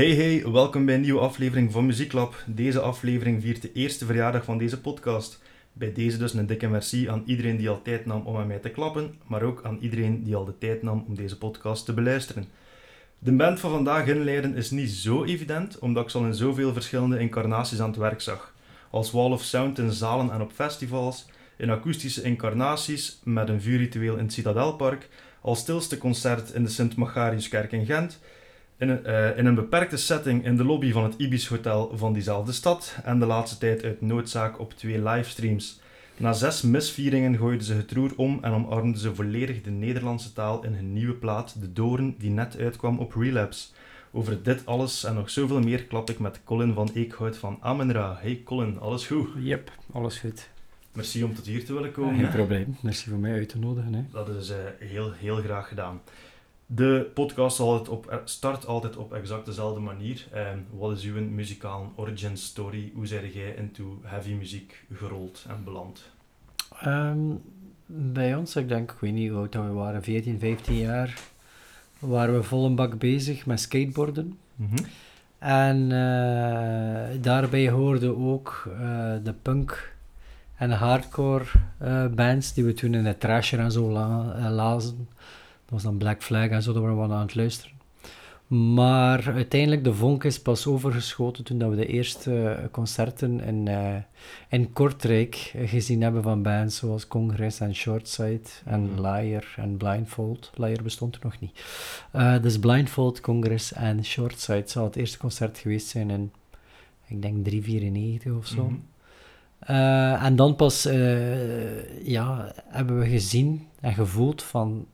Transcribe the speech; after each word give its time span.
Hey 0.00 0.14
hey, 0.14 0.50
welkom 0.52 0.84
bij 0.84 0.94
een 0.94 1.00
nieuwe 1.00 1.20
aflevering 1.20 1.72
van 1.72 1.86
Muzieklab. 1.86 2.34
Deze 2.46 2.80
aflevering 2.80 3.42
viert 3.42 3.62
de 3.62 3.72
eerste 3.72 4.04
verjaardag 4.04 4.44
van 4.44 4.58
deze 4.58 4.80
podcast. 4.80 5.42
Bij 5.72 5.92
deze 5.92 6.18
dus 6.18 6.34
een 6.34 6.46
dikke 6.46 6.68
merci 6.68 7.08
aan 7.08 7.22
iedereen 7.26 7.56
die 7.56 7.68
al 7.68 7.82
tijd 7.82 8.06
nam 8.06 8.26
om 8.26 8.36
aan 8.36 8.46
mij 8.46 8.58
te 8.58 8.68
klappen, 8.68 9.14
maar 9.26 9.42
ook 9.42 9.64
aan 9.64 9.78
iedereen 9.80 10.24
die 10.24 10.36
al 10.36 10.44
de 10.44 10.58
tijd 10.58 10.82
nam 10.82 11.04
om 11.08 11.14
deze 11.14 11.38
podcast 11.38 11.84
te 11.84 11.92
beluisteren. 11.92 12.48
De 13.18 13.32
band 13.32 13.60
van 13.60 13.70
vandaag 13.70 14.06
inleiden 14.06 14.56
is 14.56 14.70
niet 14.70 14.90
zo 14.90 15.24
evident, 15.24 15.78
omdat 15.78 16.04
ik 16.04 16.10
ze 16.10 16.18
al 16.18 16.24
in 16.24 16.34
zoveel 16.34 16.72
verschillende 16.72 17.18
incarnaties 17.18 17.80
aan 17.80 17.90
het 17.90 17.98
werk 17.98 18.20
zag. 18.20 18.54
Als 18.90 19.10
Wall 19.10 19.30
of 19.30 19.42
Sound 19.42 19.78
in 19.78 19.92
zalen 19.92 20.30
en 20.30 20.40
op 20.40 20.52
festivals, 20.52 21.26
in 21.56 21.70
akoestische 21.70 22.22
incarnaties 22.22 23.20
met 23.24 23.48
een 23.48 23.60
vuurritueel 23.60 24.16
in 24.16 24.24
het 24.24 24.32
Citadelpark, 24.32 25.08
als 25.40 25.58
stilste 25.58 25.98
concert 25.98 26.50
in 26.50 26.62
de 26.62 26.70
Sint-Magariuskerk 26.70 27.72
in 27.72 27.86
Gent, 27.86 28.20
in 28.80 28.88
een, 28.88 29.04
eh, 29.04 29.38
in 29.38 29.46
een 29.46 29.54
beperkte 29.54 29.96
setting 29.96 30.44
in 30.44 30.56
de 30.56 30.64
lobby 30.64 30.92
van 30.92 31.04
het 31.04 31.14
Ibis 31.16 31.48
Hotel 31.48 31.92
van 31.94 32.12
diezelfde 32.12 32.52
stad 32.52 32.96
en 33.04 33.18
de 33.18 33.26
laatste 33.26 33.58
tijd 33.58 33.84
uit 33.84 34.00
noodzaak 34.00 34.58
op 34.58 34.72
twee 34.74 35.02
livestreams. 35.02 35.80
Na 36.16 36.32
zes 36.32 36.62
misvieringen 36.62 37.36
gooiden 37.36 37.66
ze 37.66 37.74
het 37.74 37.92
roer 37.92 38.12
om 38.16 38.38
en 38.42 38.52
omarmden 38.52 39.00
ze 39.00 39.14
volledig 39.14 39.62
de 39.62 39.70
Nederlandse 39.70 40.32
taal 40.32 40.64
in 40.64 40.72
hun 40.72 40.92
nieuwe 40.92 41.14
plaat 41.14 41.60
De 41.60 41.72
Doorn, 41.72 42.14
die 42.18 42.30
net 42.30 42.58
uitkwam 42.58 42.98
op 42.98 43.14
Relapse. 43.14 43.68
Over 44.12 44.42
dit 44.42 44.66
alles 44.66 45.04
en 45.04 45.14
nog 45.14 45.30
zoveel 45.30 45.60
meer 45.60 45.84
klap 45.84 46.10
ik 46.10 46.18
met 46.18 46.40
Colin 46.44 46.74
van 46.74 46.90
Eekhout 46.94 47.36
van 47.36 47.58
Amenra. 47.60 48.18
Hey 48.20 48.40
Colin, 48.44 48.78
alles 48.78 49.06
goed? 49.06 49.28
Yep, 49.38 49.70
alles 49.92 50.18
goed. 50.18 50.48
Merci 50.92 51.24
om 51.24 51.34
tot 51.34 51.46
hier 51.46 51.64
te 51.64 51.72
willen 51.72 51.92
komen. 51.92 52.14
Geen 52.14 52.30
probleem, 52.30 52.76
merci 52.80 53.10
voor 53.10 53.18
mij 53.18 53.32
uit 53.32 53.48
te 53.48 53.58
nodigen. 53.58 53.94
Hè. 53.94 54.04
Dat 54.12 54.28
is 54.28 54.50
eh, 54.50 54.56
heel, 54.78 55.12
heel 55.12 55.36
graag 55.36 55.68
gedaan. 55.68 56.00
De 56.72 57.10
podcast 57.14 57.56
zal 57.56 57.74
het 57.74 57.88
op, 57.88 58.20
start 58.24 58.66
altijd 58.66 58.96
op 58.96 59.12
exact 59.14 59.46
dezelfde 59.46 59.80
manier. 59.80 60.26
Ehm, 60.32 60.58
wat 60.70 60.96
is 60.96 61.04
uw 61.04 61.20
muzikale 61.28 61.84
origin 61.94 62.36
story? 62.36 62.92
Hoe 62.94 63.06
zijn 63.06 63.30
jij 63.32 63.54
into 63.54 64.00
heavy 64.02 64.32
muziek 64.32 64.84
gerold 64.92 65.44
en 65.48 65.64
beland? 65.64 66.02
Ehm, 66.80 67.18
bij 67.86 68.34
ons, 68.34 68.56
ik 68.56 68.68
denk, 68.68 68.92
ik 68.92 68.98
weet 69.00 69.12
niet 69.12 69.30
hoe 69.30 69.38
oud 69.38 69.54
we 69.54 69.60
waren, 69.60 70.02
14, 70.02 70.38
15 70.38 70.76
jaar, 70.76 71.18
waren 71.98 72.34
we 72.34 72.42
vol 72.42 72.64
een 72.66 72.74
bak 72.74 72.98
bezig 72.98 73.46
met 73.46 73.60
skateboarden. 73.60 74.38
En 75.38 75.82
eh, 75.92 77.22
daarbij 77.22 77.68
hoorden 77.70 78.16
ook 78.18 78.68
eh, 78.80 79.12
de 79.22 79.34
punk 79.42 79.94
en 80.56 80.70
hardcore 80.70 81.44
eh, 81.78 82.06
bands 82.06 82.52
die 82.54 82.64
we 82.64 82.72
toen 82.72 82.94
in 82.94 83.04
de 83.04 83.18
trasher 83.18 83.58
en 83.58 83.72
zo 83.72 83.90
la- 83.90 84.50
lazen. 84.50 85.08
Dat 85.70 85.82
was 85.82 85.82
dan 85.82 85.98
Black 85.98 86.22
Flag 86.22 86.48
en 86.48 86.62
zo, 86.62 86.72
daar 86.72 86.82
waren 86.82 87.08
we 87.08 87.14
aan 87.14 87.20
het 87.20 87.34
luisteren. 87.34 87.78
Maar 88.74 89.32
uiteindelijk, 89.32 89.84
de 89.84 89.94
vonk 89.94 90.24
is 90.24 90.42
pas 90.42 90.66
overgeschoten 90.66 91.44
toen 91.44 91.58
dat 91.58 91.70
we 91.70 91.76
de 91.76 91.86
eerste 91.86 92.58
concerten 92.70 93.40
in, 93.40 93.68
eh, 93.68 93.94
in 94.48 94.72
Kortrijk 94.72 95.54
gezien 95.64 96.02
hebben 96.02 96.22
van 96.22 96.42
bands 96.42 96.76
zoals 96.76 97.06
Congress 97.06 97.60
en 97.60 97.74
Shortside 97.74 98.40
en 98.64 98.82
Mhm. 98.82 99.00
Liar 99.00 99.54
en 99.56 99.76
Blindfold. 99.76 100.50
Liar 100.54 100.82
bestond 100.82 101.14
er 101.14 101.20
nog 101.22 101.40
niet. 101.40 101.64
Eh, 102.10 102.42
dus 102.42 102.58
Blindfold, 102.58 103.20
Congress 103.20 103.72
en 103.72 104.04
Shortside 104.04 104.68
zal 104.68 104.84
het 104.84 104.96
eerste 104.96 105.18
concert 105.18 105.58
geweest 105.58 105.86
zijn 105.86 106.10
in, 106.10 106.32
ik 107.06 107.22
denk 107.22 107.44
394 107.44 108.32
of 108.32 108.46
zo. 108.46 108.64
Mhm. 108.64 108.74
Eh, 109.58 110.24
en 110.24 110.36
dan 110.36 110.56
pas 110.56 110.82
ja, 112.02 112.52
hebben 112.66 112.98
we 112.98 113.06
gezien 113.06 113.66
en 113.80 113.94
gevoeld 113.94 114.42
van 114.42 114.86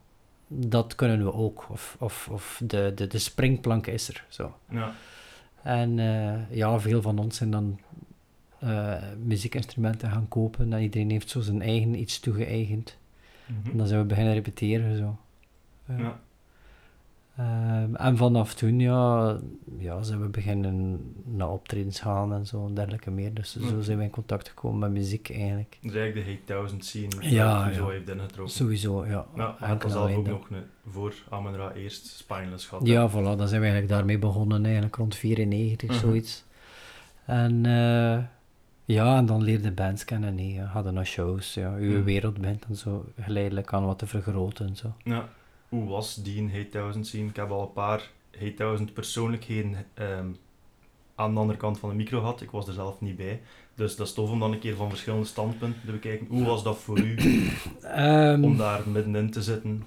dat 0.47 0.95
kunnen 0.95 1.23
we 1.23 1.33
ook. 1.33 1.67
Of, 1.69 1.95
of, 1.99 2.29
of 2.31 2.61
de, 2.63 2.91
de, 2.95 3.07
de 3.07 3.19
springplank 3.19 3.87
is 3.87 4.09
er. 4.09 4.25
Zo. 4.27 4.55
Ja. 4.69 4.93
En 5.63 5.99
eh, 5.99 6.57
ja, 6.57 6.79
veel 6.79 7.01
van 7.01 7.19
ons 7.19 7.37
zijn 7.37 7.51
dan 7.51 7.79
eh, 8.59 8.95
muziekinstrumenten 9.23 10.11
gaan 10.11 10.27
kopen 10.27 10.73
en 10.73 10.81
iedereen 10.81 11.11
heeft 11.11 11.29
zo 11.29 11.41
zijn 11.41 11.61
eigen 11.61 11.99
iets 11.99 12.19
toegeëigend. 12.19 12.97
Mhm. 13.45 13.71
En 13.71 13.77
dan 13.77 13.87
zijn 13.87 14.01
we 14.01 14.05
beginnen 14.05 14.33
repeteren. 14.33 14.97
Zo. 14.97 15.17
Ja. 15.87 15.97
Ja. 15.97 16.19
Ehm, 17.37 17.95
en 17.95 18.17
vanaf 18.17 18.53
toen 18.53 18.79
ja, 18.79 19.37
ja, 19.79 20.03
zijn 20.03 20.21
we 20.21 20.27
beginnen 20.27 20.99
naar 21.25 21.49
optredens 21.49 21.99
gaan 21.99 22.33
en 22.33 22.45
zo 22.45 22.65
en 22.67 22.73
dergelijke 22.73 23.11
meer. 23.11 23.33
Dus 23.33 23.51
zo 23.51 23.59
Mhm. 23.59 23.81
zijn 23.81 23.97
we 23.97 24.03
in 24.03 24.09
contact 24.09 24.47
gekomen 24.49 24.79
met 24.79 24.91
muziek 24.91 25.29
eigenlijk. 25.29 25.77
Is 25.81 25.93
eigenlijk 25.95 26.25
de 26.25 26.31
Hate 26.31 26.43
1000 26.45 26.85
scene 26.85 27.07
Ja, 27.19 27.63
die 27.63 27.71
ja. 27.73 27.77
zo 27.77 27.89
heeft 27.89 28.09
ingetrokken. 28.09 28.55
Sowieso, 28.55 29.05
ja. 29.05 29.25
Had 29.59 29.81
zelf 29.81 29.95
alleen 29.95 30.17
ook 30.17 30.27
nog 30.27 30.49
een, 30.49 30.63
voor 30.89 31.13
Amenra 31.29 31.71
eerst 31.71 32.05
Spineless 32.07 32.65
gehad. 32.67 32.87
Ja, 32.87 33.09
voilà, 33.09 33.13
dan 33.13 33.47
zijn 33.47 33.61
we 33.61 33.67
eigenlijk 33.67 33.89
daarmee 33.89 34.19
begonnen, 34.19 34.63
eigenlijk 34.65 34.95
rond 34.95 35.15
94, 35.15 35.89
Mhm. 35.89 35.99
zoiets. 35.99 36.43
En 37.25 37.65
eh, 37.65 38.17
ja, 38.85 39.17
en 39.17 39.25
dan 39.25 39.41
leerde 39.43 39.71
bands 39.71 40.05
kennen, 40.05 40.35
nee, 40.35 40.59
hadden 40.61 40.93
naar 40.93 41.05
shows, 41.05 41.53
ja, 41.53 41.73
uw 41.75 41.91
Mhm. 41.95 42.03
wereld 42.03 42.37
bent 42.41 42.65
en 42.69 42.75
zo 42.75 43.05
geleidelijk 43.21 43.73
aan 43.73 43.85
wat 43.85 43.99
te 43.99 44.07
vergroten 44.07 44.67
en 44.67 44.75
zo. 44.75 44.93
Ja. 45.03 45.29
Hoe 45.69 45.89
was 45.89 46.15
die 46.15 46.41
een 46.41 46.51
Hate 46.51 46.69
1000 46.69 47.07
scene? 47.07 47.29
Ik 47.29 47.35
heb 47.35 47.49
al 47.49 47.61
een 47.61 47.73
paar 47.73 48.11
Hate 48.39 48.53
1000 48.53 48.93
persoonlijkheden 48.93 49.85
ehm, 49.93 50.27
aan 51.15 51.33
de 51.33 51.39
andere 51.39 51.59
kant 51.59 51.79
van 51.79 51.89
de 51.89 51.95
micro 51.95 52.19
gehad. 52.19 52.41
Ik 52.41 52.51
was 52.51 52.67
er 52.67 52.73
zelf 52.73 53.01
niet 53.01 53.15
bij. 53.15 53.41
Dus 53.75 53.95
dat 53.95 54.07
is 54.07 54.13
tof 54.13 54.29
om 54.29 54.39
dan 54.39 54.51
een 54.51 54.59
keer 54.59 54.75
van 54.75 54.89
verschillende 54.89 55.25
standpunten 55.25 55.81
te 55.85 55.91
bekijken. 55.91 56.27
Hoe 56.29 56.45
was 56.45 56.63
dat 56.63 56.77
voor 56.77 56.99
u 56.99 57.15
Ehm, 57.81 58.43
om 58.43 58.57
daar 58.57 58.89
middenin 58.89 59.31
te 59.31 59.41
zitten? 59.41 59.83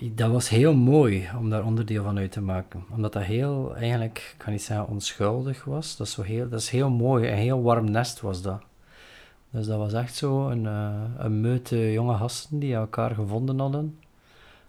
Dat 0.00 0.30
was 0.30 0.48
heel 0.48 0.74
mooi 0.74 1.28
om 1.38 1.50
daar 1.50 1.64
onderdeel 1.64 2.02
van 2.02 2.18
uit 2.18 2.32
te 2.32 2.40
maken. 2.40 2.84
Omdat 2.90 3.12
dat 3.12 3.22
heel, 3.22 3.76
eigenlijk, 3.76 4.18
ik 4.18 4.34
kan 4.38 4.52
niet 4.52 4.62
zeggen 4.62 4.88
onschuldig 4.88 5.64
was. 5.64 5.96
Dat 5.96 6.06
is, 6.06 6.12
zo 6.12 6.22
heel, 6.22 6.48
dat 6.48 6.60
is 6.60 6.70
heel 6.70 6.90
mooi, 6.90 7.28
een 7.28 7.36
heel 7.36 7.62
warm 7.62 7.90
nest 7.90 8.20
was 8.20 8.42
dat. 8.42 8.62
Dus 9.50 9.66
dat 9.66 9.78
was 9.78 9.92
echt 9.92 10.14
zo 10.14 10.48
een, 10.48 10.66
eh, 10.66 11.02
een 11.18 11.40
meute 11.40 11.92
jonge 11.92 12.16
gasten 12.16 12.58
die 12.58 12.74
elkaar 12.74 13.14
gevonden 13.14 13.58
hadden. 13.58 13.98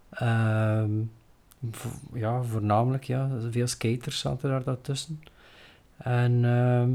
Ehm, 0.10 0.90
vo- 1.72 2.18
ja, 2.18 2.42
voornamelijk, 2.44 3.04
ja. 3.04 3.30
Veel 3.50 3.68
skaters 3.68 4.20
zaten 4.20 4.50
daar 4.50 4.64
daartussen. 4.64 5.22
En, 5.98 6.46
ehm, 6.46 6.90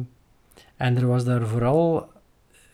en 0.76 0.96
er 0.96 1.06
was 1.06 1.24
daar 1.24 1.46
vooral 1.46 2.10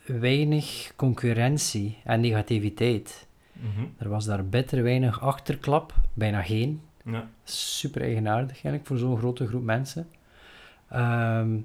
weinig 0.07 0.93
concurrentie 0.97 1.99
en 2.05 2.21
negativiteit. 2.21 3.27
Mhm. 3.53 3.85
Er 3.99 4.09
was 4.09 4.25
daar 4.25 4.45
bitter 4.45 4.83
weinig 4.83 5.21
achterklap, 5.21 5.95
bijna 6.15 6.43
geen. 6.43 6.81
Ja. 7.05 7.29
Super 7.45 8.03
eigenaardig 8.03 8.51
eigenlijk 8.53 8.87
voor 8.87 8.99
zo'n 8.99 9.19
grote 9.19 9.47
groep 9.47 9.63
mensen. 9.65 10.09
Ehm, 10.89 11.57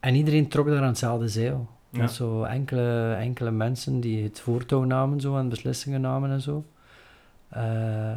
en 0.00 0.14
iedereen 0.14 0.48
trok 0.48 0.66
daar 0.66 0.80
aan 0.80 0.86
hetzelfde 0.86 1.28
zeil. 1.28 1.68
Ja. 1.90 1.98
Met 2.00 2.10
zo 2.12 2.42
enkele, 2.42 3.12
enkele 3.14 3.50
mensen 3.50 4.00
die 4.00 4.22
het 4.22 4.40
voortouw 4.40 4.82
namen 4.82 5.20
zo, 5.20 5.36
en 5.38 5.48
beslissingen 5.48 6.00
namen 6.00 6.30
en 6.30 6.40
zo. 6.40 6.64
Eh, 7.54 8.12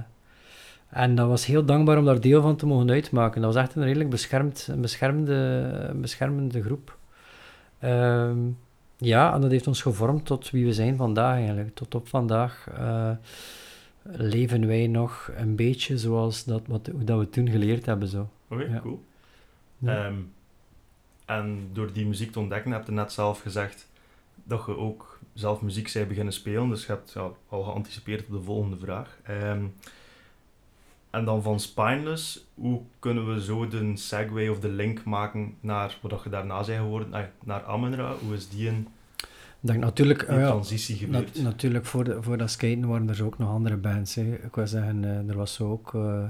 en 0.89 1.15
dat 1.15 1.27
was 1.27 1.45
heel 1.45 1.65
dankbaar 1.65 1.97
om 1.97 2.05
daar 2.05 2.21
deel 2.21 2.41
van 2.41 2.55
te 2.55 2.65
mogen 2.65 2.89
uitmaken. 2.89 3.41
Dat 3.41 3.53
was 3.53 3.63
echt 3.63 3.75
een 3.75 3.83
redelijk 3.83 4.09
beschermd, 4.09 4.67
een 4.71 4.81
beschermde, 4.81 5.33
een 5.89 6.01
beschermende 6.01 6.61
groep. 6.63 6.97
Ehm, 7.79 8.37
ja, 8.97 9.33
en 9.33 9.41
dat 9.41 9.51
heeft 9.51 9.67
ons 9.67 9.81
gevormd 9.81 10.25
tot 10.25 10.49
wie 10.49 10.65
we 10.65 10.73
zijn 10.73 10.95
vandaag 10.95 11.35
eigenlijk. 11.35 11.75
Tot 11.75 11.95
op 11.95 12.07
vandaag 12.07 12.67
eh, 12.77 13.11
leven 14.03 14.67
wij 14.67 14.87
nog 14.87 15.31
een 15.37 15.55
beetje 15.55 15.97
zoals 15.97 16.43
dat, 16.43 16.61
wat, 16.67 16.89
dat 16.95 17.19
we 17.19 17.29
toen 17.29 17.49
geleerd 17.49 17.85
hebben. 17.85 18.07
Zo. 18.07 18.29
Oké, 18.47 18.63
Ja. 18.63 18.79
cool. 18.79 19.03
Ja. 19.77 20.05
Ehm, 20.05 20.15
en 21.25 21.69
door 21.73 21.93
die 21.93 22.05
muziek 22.05 22.31
te 22.31 22.39
ontdekken, 22.39 22.71
heb 22.71 22.85
je 22.85 22.91
net 22.91 23.11
zelf 23.11 23.41
gezegd 23.41 23.89
dat 24.43 24.63
je 24.65 24.77
ook 24.77 25.16
zelf 25.39 25.61
muziek 25.61 25.87
zij 25.87 26.07
beginnen 26.07 26.33
spelen. 26.33 26.69
Dus 26.69 26.85
je 26.85 26.91
hebt 26.91 27.11
ja, 27.11 27.29
al 27.49 27.63
geanticipeerd 27.63 28.25
op 28.25 28.31
de 28.31 28.41
volgende 28.41 28.77
vraag. 28.77 29.17
Ehm, 29.23 29.65
en 31.09 31.25
dan 31.25 31.43
van 31.43 31.59
Spineless, 31.59 32.45
hoe 32.53 32.81
kunnen 32.99 33.33
we 33.33 33.43
zo 33.43 33.67
de 33.67 33.91
segue 33.95 34.51
of 34.51 34.59
de 34.59 34.69
link 34.69 35.03
maken 35.03 35.55
naar 35.59 35.97
wat 36.01 36.23
je 36.23 36.29
daarna 36.29 36.63
zei 36.63 36.77
geworden, 36.77 37.13
eh, 37.13 37.23
naar 37.43 37.63
Amenra? 37.63 38.13
Hoe 38.25 38.35
is 38.35 38.49
die 38.49 38.67
een, 38.67 38.87
Ik 39.17 39.27
denk 39.59 39.79
natuurlijk, 39.79 40.27
ja, 40.29 40.47
transitie 40.47 40.95
gebeurd? 40.95 41.41
natuurlijk 41.41 41.85
voor, 41.85 42.03
de, 42.03 42.23
voor 42.23 42.37
dat 42.37 42.51
skaten 42.51 42.87
waren 42.87 43.09
er 43.09 43.25
ook 43.25 43.37
nog 43.37 43.49
andere 43.49 43.77
bands. 43.77 44.15
Hè. 44.15 44.33
Ik 44.33 44.55
wil 44.55 44.67
zeggen, 44.67 45.03
eh, 45.03 45.29
er 45.29 45.37
was 45.37 45.61
ook, 45.61 45.93
eh, 45.93 46.23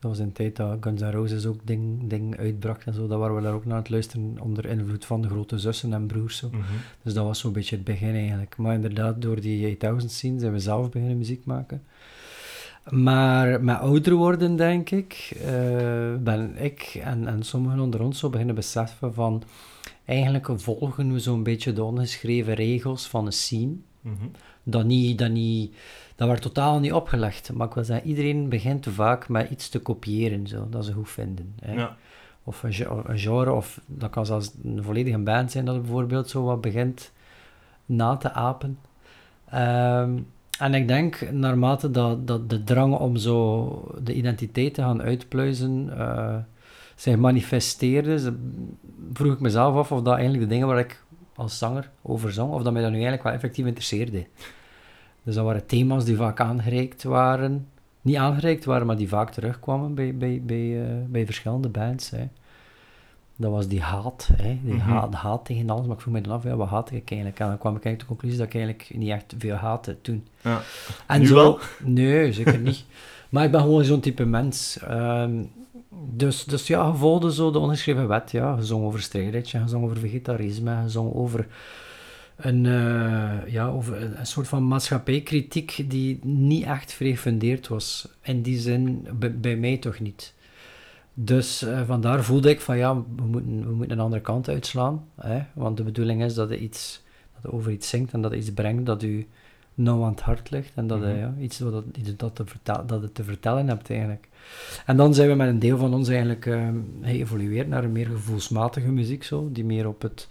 dat 0.00 0.10
was 0.10 0.18
een 0.18 0.32
tijd 0.32 0.56
dat 0.56 0.76
Guns 0.80 1.00
N' 1.00 1.10
Roses 1.10 1.46
ook 1.46 1.60
ding, 1.64 2.08
ding 2.08 2.38
uitbracht 2.38 2.84
en 2.84 2.94
zo. 2.94 3.06
Dat 3.06 3.18
waren 3.18 3.36
we 3.36 3.42
daar 3.42 3.54
ook 3.54 3.64
naar 3.64 3.74
aan 3.74 3.80
het 3.80 3.90
luisteren 3.90 4.36
onder 4.40 4.66
invloed 4.66 5.04
van 5.04 5.22
de 5.22 5.28
grote 5.28 5.58
zussen 5.58 5.92
en 5.92 6.06
broers. 6.06 6.36
Zo. 6.36 6.48
Mhm. 6.48 6.60
Dus 7.02 7.14
dat 7.14 7.24
was 7.24 7.38
zo'n 7.38 7.52
beetje 7.52 7.76
het 7.76 7.84
begin 7.84 8.14
eigenlijk. 8.14 8.56
Maar 8.56 8.74
inderdaad, 8.74 9.22
door 9.22 9.40
die 9.40 9.66
8000 9.66 10.12
scene 10.12 10.40
zijn 10.40 10.52
we 10.52 10.58
zelf 10.58 10.90
beginnen 10.90 11.18
muziek 11.18 11.44
maken. 11.44 11.82
Maar 12.88 13.64
met 13.64 13.78
ouder 13.78 14.14
worden, 14.14 14.56
denk 14.56 14.90
ik, 14.90 15.32
eh, 15.44 16.14
ben 16.20 16.56
ik 16.56 17.00
en, 17.02 17.26
en 17.26 17.42
sommigen 17.42 17.80
onder 17.80 18.02
ons 18.02 18.18
zo 18.18 18.30
beginnen 18.30 18.54
beseffen 18.54 19.14
van... 19.14 19.42
Eigenlijk 20.04 20.48
volgen 20.54 21.12
we 21.12 21.18
zo'n 21.18 21.42
beetje 21.42 21.72
de 21.72 21.84
ongeschreven 21.84 22.54
regels 22.54 23.06
van 23.06 23.26
een 23.26 23.32
scene. 23.32 23.74
Mhm. 24.00 24.14
Dat, 24.62 24.84
niet, 24.84 25.18
dat, 25.18 25.30
niet, 25.30 25.74
dat 26.20 26.28
werd 26.28 26.42
totaal 26.42 26.78
niet 26.78 26.92
opgelegd. 26.92 27.52
Maar 27.52 27.66
ik 27.66 27.74
wil 27.74 27.84
zeggen, 27.84 28.08
iedereen 28.08 28.48
begint 28.48 28.86
vaak 28.90 29.28
met 29.28 29.50
iets 29.50 29.68
te 29.68 29.78
kopiëren, 29.78 30.46
zo, 30.46 30.66
dat 30.70 30.84
ze 30.84 30.92
goed 30.92 31.10
vinden. 31.10 31.54
Hè. 31.60 31.72
Ja. 31.72 31.96
of 32.44 32.62
een, 32.62 32.74
een 33.04 33.18
genre, 33.18 33.52
of 33.52 33.80
dat 33.86 34.10
kan 34.10 34.26
zelfs 34.26 34.52
een 34.62 34.82
volledige 34.82 35.18
band 35.18 35.50
zijn 35.50 35.64
dat 35.64 35.74
het 35.74 35.82
bijvoorbeeld 35.82 36.30
zo 36.30 36.44
wat 36.44 36.60
begint 36.60 37.12
na 37.86 38.16
te 38.16 38.32
apen. 38.32 38.78
Ehm, 39.50 40.18
en 40.58 40.74
ik 40.74 40.88
denk, 40.88 41.30
naarmate 41.30 41.90
dat, 41.90 42.26
dat 42.26 42.50
de 42.50 42.64
drang 42.64 42.94
om 42.94 43.16
zo 43.16 43.94
de 44.02 44.14
identiteit 44.14 44.74
te 44.74 44.82
gaan 44.82 45.02
uitpluizen 45.02 45.90
uh, 45.96 46.36
zich 46.94 47.16
manifesteerde, 47.16 48.36
vroeg 49.12 49.32
ik 49.32 49.40
mezelf 49.40 49.76
af 49.76 49.92
of 49.92 50.02
dat 50.02 50.14
eigenlijk 50.14 50.42
de 50.42 50.50
dingen 50.54 50.66
waar 50.66 50.78
ik 50.78 51.04
als 51.34 51.58
zanger 51.58 51.90
over 52.02 52.32
zong, 52.32 52.52
of 52.52 52.62
dat 52.62 52.72
mij 52.72 52.82
dat 52.82 52.90
nu 52.90 52.96
eigenlijk 52.96 53.24
wel 53.24 53.32
effectief 53.32 53.66
interesseerde. 53.66 54.26
Dus 55.22 55.34
dat 55.34 55.44
waren 55.44 55.66
thema's 55.66 56.04
die 56.04 56.16
vaak 56.16 56.40
aangereikt 56.40 57.02
waren, 57.02 57.66
niet 58.00 58.16
aangereikt 58.16 58.64
waren, 58.64 58.86
maar 58.86 58.96
die 58.96 59.08
vaak 59.08 59.30
terugkwamen 59.30 59.94
bij, 59.94 60.16
bij, 60.16 60.42
bij, 60.44 60.66
uh, 60.66 60.86
bij 61.06 61.24
verschillende 61.24 61.68
bands. 61.68 62.10
Hè. 62.10 62.28
Dat 63.36 63.50
was 63.50 63.68
die 63.68 63.80
haat, 63.80 64.30
hè, 64.32 64.58
die 64.62 64.74
mm 64.74 64.80
haat, 64.80 65.14
haat 65.14 65.44
tegen 65.44 65.70
alles. 65.70 65.86
Maar 65.86 65.96
ik 65.96 66.00
vroeg 66.02 66.14
me 66.14 66.20
dan 66.20 66.32
af, 66.32 66.44
ja, 66.44 66.56
wat 66.56 66.68
haat 66.68 66.90
ik 66.90 67.10
eigenlijk? 67.10 67.40
En 67.40 67.46
dan 67.46 67.58
kwam 67.58 67.76
ik 67.76 67.84
eigenlijk 67.84 67.98
tot 67.98 68.00
de 68.00 68.06
conclusie 68.06 68.38
dat 68.38 68.46
ik 68.46 68.54
eigenlijk 68.54 68.90
niet 68.94 69.08
echt 69.10 69.34
veel 69.38 69.54
haatte 69.54 69.96
toen. 70.00 70.26
Ja. 70.40 70.60
En 71.06 71.20
nu 71.20 71.26
zo, 71.26 71.34
wel? 71.34 71.58
Nee, 71.84 72.32
zeker 72.32 72.58
niet. 72.58 72.84
maar 73.30 73.44
ik 73.44 73.50
ben 73.50 73.60
gewoon 73.60 73.84
zo'n 73.84 74.00
type 74.00 74.24
mens. 74.24 74.78
Um, 74.90 75.50
dus, 76.12 76.44
dus 76.44 76.66
ja, 76.66 76.90
gevolgde 76.90 77.32
zo 77.32 77.50
de 77.50 77.58
ongeschreven 77.58 78.08
wet. 78.08 78.30
Ja. 78.30 78.56
Gezongen 78.56 78.86
over 78.86 79.02
strijdritje, 79.02 79.60
gezongen 79.60 79.88
over 79.88 80.00
vegetarisme, 80.00 80.76
gezongen 80.82 81.14
over 81.14 81.46
een, 82.40 82.64
uh, 82.64 83.52
ja, 83.52 83.68
over 83.68 84.02
een, 84.02 84.18
een, 84.18 84.26
soort 84.26 84.48
van 84.48 84.68
maatschappijkritiek 84.68 85.84
die 85.90 86.18
niet 86.24 86.64
echt 86.64 86.92
vrij 86.92 87.10
gefundeerd 87.10 87.68
was. 87.68 88.08
In 88.22 88.42
die 88.42 88.58
zin, 88.58 89.06
bij, 89.40 89.56
mij 89.56 89.78
toch 89.78 90.00
niet. 90.00 90.34
Dus 91.14 91.62
uh, 91.62 91.80
vandaar 91.86 92.24
voelde 92.24 92.50
ik 92.50 92.60
van 92.60 92.76
ja, 92.76 92.94
we 93.16 93.22
moeten, 93.22 93.66
we 93.66 93.74
moeten 93.74 93.98
een 93.98 94.04
andere 94.04 94.22
kant 94.22 94.48
uitslaan. 94.48 95.04
Hè? 95.20 95.42
Want 95.52 95.76
de 95.76 95.82
bedoeling 95.82 96.22
is 96.22 96.34
dat 96.34 96.48
je 96.48 96.58
iets, 96.58 97.02
dat 97.32 97.42
je 97.42 97.56
over 97.56 97.72
iets 97.72 97.88
zingt 97.88 98.12
en 98.12 98.20
dat 98.20 98.32
je 98.32 98.38
iets 98.38 98.52
brengt 98.52 98.86
dat 98.86 99.02
u 99.02 99.28
nou 99.74 100.02
aan 100.02 100.10
het 100.10 100.20
hart 100.20 100.50
ligt. 100.50 100.72
En 100.74 100.86
dat 100.86 100.98
mm 100.98 101.16
ja, 101.16 101.34
iets 101.38 101.58
wat, 101.58 101.84
iets 101.98 102.16
dat, 102.16 102.34
te 102.34 102.46
vertel, 102.46 102.86
dat 102.86 103.02
je 103.02 103.12
te 103.12 103.24
vertellen 103.24 103.68
hebt 103.68 103.90
eigenlijk. 103.90 104.28
En 104.86 104.96
dan 104.96 105.14
zijn 105.14 105.28
we 105.28 105.34
met 105.34 105.48
een 105.48 105.58
deel 105.58 105.78
van 105.78 105.94
ons 105.94 106.08
eigenlijk 106.08 106.46
uh, 106.46 106.68
geëvolueerd 107.02 107.68
naar 107.68 107.84
een 107.84 107.92
meer 107.92 108.06
gevoelsmatige 108.06 108.92
muziek, 108.92 109.24
zo, 109.24 109.48
die 109.52 109.64
meer 109.64 109.88
op 109.88 110.02
het, 110.02 110.28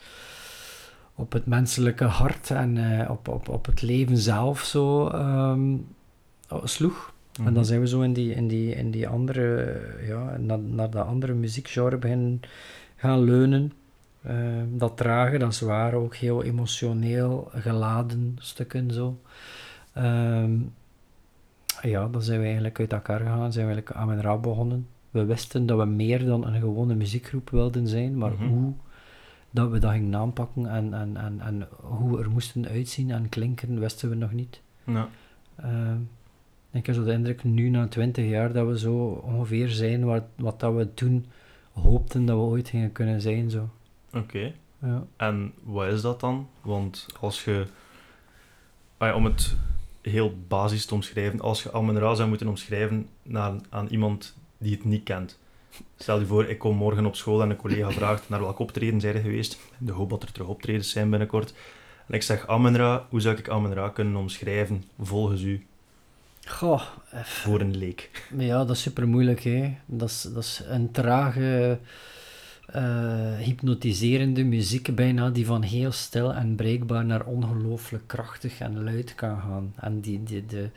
op 1.19 1.31
het 1.31 1.45
menselijke 1.45 2.03
hart 2.03 2.51
en 2.51 2.75
uh, 2.75 3.09
op, 3.09 3.27
op, 3.27 3.49
op 3.49 3.65
het 3.65 3.81
leven 3.81 4.17
zelf 4.17 4.61
zo 4.61 5.07
um, 5.07 5.87
sloeg. 6.63 7.13
En 7.37 7.43
dan 7.43 7.53
mhm. 7.53 7.63
zijn 7.63 7.79
we 7.79 7.87
zo 7.87 8.01
in 8.01 8.13
die, 8.13 8.33
in 8.33 8.47
die, 8.47 8.75
in 8.75 8.91
die 8.91 9.07
andere, 9.07 9.79
ja, 10.07 10.37
naar, 10.37 10.59
naar 10.59 10.89
dat 10.89 11.05
andere 11.05 11.33
muziekgenre 11.33 11.97
beginnen 11.97 12.39
gaan 12.95 13.23
leunen. 13.23 13.73
Uh, 14.27 14.33
dat 14.69 14.97
trage, 14.97 15.37
dat 15.37 15.55
zware, 15.55 15.95
ook 15.95 16.15
heel 16.15 16.43
emotioneel 16.43 17.49
geladen 17.53 18.35
stukken 18.39 18.91
zo. 18.91 19.19
Uh, 19.97 20.43
ja, 21.81 22.07
dan 22.07 22.21
zijn 22.21 22.39
we 22.39 22.45
eigenlijk 22.45 22.79
uit 22.79 22.93
elkaar 22.93 23.19
gegaan, 23.19 23.51
zijn 23.51 23.67
we 23.67 23.73
eigenlijk 23.73 23.91
aan 23.91 24.07
mijn 24.07 24.21
raad 24.21 24.41
begonnen. 24.41 24.87
We 25.11 25.25
wisten 25.25 25.65
dat 25.65 25.77
we 25.77 25.85
meer 25.85 26.25
dan 26.25 26.45
een 26.45 26.59
gewone 26.59 26.95
muziekgroep 26.95 27.49
wilden 27.49 27.87
zijn, 27.87 28.17
maar 28.17 28.31
mhm. 28.31 28.47
hoe 28.47 28.73
dat 29.51 29.69
we 29.69 29.79
dat 29.79 29.91
gingen 29.91 30.15
aanpakken 30.15 30.65
en, 30.65 30.93
en, 30.93 31.17
en, 31.17 31.41
en 31.41 31.67
hoe 31.81 32.17
we 32.17 32.23
er 32.23 32.29
moesten 32.29 32.67
uitzien 32.67 33.11
en 33.11 33.29
klinken, 33.29 33.79
wisten 33.79 34.09
we 34.09 34.15
nog 34.15 34.31
niet. 34.31 34.61
Ja. 34.83 35.09
Uh, 35.65 35.95
ik 36.71 36.85
heb 36.85 36.95
zo 36.95 37.03
de 37.03 37.11
indruk, 37.11 37.43
nu 37.43 37.69
na 37.69 37.87
twintig 37.87 38.25
jaar, 38.25 38.53
dat 38.53 38.67
we 38.67 38.79
zo 38.79 38.95
ongeveer 39.23 39.69
zijn 39.69 40.05
wat, 40.05 40.23
wat 40.35 40.59
dat 40.59 40.75
we 40.75 40.93
toen 40.93 41.25
hoopten 41.71 42.25
dat 42.25 42.37
we 42.37 42.41
ooit 42.41 42.69
gingen 42.69 42.91
kunnen 42.91 43.21
zijn. 43.21 43.49
Zo. 43.49 43.69
Oké. 44.13 44.53
Ja. 44.81 45.03
En 45.17 45.53
wat 45.63 45.87
is 45.87 46.01
dat 46.01 46.19
dan? 46.19 46.47
Want 46.61 47.07
als 47.19 47.43
je... 47.43 47.67
Ah 48.97 49.15
om 49.15 49.25
het 49.25 49.55
heel 50.01 50.33
basis 50.47 50.85
te 50.85 50.93
omschrijven, 50.93 51.39
als 51.39 51.63
je 51.63 51.71
Almen 51.71 52.15
zou 52.15 52.29
moeten 52.29 52.47
omschrijven 52.47 53.07
naar, 53.23 53.53
aan 53.69 53.87
iemand 53.87 54.37
die 54.57 54.75
het 54.75 54.83
niet 54.83 55.03
kent. 55.03 55.39
Stel 55.97 56.19
je 56.19 56.25
voor, 56.25 56.45
ik 56.45 56.59
kom 56.59 56.75
morgen 56.75 57.05
op 57.05 57.15
school 57.15 57.41
en 57.41 57.49
een 57.49 57.55
collega 57.55 57.91
vraagt 57.91 58.29
naar 58.29 58.39
welk 58.39 58.59
optreden 58.59 58.99
zij 58.99 59.13
er 59.13 59.21
geweest. 59.21 59.57
De 59.77 59.91
hoop 59.91 60.09
dat 60.09 60.23
er 60.23 60.31
terug 60.31 60.47
optredens 60.47 60.89
zijn 60.89 61.09
binnenkort. 61.09 61.53
En 62.07 62.13
ik 62.13 62.23
zeg 62.23 62.47
Amenra, 62.47 63.05
hoe 63.09 63.21
zou 63.21 63.37
ik 63.37 63.49
Amenra 63.49 63.89
kunnen 63.89 64.15
omschrijven 64.15 64.83
volgens 64.99 65.41
u? 65.41 65.65
Goh. 66.47 66.81
Voor 67.23 67.59
een 67.59 67.77
leek. 67.77 68.27
Ja, 68.37 68.57
dat 68.65 68.75
is 68.75 68.81
super 68.81 69.07
moeilijk. 69.07 69.43
Hè. 69.43 69.77
Dat, 69.85 70.09
is, 70.09 70.21
dat 70.33 70.43
is 70.43 70.63
een 70.67 70.91
trage, 70.91 71.79
uh, 72.75 73.37
hypnotiserende 73.37 74.43
muziek 74.43 74.95
bijna, 74.95 75.29
die 75.29 75.45
van 75.45 75.61
heel 75.61 75.91
stil 75.91 76.33
en 76.33 76.55
breekbaar 76.55 77.05
naar 77.05 77.25
ongelooflijk 77.25 78.03
krachtig 78.07 78.59
en 78.59 78.83
luid 78.83 79.15
kan 79.15 79.41
gaan. 79.41 79.73
En 79.75 79.99
die, 79.99 80.23
die 80.23 80.45
de, 80.45 80.69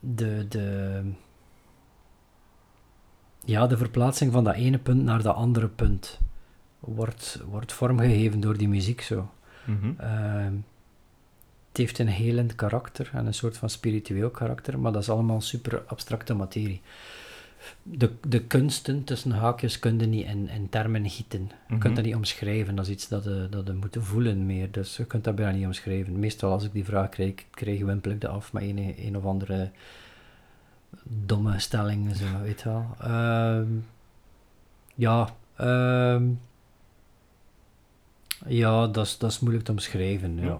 de, 0.00 0.46
de, 0.48 1.00
ja, 3.44 3.66
de 3.66 3.76
verplaatsing 3.76 4.32
van 4.32 4.44
dat 4.44 4.54
ene 4.54 4.78
punt 4.78 5.02
naar 5.02 5.22
dat 5.22 5.34
andere 5.34 5.68
punt 5.68 6.18
wordt, 6.80 7.40
wordt 7.48 7.72
vormgegeven 7.72 8.40
door 8.40 8.56
die 8.56 8.68
muziek 8.68 9.00
zo. 9.00 9.30
Mm 9.64 9.96
het 11.70 11.78
heeft 11.78 11.98
een 11.98 12.08
helend 12.08 12.54
karakter 12.54 13.10
en 13.12 13.26
een 13.26 13.34
soort 13.34 13.56
van 13.56 13.70
spiritueel 13.70 14.30
karakter, 14.30 14.78
maar 14.78 14.92
dat 14.92 15.02
is 15.02 15.10
allemaal 15.10 15.40
super 15.40 15.82
abstracte 15.86 16.34
materie. 16.34 16.80
De, 17.82 18.10
de 18.28 18.42
kunsten, 18.42 19.04
tussen 19.04 19.30
haakjes, 19.30 19.78
kun 19.78 19.98
je 19.98 20.06
niet 20.06 20.26
in, 20.26 20.48
in 20.48 20.68
termen 20.68 21.10
gieten. 21.10 21.40
Je 21.40 21.66
kunt 21.68 21.82
mhm. 21.82 21.94
dat 21.94 22.04
niet 22.04 22.14
omschrijven. 22.14 22.74
Dat 22.74 22.86
is 22.86 22.92
iets 22.92 23.08
dat 23.08 23.24
je, 23.24 23.46
dat 23.50 23.66
je 23.66 23.72
moet 23.72 23.96
voelen 23.98 24.46
meer. 24.46 24.70
Dus 24.70 24.96
je 24.96 25.04
kunt 25.04 25.24
dat 25.24 25.34
bijna 25.34 25.52
niet 25.52 25.66
omschrijven. 25.66 26.18
Meestal 26.18 26.52
als 26.52 26.64
ik 26.64 26.72
die 26.72 26.84
vraag 26.84 27.08
krijg, 27.08 27.34
krijg 27.50 27.80
wimpel 27.80 28.10
ik 28.10 28.20
dat 28.20 28.30
af 28.30 28.52
met 28.52 28.62
een, 28.62 28.94
een 28.98 29.16
of 29.16 29.24
andere 29.24 29.70
domme 31.02 31.58
stelling. 31.58 32.16
Zo, 32.16 32.40
weet 32.42 32.60
je 32.60 32.68
wel. 32.68 32.96
Uh, 33.02 33.66
ja, 34.94 35.34
uh, 35.60 36.22
ja 38.46 38.86
dat, 38.86 39.06
is, 39.06 39.18
dat 39.18 39.30
is 39.30 39.40
moeilijk 39.40 39.64
te 39.64 39.70
omschrijven. 39.70 40.36
Ja. 40.36 40.56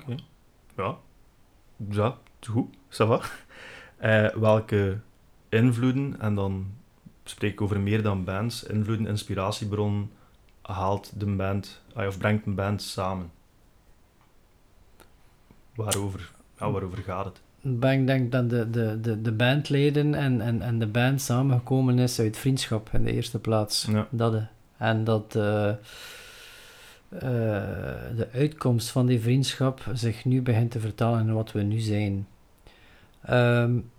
Ja, 0.77 0.97
ja, 1.89 2.17
goed, 2.41 2.75
ça 2.89 3.07
va. 3.07 3.21
Uh, 4.03 4.29
welke 4.49 5.01
invloeden, 5.49 6.21
en 6.21 6.35
dan 6.35 6.75
spreek 7.25 7.53
ik 7.53 7.61
over 7.61 7.81
meer 7.81 8.03
dan 8.03 8.25
bands, 8.25 8.65
invloeden, 8.65 9.07
inspiratiebron 9.07 10.11
haalt 10.63 11.21
de 11.21 11.27
band, 11.27 11.83
of 11.95 12.19
brengt 12.19 12.47
een 12.47 12.55
band 12.55 12.83
samen? 12.83 13.31
Waarover, 15.75 16.33
ja, 16.59 16.71
waarover 16.71 16.99
gaat 16.99 17.25
het? 17.25 17.41
Ik 17.63 18.07
denk 18.07 18.33
dat 18.33 18.51
de, 18.51 18.71
de, 18.71 19.01
de, 19.01 19.23
de 19.23 19.33
bandleden 19.33 20.15
en, 20.15 20.41
en, 20.41 20.63
en 20.63 20.79
de 20.79 20.87
band 20.87 21.21
samengekomen 21.21 21.99
is 21.99 22.21
uit 22.21 22.37
vriendschap 22.37 22.89
in 22.93 23.05
de 23.05 23.13
eerste 23.13 23.39
plaats. 23.39 23.87
Ja. 23.91 24.07
Dat, 24.11 24.43
en 24.77 25.05
dat... 25.05 25.35
Uh, 25.37 25.73
uh, 27.15 27.21
de 28.17 28.29
uitkomst 28.33 28.89
van 28.89 29.07
die 29.07 29.21
vriendschap 29.21 29.85
zich 29.93 30.25
nu 30.25 30.43
begint 30.43 30.71
te 30.71 30.81
vertalen 30.81 31.21
in 31.27 31.35
wat 31.35 31.53
we 31.53 31.63
nu 31.63 31.79
zijn. 31.79 32.27
Um, 33.31 33.91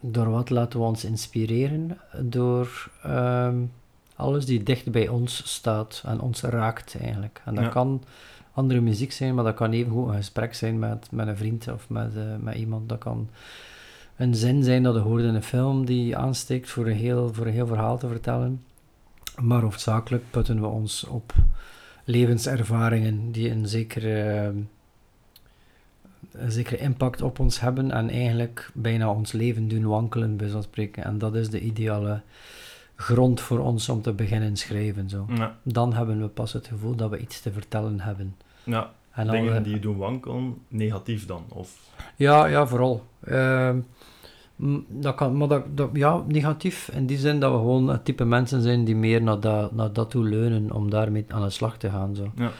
door 0.00 0.30
wat 0.30 0.50
laten 0.50 0.78
we 0.78 0.84
ons 0.84 1.04
inspireren? 1.04 1.98
Door 2.20 2.90
um, 3.06 3.72
alles 4.16 4.46
die 4.46 4.62
dicht 4.62 4.90
bij 4.90 5.08
ons 5.08 5.52
staat 5.52 6.02
en 6.06 6.20
ons 6.20 6.42
raakt 6.42 6.96
eigenlijk. 7.00 7.42
En 7.44 7.54
dat 7.54 7.68
kan 7.68 8.02
andere 8.52 8.80
muziek 8.80 9.12
zijn, 9.12 9.34
maar 9.34 9.44
dat 9.44 9.54
kan 9.54 9.72
even 9.72 9.92
goed 9.92 10.08
een 10.08 10.14
gesprek 10.14 10.54
zijn 10.54 10.78
met, 10.78 11.08
met 11.10 11.26
een 11.26 11.36
vriend 11.36 11.68
of 11.68 11.88
met, 11.88 12.12
uh, 12.16 12.22
met 12.40 12.54
iemand. 12.54 12.88
Dat 12.88 12.98
kan 12.98 13.28
een 14.16 14.34
zin 14.34 14.64
zijn 14.64 14.82
dat 14.82 14.94
je 14.94 15.00
hoort 15.00 15.22
in 15.22 15.34
een 15.34 15.42
film 15.42 15.84
die 15.86 16.16
aansteekt 16.16 16.70
voor 16.70 16.86
een 16.86 16.96
heel, 16.96 17.34
voor 17.34 17.46
een 17.46 17.52
heel 17.52 17.66
verhaal 17.66 17.98
te 17.98 18.08
vertellen. 18.08 18.62
Maar 19.40 19.62
hoofdzakelijk 19.62 20.24
putten 20.30 20.60
we 20.60 20.66
ons 20.66 21.04
op 21.04 21.34
levenservaringen 22.04 23.32
die 23.32 23.50
een 23.50 23.68
zekere, 23.68 24.52
een 26.32 26.52
zekere 26.52 26.78
impact 26.78 27.22
op 27.22 27.38
ons 27.38 27.60
hebben 27.60 27.90
en 27.90 28.10
eigenlijk 28.10 28.70
bijna 28.74 29.10
ons 29.10 29.32
leven 29.32 29.68
doen 29.68 29.86
wankelen, 29.86 30.36
bij 30.36 30.48
zo'n 30.48 30.62
spreken. 30.62 31.04
En 31.04 31.18
dat 31.18 31.34
is 31.34 31.50
de 31.50 31.60
ideale 31.60 32.20
grond 33.00 33.40
voor 33.40 33.58
ons 33.58 33.88
om 33.88 34.02
te 34.02 34.12
beginnen 34.12 34.56
schrijven. 34.56 35.08
Zo. 35.08 35.26
Ja. 35.34 35.56
Dan 35.62 35.92
hebben 35.92 36.20
we 36.20 36.28
pas 36.28 36.52
het 36.52 36.66
gevoel 36.66 36.94
dat 36.94 37.10
we 37.10 37.18
iets 37.18 37.40
te 37.40 37.52
vertellen 37.52 38.00
hebben. 38.00 38.36
Ja, 38.64 38.90
en 39.10 39.28
dingen 39.28 39.62
die 39.62 39.74
je 39.74 39.80
doen 39.80 39.96
wankelen, 39.96 40.54
negatief 40.68 41.26
dan? 41.26 41.44
Of? 41.48 41.78
Ja, 42.16 42.46
ja, 42.46 42.66
vooral. 42.66 43.04
Uh, 43.28 43.74
dat 44.88 45.14
kan, 45.14 45.36
maar 45.36 45.48
dat, 45.48 45.76
dat, 45.76 45.90
ja, 45.92 46.24
negatief 46.26 46.88
in 46.88 47.06
die 47.06 47.18
zin 47.18 47.40
dat 47.40 47.52
we 47.52 47.58
gewoon 47.58 47.88
het 47.88 48.04
type 48.04 48.24
mensen 48.24 48.62
zijn 48.62 48.84
die 48.84 48.96
meer 48.96 49.22
naar 49.22 49.40
dat, 49.40 49.72
naar 49.72 49.92
dat 49.92 50.10
toe 50.10 50.24
leunen 50.24 50.72
om 50.72 50.90
daarmee 50.90 51.24
aan 51.28 51.42
de 51.42 51.50
slag 51.50 51.76
te 51.76 51.90
gaan. 51.90 52.14
Zo. 52.14 52.32
Ja. 52.36 52.50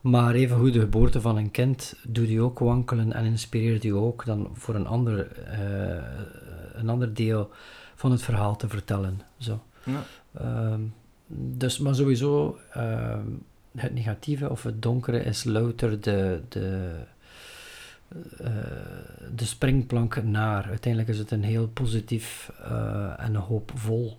Maar 0.00 0.34
even 0.34 0.56
hoe 0.56 0.70
de 0.70 0.80
geboorte 0.80 1.20
van 1.20 1.36
een 1.36 1.50
kind 1.50 1.94
doet 2.08 2.26
die 2.26 2.40
ook 2.40 2.58
wankelen 2.58 3.12
en 3.12 3.24
inspireert 3.24 3.82
die 3.82 3.94
ook 3.94 4.24
dan 4.24 4.48
voor 4.52 4.74
een 4.74 4.86
ander, 4.86 5.28
uh, 5.60 6.02
een 6.72 6.88
ander 6.88 7.14
deel 7.14 7.50
van 7.94 8.10
het 8.10 8.22
verhaal 8.22 8.56
te 8.56 8.68
vertellen. 8.68 9.20
Zo. 9.38 9.60
Uh, 10.40 10.74
dus, 11.26 11.78
maar 11.78 11.94
sowieso, 11.94 12.58
ehm, 12.72 13.26
het 13.76 13.94
negatieve 13.94 14.50
of 14.50 14.62
het 14.62 14.82
donkere 14.82 15.24
is 15.24 15.44
louter 15.44 16.00
de, 16.00 16.42
de, 16.48 16.94
eh, 18.38 18.50
de 19.34 19.44
springplank 19.44 20.22
naar. 20.22 20.64
Uiteindelijk 20.64 21.12
is 21.12 21.18
het 21.18 21.30
een 21.30 21.42
heel 21.42 21.68
positief 21.68 22.52
uh, 22.60 23.20
en 23.20 23.34
hoopvol 23.34 24.18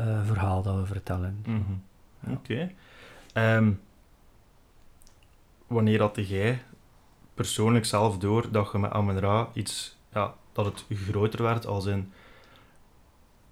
uh, 0.00 0.26
verhaal 0.26 0.62
dat 0.62 0.76
we 0.76 0.86
vertellen. 0.86 1.38
-hmm. 1.42 1.82
Oké. 2.34 2.70
Ehm, 3.32 3.72
wanneer 5.66 6.00
had 6.00 6.28
jij 6.28 6.62
persoonlijk 7.34 7.84
zelf 7.84 8.18
door 8.18 8.50
dat 8.50 8.72
je 8.72 8.78
met 8.78 8.90
Amen 8.90 9.48
iets, 9.52 9.96
ja, 10.12 10.34
dat 10.52 10.64
het 10.64 10.84
groter 10.88 11.42
werd 11.42 11.66
als 11.66 11.86
in 11.86 12.12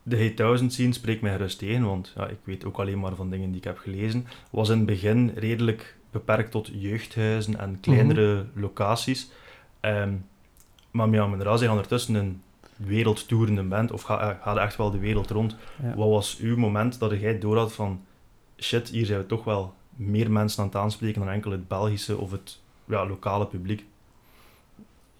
de 0.08 0.16
Hey 0.16 0.34
1000 0.34 0.72
scene 0.72 0.92
spreekt 0.92 1.22
mij 1.22 1.32
gerust 1.32 1.58
tegen, 1.58 1.84
want 1.84 2.12
ja, 2.16 2.26
ik 2.26 2.38
weet 2.44 2.64
ook 2.64 2.78
alleen 2.78 3.00
maar 3.00 3.14
van 3.14 3.30
dingen 3.30 3.48
die 3.48 3.58
ik 3.58 3.64
heb 3.64 3.78
gelezen. 3.78 4.26
Was 4.50 4.68
in 4.68 4.76
het 4.76 4.86
begin 4.86 5.32
redelijk 5.34 5.96
beperkt 6.10 6.50
tot 6.50 6.70
jeugdhuizen 6.72 7.58
en 7.58 7.80
kleinere 7.80 8.34
mm 8.34 8.48
-hmm. 8.52 8.62
locaties. 8.62 9.30
Um, 9.80 10.26
maar 10.90 11.08
met 11.08 11.20
Amen 11.20 11.58
zijn 11.58 11.70
ondertussen 11.70 12.14
een 12.14 12.42
wereldtoerende 12.76 13.62
band, 13.62 13.92
of 13.92 14.02
ga, 14.02 14.38
ga 14.42 14.56
echt 14.56 14.76
wel 14.76 14.90
de 14.90 14.98
wereld 14.98 15.30
rond. 15.30 15.56
Ja. 15.82 15.94
Wat 15.94 16.08
was 16.08 16.38
uw 16.38 16.56
moment 16.56 16.98
dat 16.98 17.20
jij 17.20 17.38
door 17.38 17.56
had 17.56 17.72
van 17.72 18.00
shit, 18.56 18.88
hier 18.88 19.06
zijn 19.06 19.18
we 19.18 19.26
toch 19.26 19.44
wel 19.44 19.74
meer 19.90 20.30
mensen 20.30 20.60
aan 20.60 20.68
het 20.68 20.76
aanspreken 20.76 21.20
dan 21.20 21.30
enkel 21.30 21.50
het 21.50 21.68
Belgische 21.68 22.16
of 22.16 22.30
het 22.30 22.60
ja, 22.84 23.06
lokale 23.06 23.46
publiek? 23.46 23.84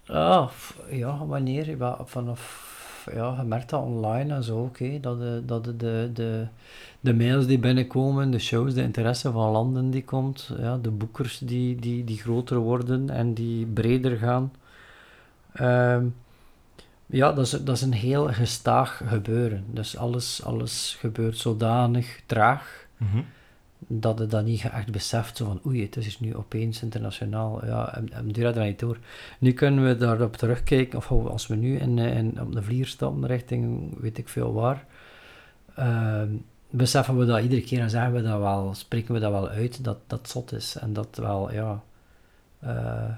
Ah, 0.06 0.50
ja, 0.90 1.26
wanneer? 1.26 1.76
Vanaf, 2.04 2.67
ja, 3.14 3.36
je 3.40 3.46
merkt 3.46 3.70
dat 3.70 3.82
online 3.82 4.34
en 4.34 4.42
zo 4.42 4.70
hè, 4.78 5.00
dat, 5.00 5.18
de, 5.18 5.42
dat 5.46 5.64
de, 5.64 6.10
de, 6.12 6.46
de, 7.00 7.14
mails 7.14 7.46
die 7.46 7.58
binnenkomen, 7.58 8.30
de 8.30 8.38
shows, 8.38 8.74
de 8.74 8.82
interesse 8.82 9.32
van 9.32 9.50
landen 9.50 9.90
die 9.90 10.04
komt, 10.04 10.50
ja, 10.58 10.76
de 10.76 10.90
boekers 10.90 11.38
die, 11.38 11.76
die, 11.76 12.04
die 12.04 12.18
groter 12.18 12.56
worden 12.56 13.10
en 13.10 13.34
die 13.34 13.66
breder 13.66 14.16
gaan. 14.16 14.52
Um, 15.60 16.14
ja, 17.06 17.32
dat 17.32 17.44
is, 17.44 17.50
dat 17.50 17.76
is 17.76 17.82
een 17.82 17.92
heel 17.92 18.26
gestaag 18.26 19.02
gebeuren. 19.06 19.64
Dus 19.70 19.96
alles, 19.96 20.44
alles 20.44 20.96
gebeurt 21.00 21.38
zodanig 21.38 22.20
traag 22.26 22.86
-hmm. 22.96 23.24
Dat 23.88 24.18
je 24.18 24.26
dat 24.26 24.44
niet 24.44 24.62
echt 24.62 24.90
beseft. 24.90 25.36
Zo 25.36 25.44
van, 25.44 25.60
oei, 25.66 25.82
het 25.82 25.96
is 25.96 26.20
nu 26.20 26.36
opeens 26.36 26.82
internationaal. 26.82 27.66
Ja, 27.66 27.94
en, 27.94 28.32
duurt 28.32 28.54
dat 28.54 28.64
niet 28.64 28.78
door. 28.78 28.98
Nu 29.38 29.52
kunnen 29.52 29.84
we 29.84 29.96
daarop 29.96 30.36
terugkijken, 30.36 30.98
of 30.98 31.10
als 31.10 31.46
we 31.46 31.54
nu 31.54 31.76
in, 31.76 31.98
in, 31.98 32.40
op 32.40 32.52
de 32.52 32.62
vlier 32.62 32.86
stappen 32.86 33.26
richting 33.26 33.94
weet 34.00 34.18
ik 34.18 34.28
veel 34.28 34.52
waar, 34.52 34.84
uh, 35.78 36.22
beseffen 36.70 37.18
we 37.18 37.24
dat 37.24 37.42
iedere 37.42 37.62
keer 37.62 37.80
en 37.80 37.90
zeggen 37.90 38.12
we 38.12 38.22
dat 38.22 38.38
wel, 38.38 38.74
spreken 38.74 39.14
we 39.14 39.20
dat 39.20 39.32
wel 39.32 39.48
uit, 39.48 39.84
dat 39.84 39.98
dat 40.06 40.28
zot 40.28 40.52
is. 40.52 40.76
En 40.76 40.92
dat 40.92 41.16
wel, 41.16 41.52
ja... 41.52 41.82
Uh, 42.64 43.10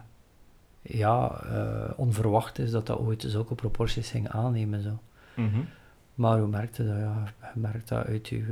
ja, 0.83 1.43
uh, 1.45 1.91
onverwacht 1.97 2.59
is 2.59 2.71
dat 2.71 2.87
dat 2.87 2.99
ooit 2.99 3.25
zulke 3.29 3.55
proporties 3.55 4.11
ging 4.11 4.29
aannemen. 4.29 4.83
Zo. 4.83 4.99
Mm 5.37 5.50
-hmm. 5.53 5.69
Maar 6.15 6.39
hoe 6.39 6.49
merkte 6.49 6.87
dat? 6.87 6.97
Ja, 6.97 7.25
je 7.55 7.61
merkt 7.61 7.89
dat 7.89 8.07
uit 8.07 8.29
uw, 8.29 8.45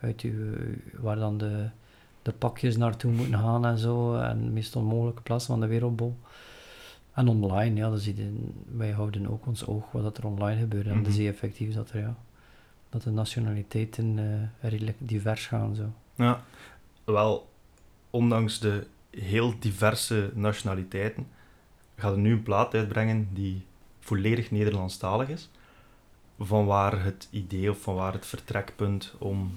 uit 0.00 0.20
uw, 0.20 0.54
waar 1.00 1.16
dan 1.16 1.38
de, 1.38 1.68
de 2.22 2.32
pakjes 2.32 2.76
naartoe 2.76 3.12
moeten 3.12 3.38
gaan 3.38 3.66
en 3.66 3.78
zo, 3.78 4.14
en 4.14 4.44
de 4.44 4.50
meest 4.50 4.76
onmogelijke 4.76 5.22
plaats 5.22 5.46
van 5.46 5.60
de 5.60 5.66
wereldbol. 5.66 6.16
En 7.12 7.28
online, 7.28 7.76
ja, 7.76 7.90
die, 7.90 8.54
wij 8.76 8.90
houden 8.90 9.30
ook 9.30 9.46
ons 9.46 9.66
oog 9.66 9.92
wat 9.92 10.18
er 10.18 10.26
online 10.26 10.60
gebeurt. 10.60 10.86
En 10.86 10.96
mm 10.96 11.04
-hmm. 11.04 11.12
zie 11.12 11.22
je 11.22 11.30
effectief 11.30 11.74
dat, 11.74 11.90
er, 11.90 12.00
ja, 12.00 12.16
dat 12.88 13.02
de 13.02 13.10
nationaliteiten 13.10 14.18
uh, 14.18 14.70
redelijk 14.70 14.96
divers 14.98 15.46
gaan. 15.46 15.74
Zo. 15.74 15.92
Ja, 16.14 16.44
wel, 17.04 17.48
ondanks 18.10 18.58
de 18.58 18.86
heel 19.10 19.54
diverse 19.58 20.30
nationaliteiten, 20.34 21.26
gaat 21.96 22.12
er 22.12 22.18
nu 22.18 22.32
een 22.32 22.42
plaat 22.42 22.74
uitbrengen 22.74 23.28
die 23.32 23.64
volledig 24.00 24.50
Nederlandstalig 24.50 25.28
is. 25.28 25.50
Van 26.38 26.66
waar 26.66 27.04
het 27.04 27.28
idee 27.30 27.70
of 27.70 27.80
van 27.80 27.94
waar 27.94 28.12
het 28.12 28.26
vertrekpunt 28.26 29.14
om. 29.18 29.52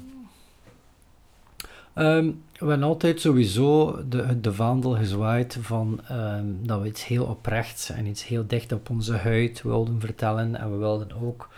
Um, 1.96 2.44
we 2.58 2.70
hebben 2.70 2.88
altijd 2.88 3.20
sowieso 3.20 4.00
de, 4.10 4.40
de 4.42 4.54
vaandel 4.54 4.96
gezwaaid 4.96 5.58
van 5.62 6.00
um, 6.12 6.60
dat 6.62 6.82
we 6.82 6.88
iets 6.88 7.06
heel 7.06 7.26
oprechts 7.26 7.90
en 7.90 8.06
iets 8.06 8.28
heel 8.28 8.44
dicht 8.48 8.72
op 8.72 8.90
onze 8.90 9.14
huid 9.14 9.62
wilden 9.62 10.00
vertellen. 10.00 10.56
En 10.56 10.72
we 10.72 10.78
wilden 10.78 11.22
ook 11.22 11.50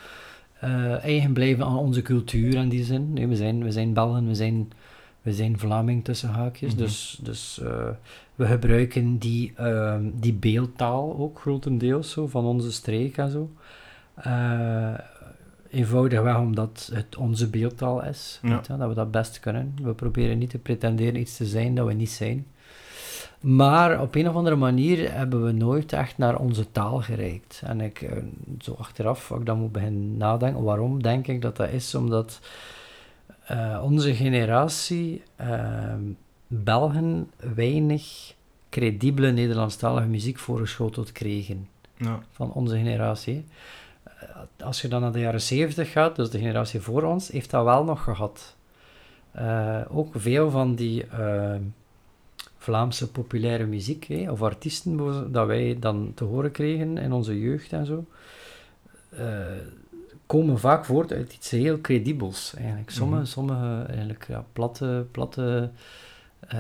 uh, 0.63 1.04
eigen 1.04 1.34
blijven 1.34 1.65
aan 1.65 1.77
onze 1.77 2.01
cultuur 2.01 2.54
in 2.54 2.70
die 2.70 2.84
zin. 2.84 3.13
Nee, 3.13 3.27
we, 3.27 3.36
zijn, 3.36 3.63
we 3.63 3.72
zijn 3.72 3.94
Belgen, 3.94 4.27
we 4.27 4.36
zijn, 4.36 4.72
we 5.22 5.34
zijn 5.34 5.60
Vlaming 5.60 6.04
tussen 6.04 6.30
haakjes. 6.30 6.72
Mm 6.72 6.77
-hmm. 6.77 6.86
Dus, 6.86 7.20
dus 7.22 7.60
uh, 7.63 7.88
we 8.36 8.46
gebruiken 8.46 9.18
die, 9.18 9.54
uh, 9.60 9.96
die 10.13 10.34
beeldtaal 10.34 11.18
ook 11.18 11.39
grotendeels 11.39 12.12
zo, 12.12 12.27
van 12.27 12.46
onze 12.46 12.72
streek 12.72 13.18
en 13.18 13.30
zo. 13.32 13.50
Uh, 15.75 15.82
eenvoudigweg 15.82 16.38
omdat 16.38 16.89
het 16.94 17.15
onze 17.15 17.50
beeldtaal 17.50 18.03
is, 18.03 18.39
ja. 18.41 18.62
je, 18.67 18.77
dat 18.77 18.88
we 18.88 18.94
dat 18.94 19.12
best 19.12 19.39
kunnen. 19.39 19.74
We 19.82 19.94
proberen 19.94 20.38
niet 20.38 20.50
te 20.50 20.58
pretenderen 20.58 21.20
iets 21.20 21.38
te 21.38 21.46
zijn 21.46 21.75
dat 21.75 21.88
we 21.88 21.94
niet 21.94 22.10
zijn. 22.10 22.46
Maar 23.39 24.01
op 24.01 24.15
een 24.15 24.29
of 24.29 24.36
andere 24.36 24.55
manier 24.55 25.13
hebben 25.13 25.46
we 25.46 25.51
nooit 25.51 25.94
echt 25.94 26.17
naar 26.17 26.39
onze 26.39 26.72
taal 26.72 27.01
gereikt. 27.01 27.62
En 27.65 27.82
ik, 27.82 28.01
uh, 28.01 28.10
zo 28.60 28.75
achteraf, 28.79 29.32
als 29.32 29.39
ik 29.39 29.46
dan 29.46 29.60
moet 29.60 29.72
beginnen 29.72 30.17
nadenken, 30.17 30.63
waarom 30.63 31.03
denk 31.03 31.27
ik 31.27 31.41
dat 31.41 31.55
dat 31.55 31.70
is? 31.70 31.96
Omdat 31.96 32.39
uh, 33.51 33.82
onze 33.84 34.15
generatie 34.15 35.24
ehm, 35.36 36.01
Belgen 36.48 37.29
weinig 37.55 38.34
credibele 38.70 39.32
Nederlandstalige 39.32 40.08
muziek 40.08 40.39
voorgeschoteld 40.39 41.12
kregen. 41.12 41.67
Ja. 41.98 42.20
Van 42.32 42.51
onze 42.51 42.75
generatie. 42.75 43.46
Als 44.63 44.82
je 44.82 44.88
dan 44.88 45.01
naar 45.01 45.12
de 45.12 45.20
jaren 45.20 45.42
70 45.42 45.92
gaat, 45.92 46.15
dus 46.15 46.30
de 46.30 46.39
generatie 46.39 46.80
voor 46.80 47.04
ons, 47.04 47.27
heeft 47.27 47.50
dat 47.50 47.63
wel 47.63 47.84
nog 47.84 48.04
gehad. 48.04 48.56
Uh, 49.36 49.82
ook 49.89 50.13
veel 50.15 50.50
van 50.50 50.75
die 50.75 51.06
uh, 51.20 51.56
Vlaamse 52.58 53.12
populaire 53.12 53.65
muziek, 53.65 54.04
hè, 54.04 54.32
of 54.32 54.42
artiesten 54.42 55.32
dat 55.32 55.48
wij 55.48 55.77
dan 55.80 56.12
te 56.15 56.24
horen 56.24 56.51
kregen 56.51 56.98
in 56.98 57.12
onze 57.12 57.39
jeugd 57.39 57.74
en 57.74 57.86
zo, 57.86 58.06
uh, 59.13 59.20
komen 60.25 60.60
vaak 60.60 60.86
voort 60.86 61.13
uit 61.13 61.34
iets 61.34 61.50
heel 61.50 61.82
credibels 61.82 62.54
eigenlijk. 62.56 62.89
Sommige, 62.89 63.15
mm 63.15 63.24
-hmm. 63.24 63.32
sommige 63.32 63.84
eigenlijk 63.88 64.27
ja, 64.27 64.46
platte, 64.54 65.06
platte 65.12 65.70
uh, 66.54 66.60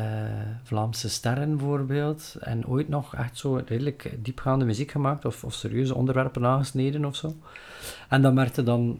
Vlaamse 0.63 1.09
sterren 1.09 1.57
bijvoorbeeld. 1.57 2.35
En 2.39 2.67
ooit 2.67 2.89
nog 2.89 3.15
echt 3.15 3.37
zo 3.37 3.61
redelijk 3.65 4.11
diepgaande 4.19 4.65
muziek 4.65 4.91
gemaakt 4.91 5.25
of, 5.25 5.43
of 5.43 5.53
serieuze 5.53 5.95
onderwerpen 5.95 6.45
aangesneden 6.45 7.05
of 7.05 7.15
zo. 7.15 7.35
En 8.09 8.21
dat 8.21 8.33
merkte 8.33 8.63
dan, 8.63 8.99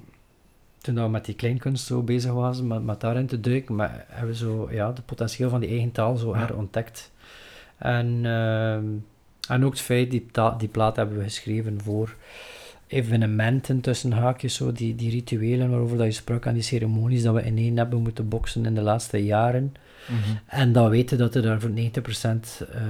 toen 0.78 0.96
we 0.96 1.08
met 1.08 1.26
die 1.26 1.36
kleinkunst 1.36 1.86
zo 1.86 2.02
bezig 2.02 2.32
waren, 2.32 2.68
met, 2.68 2.84
met 2.84 3.02
daarin 3.02 3.28
te 3.28 3.40
duiken, 3.40 3.76
maar 3.76 4.06
hebben 4.08 4.32
we 4.32 4.38
zo 4.38 4.68
ja, 4.72 4.88
het 4.88 5.06
potentieel 5.06 5.50
van 5.50 5.60
die 5.60 5.70
eigen 5.70 5.92
taal 5.92 6.16
zo 6.16 6.36
herontdekt. 6.36 7.12
En, 7.78 8.24
uh, 8.24 8.74
en 9.50 9.66
ook 9.66 9.72
het 9.72 9.82
feit, 9.82 10.12
die, 10.12 10.26
die 10.58 10.68
plaat 10.68 10.96
hebben 10.96 11.18
we 11.18 11.24
geschreven 11.24 11.82
voor 11.82 12.16
evenementen 12.88 13.82
tussen 13.82 14.12
haakjes, 14.12 14.56
zo, 14.56 14.72
die, 14.72 14.96
die 14.96 15.10
rituelen 15.10 15.70
waarover 15.70 15.98
dat 15.98 16.06
je 16.06 16.12
sprak, 16.12 16.46
en 16.46 16.54
die 16.54 16.64
ceremonies 16.64 17.24
dat 17.24 17.34
we 17.34 17.46
ineen 17.46 17.78
hebben 17.78 18.02
moeten 18.02 18.28
boksen 18.28 18.66
in 18.66 18.76
de 18.76 18.82
laatste 18.82 19.26
jaren. 19.26 19.74
Mm 20.08 20.18
-hmm. 20.18 20.40
En 20.46 20.72
dan 20.72 20.90
weten 20.90 21.18
dat 21.18 21.36
er 21.36 21.42
daar 21.42 21.62
voor 21.62 21.70
90% 21.70 21.74
uh, 21.74 21.82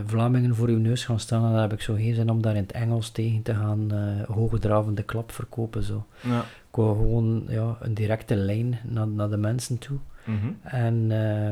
Vlamingen 0.05 0.55
voor 0.55 0.67
uw 0.67 0.77
neus 0.77 1.05
gaan 1.05 1.19
staan. 1.19 1.45
En 1.45 1.51
dan 1.51 1.61
heb 1.61 1.73
ik 1.73 1.81
zo 1.81 1.93
geen 1.93 2.15
zin 2.15 2.29
om 2.29 2.41
daar 2.41 2.55
in 2.55 2.61
het 2.61 2.71
Engels 2.71 3.09
tegen 3.09 3.41
te 3.41 3.53
gaan 3.53 3.89
uh, 3.93 4.35
hoogdravende 4.35 5.03
klap 5.03 5.31
verkopen. 5.31 5.83
Zo. 5.83 6.05
Ja. 6.21 6.41
Ik 6.41 6.81
wou 6.81 6.95
gewoon 6.95 7.45
ja, 7.47 7.77
een 7.79 7.93
directe 7.93 8.35
lijn 8.35 8.79
naar, 8.83 9.07
naar 9.07 9.29
de 9.29 9.37
mensen 9.37 9.77
toe. 9.77 9.97
Mm 10.23 10.39
-hmm. 10.39 10.57
En, 10.63 11.09
uh, 11.09 11.49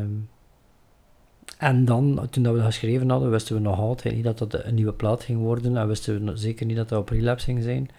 en 1.57 1.85
dan, 1.85 2.27
toen 2.29 2.43
dat 2.43 2.53
we 2.53 2.57
dat 2.57 2.67
geschreven 2.67 3.09
hadden, 3.09 3.29
wisten 3.29 3.55
we 3.55 3.61
nog 3.61 3.79
altijd 3.79 4.15
niet 4.15 4.23
dat 4.23 4.37
dat 4.37 4.63
een 4.63 4.75
nieuwe 4.75 4.93
plaat 4.93 5.23
ging 5.23 5.39
worden. 5.39 5.77
En 5.77 5.87
wisten 5.87 6.25
we 6.25 6.37
zeker 6.37 6.65
niet 6.65 6.77
dat 6.77 6.89
dat 6.89 6.99
op 6.99 7.09
relapse 7.09 7.45
ging 7.45 7.63
zijn. 7.63 7.89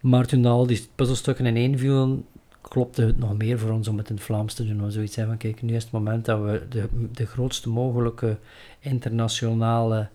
Maar 0.00 0.26
toen 0.26 0.44
al 0.44 0.66
die 0.66 0.88
puzzelstukken 0.94 1.46
ineen 1.46 1.78
vielen, 1.78 2.24
klopte 2.68 3.02
het 3.02 3.18
nog 3.18 3.36
meer 3.36 3.58
voor 3.58 3.70
ons 3.70 3.88
om 3.88 3.98
het 3.98 4.08
in 4.08 4.14
het 4.14 4.24
Vlaams 4.24 4.54
te 4.54 4.66
doen. 4.66 4.84
We 4.84 4.90
zoiets 4.90 5.16
hebben 5.16 5.38
van, 5.40 5.50
kijk, 5.50 5.62
nu 5.62 5.74
is 5.74 5.82
het 5.82 5.92
moment 5.92 6.24
dat 6.24 6.40
we 6.40 6.66
de, 6.68 6.88
de 7.12 7.26
grootste 7.26 7.68
mogelijke 7.68 8.38
internationale, 8.78 10.08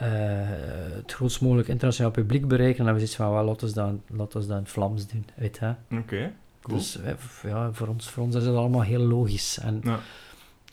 uh, 0.00 0.02
het 0.94 1.12
grootst 1.12 1.40
mogelijke 1.40 1.70
internationaal 1.70 2.12
publiek 2.12 2.48
bereiken. 2.48 2.78
En 2.78 2.84
dan 2.84 2.94
hebben 2.94 3.02
we 3.02 3.12
zoiets 3.12 3.34
van, 3.34 3.44
well, 3.44 3.44
laten 3.44 3.68
we 3.68 4.16
laten 4.16 4.40
we 4.40 4.46
dat 4.46 4.56
in 4.56 4.62
het 4.62 4.72
Vlaams 4.72 5.06
doen, 5.06 5.26
weet 5.34 5.56
je. 5.56 5.74
Oké, 5.90 6.00
okay, 6.00 6.32
cool. 6.62 6.78
Dus 6.78 6.98
ja, 7.42 7.72
voor 7.72 7.88
ons, 7.88 8.10
voor 8.10 8.22
ons 8.22 8.34
is 8.34 8.44
het 8.44 8.54
allemaal 8.54 8.82
heel 8.82 9.02
logisch. 9.02 9.58
En, 9.58 9.80
ja. 9.84 9.98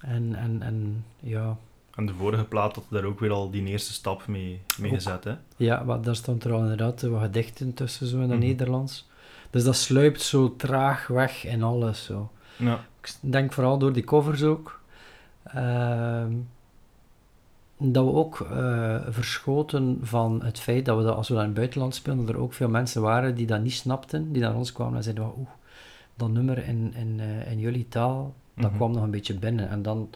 en, 0.02 0.36
en, 0.36 0.62
en 0.62 1.06
ja... 1.20 1.58
En 1.96 2.06
de 2.06 2.14
vorige 2.14 2.44
plaat 2.46 2.76
had 2.76 2.86
daar 2.90 3.04
ook 3.04 3.20
weer 3.20 3.32
al 3.32 3.50
die 3.52 3.66
eerste 3.66 3.94
stap 3.94 4.28
mee, 4.28 4.62
mee 4.78 4.92
gezet, 4.92 5.24
hè? 5.24 5.34
Ja, 5.56 5.84
maar 5.84 6.02
daar 6.02 6.16
stond 6.16 6.44
er 6.44 6.52
al 6.52 6.62
inderdaad 6.62 7.02
wat 7.02 7.22
gedichten 7.22 7.74
tussen, 7.74 8.08
zo 8.08 8.16
in 8.16 8.22
het 8.22 8.30
mm 8.32 8.38
-hmm. 8.38 8.48
Nederlands. 8.48 9.12
Dus 9.54 9.64
dat 9.64 9.76
sluipt 9.76 10.22
zo 10.22 10.56
traag 10.56 11.08
weg 11.08 11.46
in 11.46 11.64
alles. 11.64 12.04
Zo. 12.06 12.32
Ja. 12.58 12.86
Ik 13.02 13.14
denk 13.20 13.54
vooral 13.54 13.78
door 13.78 13.94
die 13.94 14.04
covers 14.04 14.44
ook. 14.44 14.82
Ehm, 15.44 16.32
dat 17.78 18.06
we 18.06 18.12
ook 18.12 18.40
uh, 18.52 19.02
verschoten 19.10 20.00
van 20.02 20.44
het 20.44 20.60
feit 20.60 20.86
dat 20.86 20.98
we 20.98 21.04
dat, 21.04 21.16
als 21.16 21.28
we 21.28 21.34
dat 21.34 21.44
in 21.44 21.50
het 21.50 21.58
buitenland 21.58 21.96
speelden, 21.96 22.28
er 22.28 22.38
ook 22.38 22.54
veel 22.54 22.70
mensen 22.70 23.02
waren 23.02 23.36
die 23.36 23.46
dat 23.46 23.62
niet 23.62 23.74
snapten, 23.74 24.32
die 24.32 24.42
naar 24.42 24.56
ons 24.56 24.72
kwamen 24.72 24.96
en 24.98 25.04
zeiden, 25.04 25.24
oeh, 25.38 25.50
dat 26.16 26.30
nummer 26.30 26.58
in, 26.68 26.94
in, 26.96 27.20
uh, 27.20 27.52
in 27.52 27.60
jullie 27.60 27.88
taal, 27.88 28.34
dat 28.56 28.66
Mhm. 28.70 28.76
kwam 28.76 28.92
nog 28.92 29.04
een 29.04 29.12
beetje 29.12 29.34
binnen. 29.40 29.70
En 29.70 29.82
dan, 29.82 30.10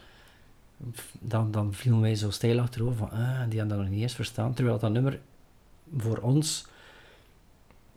dan, 1.19 1.51
dan 1.51 1.73
vielen 1.73 2.01
wij 2.01 2.15
zo 2.15 2.29
stijl 2.29 2.59
achterover 2.59 2.95
van, 2.97 3.11
ah, 3.11 3.39
die 3.49 3.59
hadden 3.59 3.67
dat 3.67 3.77
nog 3.77 3.89
niet 3.89 4.01
eens 4.01 4.15
verstaan. 4.15 4.53
Terwijl 4.53 4.79
dat 4.79 4.91
nummer 4.91 5.19
voor 5.97 6.17
ons, 6.17 6.65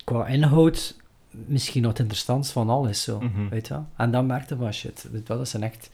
qua 0.04 0.26
inhoud, 0.26 0.96
misschien 1.30 1.82
nog 1.82 1.90
het 1.90 2.00
interessantst 2.00 2.52
van 2.52 2.68
al 2.70 2.86
is. 2.86 3.02
Zo, 3.02 3.20
Mhm. 3.20 3.48
weet 3.48 3.66
je 3.66 3.74
wel? 3.74 3.86
En 3.96 4.10
dan 4.10 4.26
merkte 4.26 4.56
van, 4.56 4.72
shit, 4.72 5.02
weet 5.12 5.20
je 5.22 5.28
wel, 5.28 5.36
dat 5.38 5.48
zijn 5.48 5.62
echt 5.62 5.90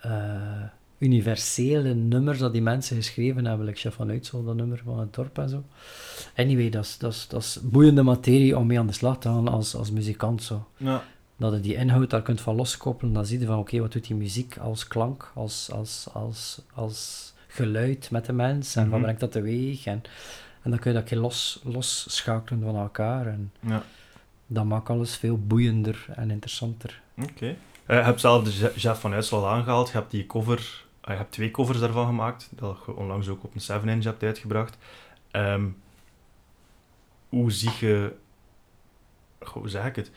eh, 0.00 0.62
universele 0.98 1.94
nummers 1.94 2.38
dat 2.38 2.52
die 2.52 2.62
mensen 2.62 2.96
geschreven 2.96 3.44
hebben. 3.44 3.68
Ik 3.68 3.78
chef 3.78 3.94
vanuit 3.94 4.26
zo, 4.26 4.44
dat 4.44 4.54
nummer 4.56 4.80
van 4.84 4.98
het 4.98 5.14
dorp 5.14 5.38
en 5.38 5.48
zo. 5.48 5.64
Anyway, 6.36 6.70
dat 6.70 6.84
is, 6.84 6.98
dat 6.98 7.12
is, 7.12 7.26
dat 7.28 7.40
is 7.42 7.58
boeiende 7.62 8.02
materie 8.02 8.58
om 8.58 8.66
mee 8.66 8.78
aan 8.78 8.86
de 8.86 8.92
slag 8.92 9.18
te 9.18 9.28
gaan 9.28 9.48
als, 9.48 9.74
als 9.74 9.90
muzikant. 9.90 10.42
Zo 10.42 10.66
Ja. 10.76 11.02
dat 11.36 11.52
je 11.54 11.60
die 11.60 11.74
inhoud 11.74 12.10
daar 12.10 12.22
kunt 12.22 12.40
van 12.40 12.54
loskoppelen, 12.56 13.12
dan 13.12 13.26
zie 13.26 13.38
je 13.40 13.46
van 13.46 13.58
oké, 13.58 13.80
wat 13.80 13.92
doet 13.92 14.06
die 14.06 14.16
muziek 14.16 14.58
als 14.58 14.86
klank, 14.88 15.32
als, 15.34 15.70
als, 15.72 16.06
als, 16.12 16.60
als 16.74 17.32
geluid 17.48 18.10
met 18.10 18.26
de 18.26 18.32
mens 18.32 18.76
en 18.76 18.82
wat 18.82 18.92
Mhm. 18.92 19.02
brengt 19.02 19.20
dat 19.20 19.32
teweeg 19.32 19.84
en, 19.86 20.02
en 20.62 20.70
dan 20.70 20.78
kun 20.78 20.90
je 20.90 20.96
dat 20.96 21.02
een 21.06 21.12
keer 21.12 21.18
los, 21.22 21.60
losschakelen 21.64 22.62
van 22.62 22.76
elkaar 22.76 23.26
en 23.26 23.52
ja. 23.60 23.82
Dat 24.52 24.64
maakt 24.64 24.90
alles 24.90 25.16
veel 25.16 25.38
boeiender 25.38 26.06
en 26.14 26.30
interessanter. 26.30 27.00
Oké. 27.22 27.46
Eh, 27.86 27.96
je 27.96 28.02
hebt 28.02 28.20
zelf 28.20 28.44
de 28.44 28.52
Je- 28.58 28.72
Jeff 28.76 29.00
van 29.00 29.12
Uitsel 29.12 29.48
aangehaald. 29.48 29.86
Je 29.88 29.92
hebt 29.96 30.10
die 30.10 30.26
cover... 30.26 30.84
eh, 31.00 31.10
je 31.10 31.16
hebt 31.18 31.32
twee 31.32 31.50
covers 31.50 31.78
daarvan 31.78 32.06
gemaakt, 32.06 32.48
dat 32.50 32.78
je 32.86 32.96
onlangs 32.96 33.28
ook 33.28 33.44
op 33.44 33.54
een 33.54 33.80
7-inch 33.82 34.04
hebt 34.04 34.22
uitgebracht. 34.22 34.78
Ehm, 35.30 35.64
hoe 37.28 37.50
zie 37.52 37.70
je... 37.80 38.12
Goh, 39.40 39.54
hoe 39.56 39.68
zeg 39.68 39.84
ik 39.86 39.96
het? 39.96 40.10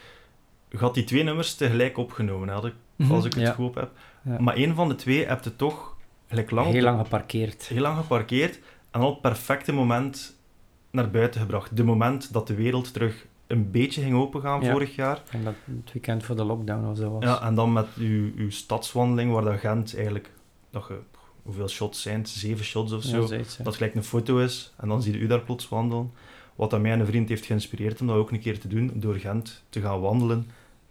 Je 0.69 0.77
had 0.77 0.93
die 0.93 1.03
twee 1.03 1.23
nummers 1.23 1.55
tegelijk 1.55 1.97
opgenomen, 1.97 2.49
als 2.49 2.65
ik, 2.65 2.73
als 3.09 3.25
ik 3.25 3.33
het 3.33 3.43
Ja, 3.43 3.51
goed 3.51 3.67
op 3.67 3.75
heb. 3.75 3.91
ja. 4.21 4.39
Maar 4.39 4.55
één 4.55 4.75
van 4.75 4.87
de 4.89 4.95
twee 4.95 5.25
heb 5.25 5.43
je 5.43 5.55
toch 5.55 5.95
gelijk 6.27 6.51
lang, 6.51 6.71
Heel 6.71 6.81
lang 6.83 6.99
geparkeerd. 6.99 7.63
heel 7.67 7.81
lang 7.81 7.97
geparkeerd 7.97 8.59
en 8.91 9.01
al 9.01 9.07
op 9.07 9.13
het 9.13 9.21
perfecte 9.21 9.71
moment 9.73 10.35
naar 10.91 11.09
buiten 11.11 11.41
gebracht. 11.41 11.75
De 11.77 11.83
moment 11.83 12.33
dat 12.33 12.47
de 12.47 12.53
wereld 12.55 12.93
terug 12.93 13.25
een 13.47 13.71
beetje 13.71 14.01
ging 14.01 14.15
opengaan 14.15 14.61
Ja. 14.61 14.71
vorig 14.71 14.95
jaar. 14.95 15.21
En 15.31 15.43
dat 15.43 15.53
het 15.65 15.93
weekend 15.93 16.23
voor 16.23 16.35
de 16.35 16.43
lockdown 16.43 16.85
of 16.89 16.97
zo 16.97 17.11
was. 17.11 17.23
Ja, 17.23 17.41
en 17.41 17.55
dan 17.55 17.73
met 17.73 17.87
uw, 17.97 18.31
uw 18.35 18.49
stadswandeling, 18.49 19.31
waar 19.31 19.43
dat 19.43 19.59
Gent 19.59 19.95
eigenlijk, 19.95 20.31
dat 20.69 20.85
je, 20.87 20.97
hoeveel 21.43 21.67
shots 21.67 22.01
zijn 22.01 22.17
het? 22.19 22.29
Zeven 22.29 22.65
shots 22.65 22.91
of 22.91 23.03
zo. 23.03 23.21
Ja, 23.21 23.27
zoiets, 23.27 23.57
ja. 23.57 23.63
dat 23.63 23.75
gelijk 23.75 23.95
een 23.95 24.03
foto 24.03 24.37
is, 24.37 24.73
en 24.77 24.87
dan 24.87 25.01
zie 25.01 25.13
je 25.13 25.19
u 25.19 25.27
daar 25.27 25.41
plots 25.41 25.69
wandelen. 25.69 26.11
Wat 26.55 26.69
dat 26.69 26.81
mij 26.81 26.91
en 26.91 26.99
een 26.99 27.05
vriend 27.05 27.29
heeft 27.29 27.45
geïnspireerd 27.45 28.01
om 28.01 28.07
dat 28.07 28.15
ook 28.15 28.31
een 28.31 28.39
keer 28.39 28.59
te 28.59 28.67
doen, 28.67 28.91
door 28.93 29.15
Gent 29.15 29.63
te 29.69 29.81
gaan 29.81 29.99
wandelen, 30.01 30.47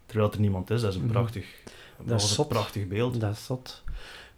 terwijl 0.06 0.32
er 0.32 0.40
niemand 0.40 0.70
is. 0.70 0.80
Dat 0.80 0.90
is 0.90 0.96
een 0.96 1.02
Mhm. 1.04 1.12
prachtig, 1.12 1.46
dat 2.04 2.22
is 2.22 2.36
een 2.38 2.46
prachtig 2.46 2.88
beeld. 2.88 3.20
Dat 3.20 3.32
is 3.32 3.44
zot. 3.44 3.82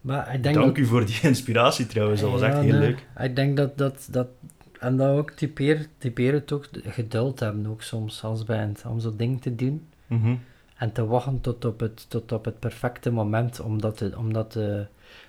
Maar 0.00 0.35
ik 0.35 0.42
denk 0.42 0.54
Dank 0.54 0.66
dat... 0.66 0.76
u 0.85 0.87
voor 0.87 1.06
die 1.06 1.18
inspiratie 1.33 1.87
trouwens, 1.87 2.21
dat 2.21 2.30
was 2.30 2.40
echt 2.42 2.54
heel 2.54 2.62
nee. 2.73 2.80
leuk. 2.80 3.06
Ik 3.18 3.37
denk 3.37 3.56
dat 3.56 3.78
dat, 3.78 4.06
dat 4.11 4.27
en 4.85 4.97
dat 4.97 5.18
ook 5.18 5.31
typeert 5.99 6.53
ook 6.53 6.68
geduld 6.85 7.40
hebben 7.40 7.66
ook 7.66 7.83
soms 7.83 8.25
als 8.25 8.44
band, 8.44 8.85
om 8.88 9.01
zo'n 9.01 9.16
ding 9.16 9.42
te 9.42 9.55
doen 9.55 9.87
Mhm. 10.07 10.35
en 10.77 10.92
te 10.92 11.07
wachten 11.07 11.40
tot 11.40 11.64
op 11.64 11.81
het, 11.81 12.11
tot 12.11 12.33
op 12.33 12.44
het 12.44 12.59
perfecte 12.59 13.11
moment, 13.11 13.61
omdat, 13.61 13.99
de, 13.99 14.12
omdat 14.18 14.53
de, 14.53 14.87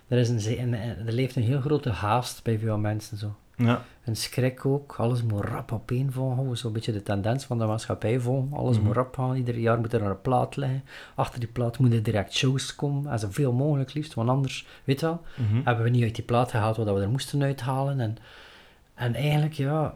er, 0.08 0.18
is 0.18 0.30
een, 0.46 0.74
er 0.74 1.13
leeft 1.13 1.36
een 1.36 1.44
heel 1.44 1.60
grote 1.62 1.89
haast 1.89 2.44
bij 2.44 2.60
veel 2.60 2.78
mensen 2.78 3.18
zo. 3.18 3.36
Ja, 3.58 3.84
Een 4.06 4.15
schrik 4.15 4.65
ook, 4.65 4.96
alles 4.98 5.24
moet 5.24 5.44
rap 5.46 5.72
op 5.72 5.91
één 5.91 6.12
volgen, 6.12 6.58
zo'n 6.58 6.74
beetje 6.74 6.91
de 6.91 7.04
tendens 7.04 7.46
van 7.46 7.58
de 7.60 7.65
maatschappij 7.65 8.20
volgen, 8.20 8.54
alles 8.54 8.78
Mhm. 8.78 8.86
moet 8.86 8.96
rap 8.96 9.15
gaan, 9.15 9.36
ieder 9.36 9.58
jaar 9.58 9.80
moet 9.80 9.94
er 9.94 10.02
een 10.02 10.22
plaat 10.22 10.56
liggen, 10.56 10.84
achter 11.15 11.39
die 11.39 11.50
plaat 11.50 11.80
moeten 11.80 12.04
direct 12.04 12.34
shows 12.34 12.76
komen, 12.76 13.12
en 13.12 13.20
zoveel 13.20 13.52
mogelijk 13.54 13.94
liefst, 13.94 14.13
want 14.13 14.30
anders, 14.30 14.68
weet 14.84 15.00
je 15.00 15.06
wel, 15.06 15.22
mhm. 15.36 15.62
hebben 15.63 15.84
we 15.84 15.89
niet 15.89 16.04
uit 16.04 16.15
die 16.15 16.24
plaat 16.26 16.52
gehaald 16.52 16.78
wat 16.78 16.94
we 16.96 17.02
er 17.02 17.10
moesten 17.10 17.44
uithalen. 17.44 18.00
En, 18.00 18.18
en 18.95 19.15
eigenlijk, 19.15 19.53
ja, 19.53 19.93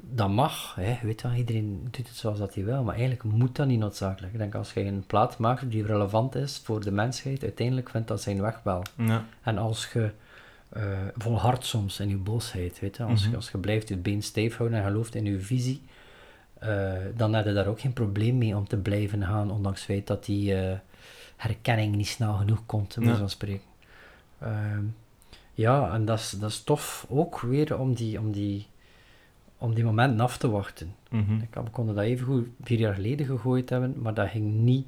dat 0.00 0.28
mag. 0.28 0.74
Hè. 0.74 0.98
Weet 1.02 1.20
je, 1.20 1.34
iedereen 1.36 1.80
doet 1.90 1.96
het 2.08 2.16
zoals 2.16 2.38
dat 2.38 2.54
hij 2.54 2.64
wil, 2.64 2.82
maar 2.82 2.94
eigenlijk 2.94 3.22
moet 3.24 3.56
dat 3.56 3.66
niet 3.66 3.78
noodzakelijk. 3.78 4.32
Ik 4.32 4.38
denk 4.38 4.54
als 4.54 4.72
je 4.72 4.84
een 4.84 5.04
plaat 5.06 5.38
maakt 5.38 5.70
die 5.70 5.86
relevant 5.86 6.34
is 6.34 6.60
voor 6.64 6.80
de 6.84 6.90
mensheid, 6.90 7.42
uiteindelijk 7.42 7.88
vindt 7.90 8.08
dat 8.08 8.22
zijn 8.22 8.40
weg 8.40 8.60
wel. 8.62 8.82
ja. 8.96 9.24
En 9.42 9.58
als 9.58 9.92
je 9.92 10.10
eh 10.68 10.82
volhardt 11.16 11.64
soms 11.64 12.00
in 12.00 12.08
je 12.08 12.16
boosheid, 12.16 12.80
weet 12.80 12.96
je, 12.96 13.02
als, 13.02 13.20
Mhm. 13.22 13.30
je, 13.30 13.36
als 13.36 13.50
je 13.50 13.58
blijft 13.58 13.88
je 13.88 13.96
been 13.96 14.22
stijf 14.22 14.56
houden 14.56 14.78
en 14.78 14.84
gelooft 14.84 15.14
in 15.14 15.24
je 15.24 15.40
visie, 15.40 15.82
eh, 16.58 16.92
dan 17.16 17.34
heb 17.34 17.44
je 17.44 17.52
daar 17.52 17.66
ook 17.66 17.80
geen 17.80 17.92
probleem 17.92 18.38
mee 18.38 18.56
om 18.56 18.68
te 18.68 18.76
blijven 18.76 19.22
gaan, 19.24 19.50
ondanks 19.50 19.78
het 19.78 19.88
feit 19.90 20.06
dat 20.06 20.24
die 20.24 20.54
eh, 20.54 20.78
herkenning 21.36 21.94
niet 21.96 22.06
snel 22.06 22.32
genoeg 22.34 22.66
komt, 22.66 22.96
om 22.98 23.04
Ja. 23.04 23.14
zo 23.16 23.26
spreken. 23.26 23.66
Ehm, 24.38 24.84
ja, 25.56 25.92
en 25.92 26.04
dat 26.04 26.18
is, 26.18 26.30
dat 26.30 26.50
is 26.50 26.62
tof 26.62 27.06
ook 27.08 27.40
weer 27.40 27.78
om 27.78 27.94
die, 27.94 28.18
om, 28.18 28.32
die, 28.32 28.66
om 29.58 29.74
die 29.74 29.84
momenten 29.84 30.20
af 30.20 30.38
te 30.38 30.50
wachten. 30.50 30.94
Mhm. 31.10 31.34
Ik 31.34 31.54
we 31.54 31.70
konden 31.70 31.94
dat 31.94 32.04
even 32.04 32.26
goed 32.26 32.46
vier 32.62 32.78
jaar 32.78 32.94
geleden 32.94 33.26
gegooid 33.26 33.70
hebben, 33.70 33.94
maar 34.02 34.14
dat 34.14 34.28
ging 34.28 34.52
niet 34.54 34.86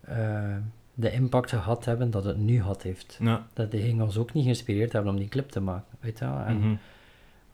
eh, 0.00 0.56
de 0.94 1.12
impact 1.12 1.50
gehad 1.50 1.84
hebben 1.84 2.10
dat 2.10 2.24
het 2.24 2.38
nu 2.38 2.60
had 2.60 2.82
heeft. 2.82 3.16
Ja. 3.20 3.46
Dat 3.52 3.70
die 3.70 3.82
ging 3.82 4.02
ons 4.02 4.16
ook 4.16 4.32
niet 4.32 4.44
geïnspireerd 4.44 4.92
hebben 4.92 5.12
om 5.12 5.18
die 5.18 5.28
clip 5.28 5.50
te 5.50 5.60
maken, 5.60 5.96
weet 6.00 6.18
je. 6.18 6.24
En, 6.24 6.58
Mhm. 6.58 6.74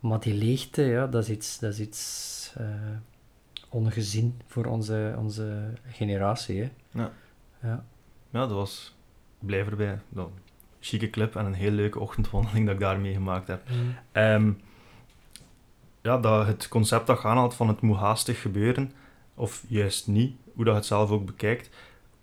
Maar 0.01 0.21
die 0.21 0.35
leegte, 0.35 0.83
ja, 0.83 1.07
dat 1.07 1.23
is 1.23 1.31
iets, 1.31 1.59
dat 1.59 1.73
is 1.73 1.81
iets 1.81 2.53
eh, 2.57 2.67
ongezien 3.69 4.41
voor 4.47 4.65
onze, 4.65 5.15
onze 5.19 5.73
generatie, 5.87 6.61
hè. 6.61 6.71
Ja. 6.91 7.11
Ja. 7.63 7.85
Ja, 8.31 8.41
dat 8.41 8.51
was... 8.51 8.97
Blijf 9.39 9.67
erbij. 9.67 9.99
Dat, 10.09 10.27
een 10.27 10.33
chique 10.81 11.11
clip 11.11 11.37
en 11.37 11.47
een 11.47 11.55
heel 11.55 11.71
leuke 11.71 11.99
ochtendwandeling 11.99 12.67
dat 12.67 12.75
ik 12.75 12.81
daarmee 12.81 13.13
gemaakt 13.13 13.47
heb. 13.47 13.63
Ehm, 14.13 14.51
ja, 16.03 16.19
dat 16.19 16.47
het 16.47 16.69
concept 16.69 17.07
dat 17.07 17.23
je 17.23 17.29
aanhaalt 17.29 17.55
van 17.55 17.69
het 17.69 17.81
moet 17.81 17.97
haastig 17.97 18.41
gebeuren, 18.41 18.93
of 19.35 19.65
juist 19.69 20.07
niet, 20.07 20.37
hoe 20.55 20.65
dat 20.65 20.73
je 20.73 20.81
het 20.81 20.89
zelf 20.89 21.11
ook 21.11 21.27
bekijkt, 21.27 21.71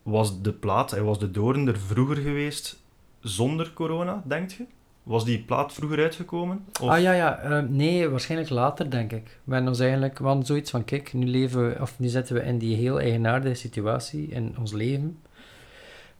was 0.04 0.42
de 0.42 0.54
plaat, 0.54 0.92
hij 0.92 1.02
was 1.02 1.20
de 1.20 1.32
Doorn 1.32 1.68
er 1.68 1.80
vroeger 1.80 2.16
geweest 2.16 2.84
zonder 3.20 3.74
corona, 3.74 4.24
denkt 4.26 4.54
je? 4.54 4.66
Was 5.04 5.26
die 5.26 5.40
plaat 5.40 5.74
vroeger 5.74 6.00
uitgekomen? 6.00 6.66
Of... 6.82 6.90
Ah 6.90 7.02
ja, 7.02 7.12
ja. 7.12 7.38
eh, 7.38 7.64
nee, 7.70 8.10
waarschijnlijk 8.10 8.50
later, 8.50 8.90
denk 8.90 9.12
ik. 9.12 9.40
Hebben 9.50 9.68
ons 9.68 9.80
eigenlijk, 9.80 10.18
hadden 10.18 10.46
zoiets 10.46 10.72
van, 10.72 10.84
kijk, 10.84 11.14
nu 11.14 11.26
leven 11.26 11.70
we, 11.70 11.82
of 11.82 12.00
nu 12.00 12.08
zitten 12.08 12.36
we 12.36 12.42
in 12.42 12.58
die 12.58 12.76
heel 12.76 13.00
eigenaardige 13.00 13.56
situatie 13.56 14.28
in 14.28 14.56
ons 14.60 14.74
leven, 14.74 15.20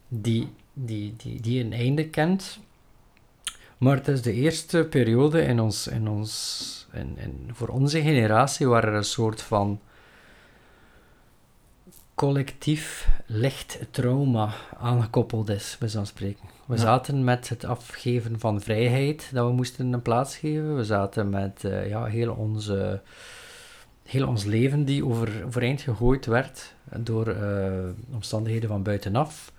die, 0.08 0.48
die, 0.78 1.14
die, 1.16 1.40
die 1.40 1.64
een 1.64 1.72
einde 1.72 2.08
kent. 2.08 2.58
Maar 3.78 3.96
het 3.96 4.08
is 4.08 4.22
de 4.22 4.32
eerste 4.32 4.86
periode 4.90 5.42
in 5.42 5.60
ons, 5.60 5.86
in 5.86 6.08
ons, 6.08 6.86
in, 6.92 7.16
in, 7.18 7.50
voor 7.52 7.68
onze 7.68 8.00
generatie 8.02 8.66
waar 8.68 8.84
er 8.88 8.94
een 8.94 9.04
soort 9.04 9.42
van 9.42 9.80
collectief 12.14 13.08
licht 13.26 13.78
trauma 13.90 14.54
aangekoppeld 14.78 15.48
is, 15.48 15.76
bij 15.78 15.88
zo'n 15.88 16.06
spreken. 16.06 16.44
We 16.66 16.74
Ja. 16.74 16.80
zaten 16.80 17.24
met 17.24 17.48
het 17.48 17.64
afgeven 17.64 18.38
van 18.40 18.60
vrijheid, 18.60 19.30
dat 19.32 19.46
we 19.46 19.52
moesten 19.52 19.92
een 19.92 20.02
plaats 20.02 20.36
geven. 20.36 20.76
We 20.76 20.84
zaten 20.84 21.28
met 21.30 21.64
eh, 21.64 21.88
ja, 21.88 22.04
heel, 22.04 22.32
onze, 22.32 23.00
heel 24.02 24.28
ons 24.28 24.44
leven 24.44 24.84
die 24.84 25.04
over, 25.06 25.44
overeind 25.44 25.80
gegooid 25.80 26.26
werd 26.26 26.74
door 26.96 27.26
eh, 27.28 27.88
omstandigheden 28.14 28.68
van 28.68 28.82
buitenaf. 28.82 29.52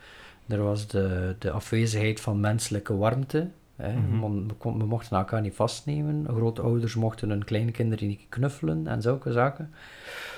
Er 0.47 0.63
was 0.63 0.87
de, 0.87 1.35
de 1.39 1.51
afwezigheid 1.51 2.19
van 2.19 2.39
menselijke 2.39 2.97
warmte. 2.97 3.47
Hè. 3.75 3.93
Mhm. 3.93 4.47
We 4.61 4.85
mochten 4.85 5.17
elkaar 5.17 5.41
niet 5.41 5.55
vastnemen. 5.55 6.25
Grootouders 6.27 6.95
mochten 6.95 7.29
hun 7.29 7.43
kleinkinderen 7.43 8.07
niet 8.07 8.25
knuffelen 8.29 8.87
en 8.87 9.01
zulke 9.01 9.31
zaken. 9.31 9.73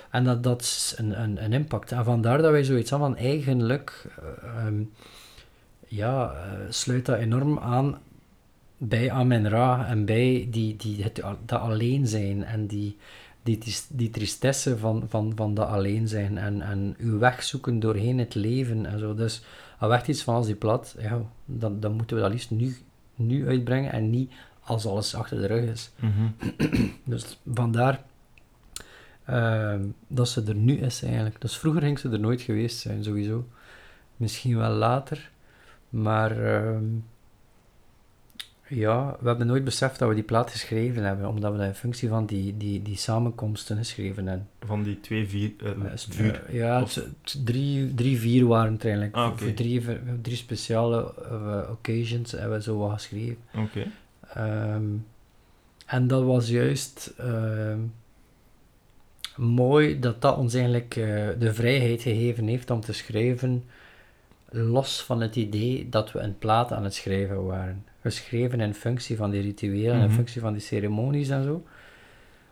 En 0.09 0.23
dat, 0.23 0.43
dat 0.43 0.61
is 0.61 0.93
een, 0.97 1.21
een, 1.21 1.43
een 1.43 1.53
impact. 1.53 1.91
En 1.91 2.03
vandaar 2.03 2.41
dat 2.41 2.51
wij 2.51 2.63
zoiets 2.63 2.89
hadden 2.89 3.09
van 3.09 3.17
eigenlijk... 3.17 4.05
eh, 4.21 4.65
ehm, 4.65 4.83
ja, 5.87 6.31
eh, 6.31 6.59
sluit 6.69 7.05
dat 7.05 7.17
enorm 7.17 7.59
aan 7.59 7.97
bij 8.77 9.11
Amen 9.11 9.49
Ra 9.49 9.87
en 9.87 10.05
bij 10.05 10.47
die, 10.51 10.75
die, 10.75 11.03
het, 11.03 11.21
dat 11.45 11.59
alleen 11.59 12.07
zijn 12.07 12.43
en 12.43 12.67
die, 12.67 12.97
die, 13.57 13.75
die, 13.89 14.09
tristesse 14.09 14.77
van, 14.77 15.03
van, 15.07 15.31
van 15.35 15.53
dat 15.53 15.67
alleen 15.67 16.07
zijn 16.07 16.37
en, 16.37 16.61
en 16.61 16.95
uw 16.97 17.19
weg 17.19 17.43
zoeken 17.43 17.79
doorheen 17.79 18.17
het 18.17 18.35
leven 18.35 18.85
en 18.85 18.99
zo. 18.99 19.13
Dus 19.13 19.43
al 19.79 19.89
werd 19.89 20.07
iets 20.07 20.23
van 20.23 20.35
als 20.35 20.45
die 20.45 20.55
plat, 20.55 20.95
ja, 20.99 21.21
dan, 21.45 21.79
dan 21.79 21.93
moeten 21.93 22.15
we 22.15 22.21
dat 22.21 22.31
liefst 22.31 22.51
nu, 22.51 22.77
nu 23.15 23.47
uitbrengen 23.47 23.91
en 23.91 24.09
niet 24.09 24.31
als 24.63 24.85
alles 24.85 25.15
achter 25.15 25.41
de 25.41 25.47
rug 25.47 25.69
is. 25.69 25.91
Mhm. 25.99 26.27
Dus 27.03 27.39
vandaar 27.53 28.03
ehm, 29.25 29.83
dat 30.07 30.29
ze 30.29 30.43
er 30.43 30.55
nu 30.55 30.77
is 30.77 31.03
eigenlijk. 31.03 31.41
Dus 31.41 31.57
vroeger 31.57 31.81
ging 31.81 31.99
ze 31.99 32.09
er 32.09 32.19
nooit 32.19 32.41
geweest 32.41 32.77
zijn, 32.77 33.03
sowieso. 33.03 33.47
Misschien 34.17 34.57
wel 34.57 34.71
later. 34.71 35.31
Maar 35.89 36.55
ehm, 36.55 36.85
ja, 38.69 39.17
we 39.19 39.27
hebben 39.27 39.47
nooit 39.47 39.63
beseft 39.63 39.99
dat 39.99 40.09
we 40.09 40.13
die 40.15 40.23
plaat 40.23 40.51
geschreven 40.51 41.03
hebben, 41.03 41.27
omdat 41.27 41.51
we 41.51 41.57
dat 41.57 41.67
in 41.67 41.73
functie 41.73 42.09
van 42.09 42.25
die, 42.25 42.57
die, 42.57 42.81
die 42.81 42.97
samenkomsten 42.97 43.77
geschreven 43.77 44.27
hebben. 44.27 44.47
Van 44.65 44.83
die 44.83 44.99
twee, 44.99 45.27
vier, 45.27 45.51
uh, 45.63 45.71
vuur? 45.95 46.43
Uh, 46.49 46.55
ja, 46.55 46.81
Of- 46.81 47.03
drie, 47.43 47.93
drie, 47.93 48.17
vier 48.19 48.45
waren 48.47 48.73
het 48.73 48.83
eigenlijk. 48.83 49.15
Ah, 49.15 49.37
Voor- 49.37 49.53
drie, 49.53 49.81
voor 49.83 49.97
drie 50.21 50.35
speciale 50.35 51.13
eh, 51.29 51.69
occasions 51.71 52.31
hebben 52.31 52.57
we 52.57 52.63
zo 52.63 52.77
wat 52.77 52.91
geschreven. 52.93 53.37
Oké. 53.55 53.85
Ehm, 54.33 54.83
en 55.85 56.07
dat 56.07 56.23
was 56.23 56.49
juist 56.49 57.13
ehm, 57.17 57.79
mooi 59.37 59.99
dat 59.99 60.21
dat 60.21 60.37
ons 60.37 60.53
eigenlijk 60.53 60.95
eh, 60.95 61.27
de 61.39 61.53
vrijheid 61.53 62.01
gegeven 62.01 62.47
heeft 62.47 62.71
om 62.71 62.81
te 62.81 62.93
schrijven, 62.93 63.63
los 64.51 65.03
van 65.03 65.21
het 65.21 65.35
idee 65.35 65.89
dat 65.89 66.11
we 66.11 66.19
een 66.19 66.37
plaat 66.37 66.71
aan 66.71 66.83
het 66.83 66.93
schrijven 66.93 67.45
waren. 67.45 67.83
Geschreven 68.01 68.59
in 68.59 68.73
functie 68.73 69.17
van 69.17 69.29
die 69.31 69.41
rituelen, 69.41 69.95
in 69.99 70.05
Mhm. 70.05 70.13
functie 70.15 70.41
van 70.41 70.53
die 70.53 70.61
ceremonies 70.61 71.29
en 71.29 71.43
zo. 71.43 71.63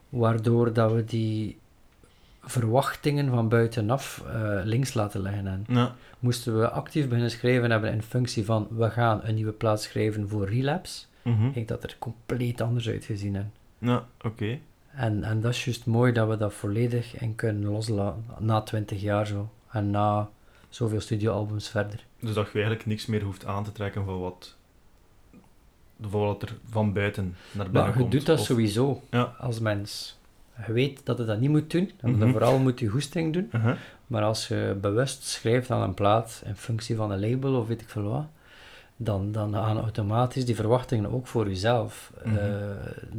Waardoor 0.10 0.74
dat 0.74 0.92
we 0.92 1.04
die 1.06 1.58
verwachtingen 2.42 3.30
van 3.30 3.50
buitenaf 3.50 4.24
eh, 4.28 4.60
links 4.64 4.94
laten 4.94 5.22
liggen. 5.22 5.48
En 5.48 5.66
Ja. 5.68 5.96
moesten 6.20 6.60
we 6.60 6.70
actief 6.70 7.04
beginnen 7.06 7.32
schrijven 7.32 7.72
hebben 7.72 7.92
in 7.92 8.02
functie 8.02 8.46
van 8.46 8.68
we 8.72 8.90
gaan 8.90 9.20
een 9.24 9.36
nieuwe 9.36 9.52
plaat 9.52 9.82
schrijven 9.82 10.30
voor 10.30 10.50
relapse, 10.50 11.06
ik 11.54 11.68
dat 11.68 11.84
er 11.84 11.96
compleet 12.00 12.62
anders 12.62 12.90
uitgezien 12.90 13.34
hebben. 13.34 13.54
Ja, 13.78 14.06
oké. 14.22 14.58
En, 14.94 15.24
en 15.24 15.42
dat 15.42 15.52
is 15.54 15.66
juist 15.66 15.86
mooi 15.86 16.12
dat 16.12 16.28
we 16.30 16.38
dat 16.38 16.54
volledig 16.54 17.20
in 17.22 17.36
kunnen 17.36 17.70
loslaten, 17.72 18.26
na 18.40 18.62
20 18.62 19.02
jaar 19.02 19.28
zo. 19.28 19.50
En 19.72 19.90
na 19.92 20.30
zoveel 20.70 21.00
studioalbums 21.02 21.70
verder. 21.70 22.06
Dus 22.20 22.34
dat 22.34 22.46
je 22.48 22.52
eigenlijk 22.54 22.86
niks 22.86 23.06
meer 23.06 23.22
hoeft 23.24 23.46
aan 23.46 23.64
te 23.64 23.72
trekken 23.72 24.06
van 24.06 24.20
wat, 24.20 24.57
wat 25.98 26.42
er 26.42 26.56
van 26.70 26.94
buiten 26.94 27.36
naar 27.52 27.66
binnen 27.66 27.82
Maar 27.84 27.92
je 27.94 28.00
komt. 28.00 28.12
doet 28.12 28.26
dat 28.26 28.40
Of- 28.40 28.46
sowieso 28.46 29.02
Ja. 29.10 29.34
als 29.40 29.60
mens. 29.60 30.20
Je 30.68 30.74
weet 30.74 31.02
dat 31.06 31.18
je 31.18 31.26
dat 31.26 31.40
niet 31.40 31.50
moet 31.50 31.72
doen, 31.72 31.92
en 32.02 32.12
Mhm. 32.12 32.32
vooral 32.32 32.60
moet 32.60 32.80
je 32.80 32.88
goesting 32.88 33.34
doen. 33.34 33.50
Uh-huh. 33.54 33.76
Maar 34.08 34.24
als 34.24 34.48
je 34.48 34.78
bewust 34.82 35.24
schrijft 35.24 35.72
aan 35.72 35.82
een 35.82 35.94
plaat 35.94 36.42
in 36.46 36.56
functie 36.56 36.96
van 36.96 37.12
een 37.12 37.20
label 37.30 37.56
of 37.60 37.68
weet 37.68 37.82
ik 37.82 37.90
veel 37.90 38.04
wat, 38.04 38.26
dan, 38.96 39.32
dan 39.32 39.54
gaan 39.54 39.80
automatisch 39.80 40.46
die 40.46 40.56
verwachtingen 40.56 41.12
ook 41.12 41.28
voor 41.28 41.48
jezelf 41.48 42.12
eh, 42.24 42.32
Mhm. 42.32 42.42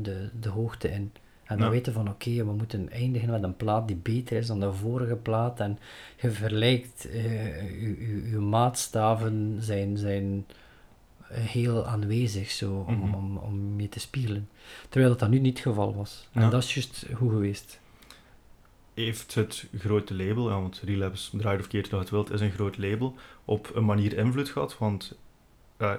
de, 0.03 0.29
de 0.41 0.49
hoogte 0.49 0.91
in. 0.91 1.13
En 1.45 1.57
dan 1.57 1.67
Ja. 1.67 1.73
weten 1.73 1.93
van 1.93 2.09
oké, 2.09 2.31
we 2.45 2.53
moeten 2.53 2.91
eindigen 2.91 3.31
met 3.31 3.43
een 3.43 3.57
plaat 3.57 3.87
die 3.87 3.97
beter 3.97 4.37
is 4.37 4.47
dan 4.47 4.61
de 4.61 4.73
vorige 4.73 5.17
plaat. 5.17 5.61
En 5.61 5.79
je 6.21 6.31
vergelijkt, 6.31 7.09
eh, 7.11 7.81
je, 7.83 8.07
je, 8.09 8.31
je 8.31 8.37
maatstaven 8.39 9.57
zijn, 9.61 9.97
zijn 9.97 10.47
heel 11.31 11.87
aanwezig 11.87 12.51
zo, 12.51 12.85
om, 12.87 12.95
Mhm. 12.99 13.15
om, 13.15 13.37
om 13.37 13.81
je 13.81 13.89
te 13.89 14.01
spiegelen. 14.01 14.49
Terwijl 14.89 15.11
dat, 15.11 15.21
dat 15.21 15.31
nu 15.31 15.39
niet 15.39 15.59
het 15.59 15.67
geval 15.67 15.95
was. 15.95 16.29
En 16.33 16.43
Ja. 16.43 16.49
dat 16.51 16.63
is 16.63 16.75
juist 16.75 17.07
goed 17.15 17.31
geweest. 17.31 17.81
Heeft 18.95 19.35
het 19.35 19.67
grote 19.79 20.15
label, 20.15 20.49
ja, 20.51 20.61
want 20.61 20.81
Relapse, 20.85 21.37
draait 21.37 21.61
of 21.61 21.67
keert 21.67 21.91
dat 21.91 22.01
het 22.01 22.11
wilt, 22.11 22.31
is 22.31 22.41
een 22.41 22.51
groot 22.51 22.79
label, 22.79 23.15
op 23.45 23.71
een 23.75 23.85
manier 23.85 24.17
invloed 24.17 24.49
gehad? 24.49 24.79
Want 24.79 25.17
eh, 25.77 25.93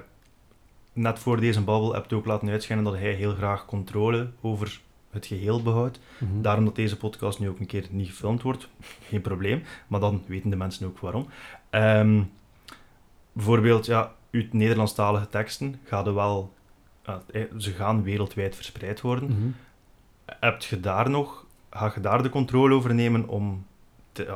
net 0.92 1.18
voor 1.18 1.40
deze 1.40 1.60
babbel 1.60 1.94
heb 1.94 2.10
je 2.10 2.16
ook 2.16 2.24
laten 2.26 2.48
uitschijnen 2.48 2.84
dat 2.84 2.94
hij 2.94 3.12
heel 3.12 3.34
graag 3.34 3.64
controle 3.66 4.30
over 4.40 4.80
het 5.10 5.26
geheel 5.26 5.62
behoudt. 5.62 6.00
Mhm. 6.18 6.42
Daarom 6.42 6.64
dat 6.64 6.74
deze 6.76 6.96
podcast 6.96 7.38
nu 7.38 7.48
ook 7.48 7.58
een 7.60 7.66
keer 7.66 7.86
niet 7.90 8.08
gefilmd 8.08 8.42
wordt, 8.42 8.68
geen 9.08 9.20
probleem. 9.20 9.62
Maar 9.86 10.00
dan 10.00 10.22
weten 10.26 10.50
de 10.50 10.56
mensen 10.56 10.86
ook 10.86 10.98
waarom. 10.98 11.26
Ehm, 11.70 12.22
bijvoorbeeld, 13.32 13.86
ja, 13.86 14.14
uw 14.30 14.42
Nederlandstalige 14.50 15.28
teksten 15.28 15.80
gaan 15.84 16.06
er 16.06 16.14
wel... 16.14 16.52
ja, 17.06 17.22
eh, 17.32 17.42
ze 17.56 17.70
gaan 17.70 18.02
wereldwijd 18.02 18.54
verspreid 18.56 19.00
worden. 19.00 19.28
Mhm. 19.28 19.48
Heb 20.40 20.62
je 20.62 20.80
daar 20.80 21.10
nog... 21.10 21.46
Ga 21.70 21.92
je 21.94 22.00
daar 22.00 22.22
de 22.22 22.28
controle 22.28 22.74
over 22.74 22.94
nemen 22.94 23.28
om, 23.28 23.64
te, 24.12 24.34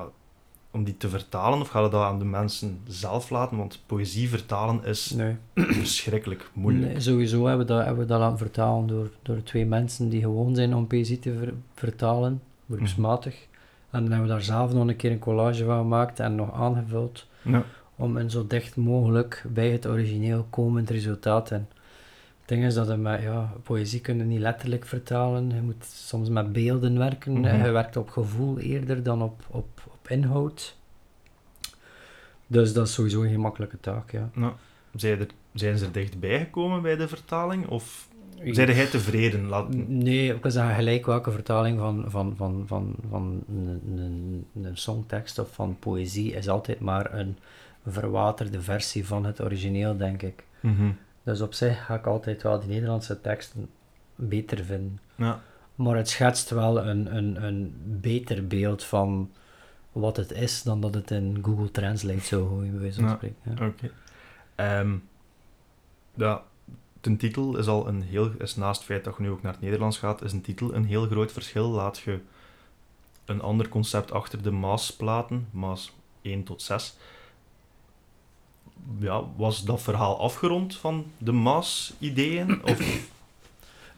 om 0.71 0.85
die 0.85 0.97
te 0.97 1.09
vertalen? 1.09 1.61
Of 1.61 1.69
ga 1.69 1.81
je 1.81 1.89
dat 1.89 2.03
aan 2.03 2.19
de 2.19 2.25
mensen 2.25 2.81
zelf 2.87 3.31
laten? 3.31 3.57
Want 3.57 3.83
poëzie 3.87 4.29
vertalen 4.29 4.85
is 4.85 5.11
Nee. 5.11 5.37
verschrikkelijk 5.55 6.51
moeilijk. 6.53 6.87
Nee, 6.93 7.01
sowieso 7.01 7.47
hebben 7.47 7.67
we 7.67 7.73
dat, 7.73 7.85
hebben 7.85 8.03
we 8.03 8.09
dat 8.09 8.21
laten 8.21 8.39
vertalen 8.39 8.87
door, 8.87 9.11
door 9.23 9.43
twee 9.43 9.67
mensen 9.67 10.09
die 10.09 10.21
gewoon 10.21 10.55
zijn 10.55 10.75
om 10.75 10.87
poëzie 10.87 11.19
te 11.19 11.35
ver- 11.39 11.55
vertalen, 11.75 12.43
beroepsmatig. 12.67 13.47
En 13.91 14.01
dan 14.03 14.11
hebben 14.11 14.29
we 14.29 14.35
daar 14.35 14.43
zelf 14.43 14.73
nog 14.73 14.89
een 14.89 14.97
keer 14.97 15.11
een 15.11 15.19
collage 15.19 15.65
van 15.65 15.79
gemaakt 15.79 16.21
en 16.21 16.35
nog 16.35 16.53
aangevuld 16.55 17.27
Ja. 17.43 17.65
Om 17.97 18.17
een 18.17 18.31
zo 18.31 18.47
dicht 18.47 18.77
mogelijk 18.77 19.45
bij 19.49 19.71
het 19.71 19.87
origineel 19.87 20.47
komend 20.51 20.91
resultaat. 20.91 21.51
En 21.51 21.69
het 22.39 22.49
ding 22.49 22.65
is 22.65 22.75
dat 22.75 22.89
je 22.89 22.97
met 22.97 23.23
ja, 23.23 23.53
poëzie 23.63 24.01
kun 24.01 24.19
je 24.19 24.25
niet 24.25 24.41
letterlijk 24.41 24.87
vertalen. 24.87 25.51
Je 25.51 25.61
moet 25.61 25.85
soms 25.85 26.29
met 26.29 26.53
beelden 26.53 26.99
werken. 26.99 27.33
Mhm. 27.33 27.65
Je 27.65 27.71
werkt 27.71 27.97
op 27.97 28.11
gevoel 28.11 28.59
eerder 28.59 29.03
dan 29.03 29.23
op, 29.23 29.43
op, 29.51 29.81
op 29.87 30.09
inhoud. 30.09 30.77
Dus 32.47 32.73
dat 32.73 32.87
is 32.87 32.95
sowieso 32.95 33.21
geen 33.21 33.41
makkelijke 33.41 33.81
taak, 33.81 34.11
ja. 34.11 34.31
Nou, 34.35 34.53
zijn, 34.95 35.21
er, 35.21 35.27
zijn 35.55 35.79
ze 35.79 35.85
er 35.85 35.93
dichtbij 35.93 36.39
gekomen 36.39 36.83
bij 36.83 36.97
de 36.97 37.09
vertaling? 37.09 37.67
Of 37.67 38.09
zijn 38.43 38.75
jij 38.75 38.87
tevreden? 38.87 39.47
Laat, 39.49 39.75
Nee, 39.89 40.35
ik 40.35 40.41
zeggen, 40.43 40.75
gelijk 40.75 41.07
welke 41.07 41.31
vertaling 41.31 41.79
van, 41.79 42.05
van, 42.09 42.35
van, 42.37 42.65
van, 42.67 42.95
van 43.11 43.45
een, 43.53 43.81
een, 43.97 44.47
een 44.63 44.77
songtekst 44.77 45.39
of 45.39 45.55
van 45.55 45.77
poëzie 45.79 46.33
is 46.33 46.49
altijd 46.49 46.81
maar 46.81 47.15
een 47.15 47.37
verwaterde 47.87 48.61
versie 48.61 49.07
van 49.07 49.25
het 49.25 49.41
origineel, 49.41 49.97
denk 49.97 50.23
ik. 50.23 50.45
Mhm. 50.61 50.91
Dus 51.23 51.41
op 51.41 51.55
zich 51.55 51.85
ga 51.85 51.95
ik 51.95 52.07
altijd 52.07 52.43
wel 52.43 52.61
die 52.61 52.69
Nederlandse 52.69 53.21
teksten 53.21 53.71
beter 54.15 54.65
vinden. 54.65 55.01
Ja. 55.15 55.41
Maar 55.75 55.97
het 55.97 56.09
schetst 56.09 56.51
wel 56.51 56.87
een, 56.87 57.17
een, 57.17 57.45
een 57.45 57.75
beter 58.01 58.47
beeld 58.47 58.85
van 58.85 59.31
wat 59.93 60.17
het 60.17 60.33
is 60.33 60.63
dan 60.63 60.81
dat 60.81 60.95
het 60.95 61.11
in 61.11 61.39
Google 61.43 61.71
Translate 61.71 62.21
zou 62.21 62.49
gooien, 62.49 62.71
bij 62.71 62.81
wijze 62.81 63.01
van 63.01 63.09
Ja. 63.09 63.15
spreken. 63.15 63.37
Ja. 63.43 63.67
Oké. 63.67 63.91
Ehm, 64.55 64.97
ja, 66.15 66.43
de 67.01 67.17
titel 67.17 67.57
is 67.59 67.67
al 67.67 67.89
een 67.89 68.03
heel... 68.03 68.31
Is 68.39 68.57
naast 68.57 68.77
het 68.79 68.87
feit 68.87 69.05
dat 69.05 69.17
je 69.17 69.23
nu 69.23 69.31
ook 69.31 69.43
naar 69.43 69.53
het 69.53 69.61
Nederlands 69.61 69.99
gaat, 69.99 70.23
is 70.23 70.33
een 70.33 70.41
titel 70.41 70.75
een 70.75 70.85
heel 70.85 71.07
groot 71.07 71.33
verschil. 71.33 71.69
Laat 71.69 71.99
je 71.99 72.19
een 73.25 73.41
ander 73.41 73.69
concept 73.69 74.13
achter 74.13 74.43
de 74.43 74.51
Maas-platen, 74.51 75.49
Maas 75.51 75.93
1 76.23 76.45
tot 76.45 76.63
6. 76.63 76.97
Ja, 78.99 79.23
was 79.37 79.65
dat 79.65 79.83
verhaal 79.83 80.21
afgerond 80.21 80.77
van 80.77 81.05
de 81.19 81.33
Maas-ideeën? 81.33 82.63
Of... 82.65 83.13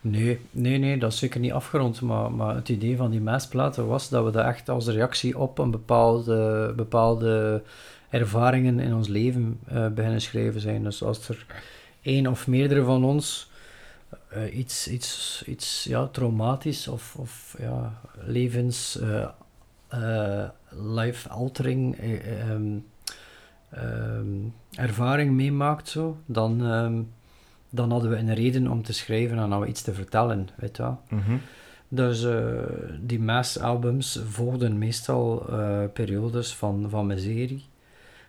Nee, 0.01 0.40
nee, 0.51 0.79
nee, 0.79 0.99
dat 0.99 1.12
is 1.12 1.18
zeker 1.18 1.40
niet 1.40 1.53
afgerond. 1.53 2.01
Maar, 2.01 2.33
maar 2.33 2.55
het 2.55 2.68
idee 2.68 2.96
van 2.96 3.11
die 3.11 3.20
maasplaten 3.20 3.87
was 3.87 4.09
dat 4.09 4.25
we 4.25 4.31
dat 4.31 4.44
echt 4.44 4.68
als 4.68 4.87
reactie 4.87 5.38
op 5.38 5.59
een 5.59 5.70
bepaalde, 5.70 6.72
bepaalde 6.77 7.62
ervaringen 8.09 8.81
in 8.81 8.94
ons 8.94 9.09
leven 9.09 9.61
eh, 9.66 9.88
beginnen 9.88 10.20
schrijven 10.20 10.61
zijn. 10.61 10.83
Dus 10.83 11.03
als 11.03 11.29
er 11.29 11.46
één 12.03 12.27
of 12.27 12.46
meerdere 12.46 12.85
van 12.85 13.05
ons 13.05 13.51
eh, 14.29 14.57
iets, 14.57 14.88
iets, 14.88 15.42
iets 15.46 15.85
ja, 15.85 16.07
traumatisch 16.07 16.88
of, 16.88 17.14
of 17.16 17.57
ja, 17.59 18.01
levens 18.14 18.99
eh, 19.88 20.44
life-altering 20.70 21.96
eh, 21.99 22.11
ehm, 23.76 23.86
ehm, 24.16 24.26
ervaring 24.70 25.30
meemaakt, 25.32 25.88
zo, 25.88 26.16
dan, 26.26 26.64
ehm, 26.64 27.02
dan 27.70 27.90
hadden 27.90 28.10
we 28.10 28.16
een 28.16 28.34
reden 28.34 28.70
om 28.70 28.82
te 28.82 28.92
schrijven 28.92 29.36
en 29.36 29.42
hadden 29.42 29.60
we 29.60 29.66
iets 29.66 29.82
te 29.82 29.94
vertellen, 29.94 30.48
weet 30.56 30.76
je 30.76 30.82
wel. 30.82 31.00
Mhm. 31.08 31.36
Dus 31.88 32.24
eh, 32.24 32.42
die 33.00 33.20
mass-albums 33.20 34.20
volgden 34.28 34.78
meestal 34.78 35.48
eh, 35.48 35.82
periodes 35.92 36.54
van, 36.54 36.86
van 36.88 37.06
miserie. 37.06 37.64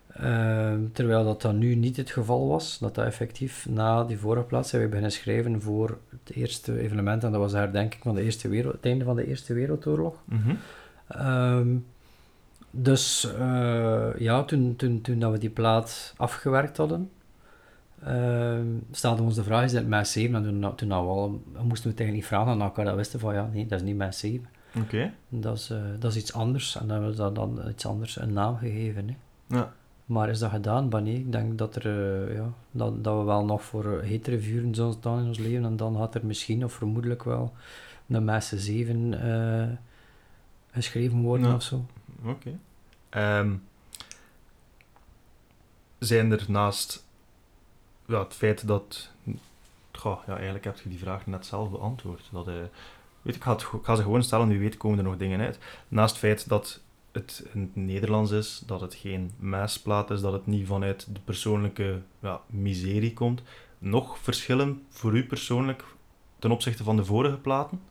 Eh, 0.07 0.73
terwijl 0.93 1.23
dat 1.23 1.41
dan 1.41 1.57
nu 1.57 1.75
niet 1.75 1.97
het 1.97 2.11
geval 2.11 2.47
was, 2.47 2.79
dat 2.79 2.95
dat 2.95 3.05
effectief 3.05 3.65
na 3.69 4.03
die 4.03 4.17
vorige 4.17 4.45
plaats 4.45 4.69
zijn 4.69 4.81
we 4.81 4.87
beginnen 4.87 5.11
schrijven 5.11 5.61
voor 5.61 5.97
het 6.09 6.35
eerste 6.35 6.79
evenement, 6.79 7.23
en 7.23 7.31
dat 7.31 7.41
was 7.41 7.51
de 7.51 7.57
herdenking 7.57 8.03
van 8.03 8.15
de 8.15 8.21
eerste 8.21 8.47
wereld, 8.47 8.73
het 8.73 8.85
einde 8.85 9.05
van 9.05 9.15
de 9.15 9.27
Eerste 9.27 9.53
Wereldoorlog. 9.53 10.21
Mhm. 10.25 10.55
Ehm, 11.07 11.67
dus 12.71 13.33
eh, 13.33 14.09
ja, 14.17 14.43
toen, 14.43 14.75
toen, 14.75 15.01
toen 15.01 15.19
dat 15.19 15.31
we 15.31 15.37
die 15.37 15.49
plaat 15.49 16.13
afgewerkt 16.17 16.77
hadden, 16.77 17.09
ehm 18.03 18.65
stelden 18.91 19.19
we 19.19 19.25
ons 19.25 19.35
de 19.35 19.43
vraag, 19.43 19.63
is 19.63 19.71
dit 19.71 19.87
Mass 19.87 20.11
7? 20.11 20.35
En 20.35 20.43
toen, 20.43 20.75
toen 20.75 20.87
nou 20.87 21.07
al, 21.07 21.29
moesten 21.29 21.63
we 21.63 21.63
het 21.67 21.83
eigenlijk 21.83 22.13
niet 22.13 22.25
vragen 22.25 22.51
aan 22.51 22.61
elkaar, 22.61 22.85
dat 22.85 22.95
wisten 22.95 23.19
van 23.19 23.33
ja, 23.33 23.49
nee, 23.53 23.65
dat 23.65 23.79
is 23.79 23.85
niet 23.85 23.97
Mass 23.97 24.19
7. 24.19 24.45
Oké. 24.81 25.11
Dat 25.29 25.57
is, 25.57 25.69
eh, 25.69 25.77
dat 25.99 26.11
is 26.11 26.17
iets 26.17 26.33
anders. 26.33 26.75
En 26.75 26.81
dan 26.87 26.89
hebben 26.91 27.09
we 27.09 27.17
dat 27.17 27.35
dan 27.35 27.61
iets 27.69 27.85
anders 27.85 28.19
een 28.19 28.33
naam 28.33 28.57
gegeven. 28.57 29.07
Hè. 29.07 29.15
Ja. 29.57 29.73
Maar 30.05 30.29
is 30.29 30.39
dat 30.39 30.51
gedaan? 30.51 30.87
Maar 30.89 31.01
nee, 31.01 31.15
ik 31.15 31.31
denk 31.31 31.57
dat, 31.57 31.75
er, 31.75 31.85
eh, 31.85 32.35
ja, 32.35 32.49
dat, 32.71 33.03
dat 33.03 33.17
we 33.17 33.23
wel 33.23 33.45
nog 33.45 33.63
voor 33.63 34.01
hetere 34.01 34.39
vuren 34.39 34.75
zullen 34.75 34.93
staan 34.93 35.19
in 35.19 35.27
ons 35.27 35.37
leven. 35.37 35.65
En 35.65 35.75
dan 35.77 35.95
had 35.95 36.15
er 36.15 36.25
misschien, 36.25 36.63
of 36.63 36.73
vermoedelijk 36.73 37.23
wel, 37.23 37.53
een 38.07 38.25
Mass 38.25 38.49
7 38.55 39.21
eh, 39.21 39.67
geschreven 40.71 41.21
worden 41.21 41.47
Ja. 41.47 41.55
of 41.55 41.61
zo. 41.63 41.85
Oké. 42.23 42.59
Ehm, 43.09 43.55
zijn 45.99 46.31
er 46.31 46.45
naast 46.47 47.05
ja, 48.05 48.23
het 48.23 48.33
feit 48.33 48.67
dat... 48.67 49.11
Goh, 49.91 50.19
ja, 50.27 50.33
eigenlijk 50.33 50.63
heb 50.63 50.79
je 50.79 50.89
die 50.89 50.99
vraag 50.99 51.25
net 51.25 51.45
zelf 51.45 51.71
beantwoord. 51.71 52.29
Dat, 52.31 52.45
weet, 53.21 53.35
ik, 53.35 53.43
ga 53.43 53.51
ik 53.53 53.69
ga 53.81 53.95
ze 53.95 54.01
gewoon 54.01 54.23
stellen, 54.23 54.47
wie 54.47 54.59
weet 54.59 54.77
komen 54.77 54.97
er 54.97 55.03
nog 55.03 55.17
dingen 55.17 55.39
uit. 55.39 55.59
Naast 55.87 56.11
het 56.11 56.19
feit 56.19 56.49
dat 56.49 56.81
het 57.11 57.45
in 57.53 57.61
het 57.61 57.75
Nederlands 57.75 58.31
is, 58.31 58.63
dat 58.65 58.81
het 58.81 58.95
geen 58.95 59.31
maasplaat 59.39 60.11
is, 60.11 60.21
dat 60.21 60.33
het 60.33 60.45
niet 60.45 60.67
vanuit 60.67 61.07
de 61.13 61.19
persoonlijke 61.19 62.01
ja, 62.19 62.41
miserie 62.47 63.13
komt. 63.13 63.41
Nog 63.77 64.17
verschillen 64.17 64.85
voor 64.89 65.17
u 65.17 65.25
persoonlijk 65.25 65.83
ten 66.39 66.51
opzichte 66.51 66.83
van 66.83 66.95
de 66.95 67.05
vorige 67.05 67.37
platen? 67.37 67.81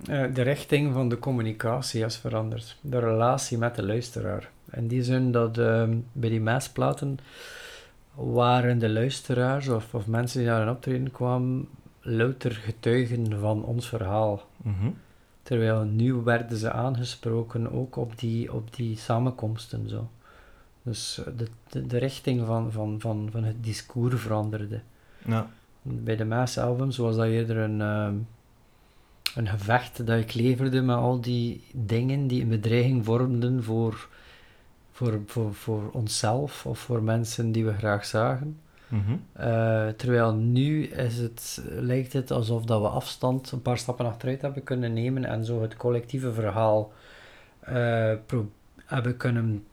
Uh, 0.00 0.34
de 0.34 0.42
richting 0.42 0.92
van 0.92 1.08
de 1.08 1.18
communicatie 1.18 2.04
is 2.04 2.16
veranderd. 2.16 2.76
De 2.80 2.98
relatie 2.98 3.58
met 3.58 3.74
de 3.74 3.86
luisteraar. 3.86 4.50
In 4.72 4.86
die 4.86 5.02
zin 5.02 5.32
dat 5.32 5.58
uh, 5.58 5.88
bij 6.12 6.30
die 6.30 6.40
maasplaten 6.40 7.18
waren 8.14 8.78
de 8.78 8.88
luisteraars 8.88 9.68
of, 9.68 9.94
of 9.94 10.06
mensen 10.06 10.40
die 10.40 10.48
naar 10.48 10.62
een 10.62 10.74
optreden 10.74 11.10
kwamen 11.10 11.68
louter 12.00 12.52
getuigen 12.52 13.40
van 13.40 13.64
ons 13.64 13.88
verhaal. 13.88 14.42
Mhm. 14.56 14.90
Terwijl 15.42 15.84
nu 15.84 16.14
werden 16.14 16.58
ze 16.58 16.70
aangesproken 16.70 17.72
ook 17.72 17.96
op 17.96 18.18
die, 18.18 18.52
op 18.52 18.76
die 18.76 18.96
samenkomsten. 18.96 19.88
Zo. 19.88 20.08
Dus 20.82 21.20
de, 21.36 21.46
de, 21.68 21.86
de 21.86 21.98
richting 21.98 22.46
van, 22.46 22.72
van, 22.72 23.00
van, 23.00 23.28
van 23.32 23.44
het 23.44 23.64
discours 23.64 24.20
veranderde. 24.20 24.80
Ja. 25.24 25.50
Bij 25.82 26.16
de 26.16 26.24
Maas-albums 26.24 26.96
was 26.96 27.16
dat 27.16 27.26
eerder 27.26 27.56
een, 27.56 27.80
uh, 27.80 28.08
een 29.36 29.48
gevecht 29.48 30.06
dat 30.06 30.20
ik 30.20 30.34
leverde 30.34 30.82
met 30.82 30.96
al 30.96 31.20
die 31.20 31.64
dingen 31.72 32.26
die 32.26 32.42
een 32.42 32.48
bedreiging 32.48 33.04
vormden 33.04 33.64
voor, 33.64 34.08
voor, 34.92 35.20
voor, 35.26 35.54
voor 35.54 35.90
onszelf 35.92 36.66
of 36.66 36.78
voor 36.78 37.02
mensen 37.02 37.52
die 37.52 37.64
we 37.64 37.72
graag 37.72 38.04
zagen. 38.04 38.58
Mhm. 38.88 39.12
Uh, 39.40 39.88
terwijl 39.88 40.34
nu 40.34 40.84
is 40.84 41.18
het, 41.18 41.62
lijkt 41.68 42.12
het 42.12 42.30
alsof 42.30 42.64
dat 42.64 42.80
we 42.80 42.88
afstand 42.88 43.50
een 43.50 43.62
paar 43.62 43.78
stappen 43.78 44.06
achteruit 44.06 44.42
hebben 44.42 44.62
kunnen 44.62 44.92
nemen 44.92 45.24
en 45.24 45.44
zo 45.44 45.62
het 45.62 45.76
collectieve 45.76 46.32
verhaal 46.32 46.92
uh, 47.68 48.12
hebben 48.84 49.16
kunnen 49.16 49.64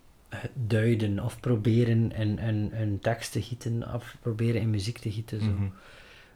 duiden 0.54 1.20
of 1.20 1.40
proberen 1.40 2.12
in, 2.12 2.40
in, 2.40 2.74
in 2.74 3.00
tekst 3.00 3.32
te 3.32 3.42
gieten 3.42 3.94
of 3.94 4.18
proberen 4.22 4.62
in 4.62 4.70
muziek 4.70 4.98
te 4.98 5.12
gieten. 5.12 5.40
Zo. 5.40 5.50
Mhm. 5.50 5.66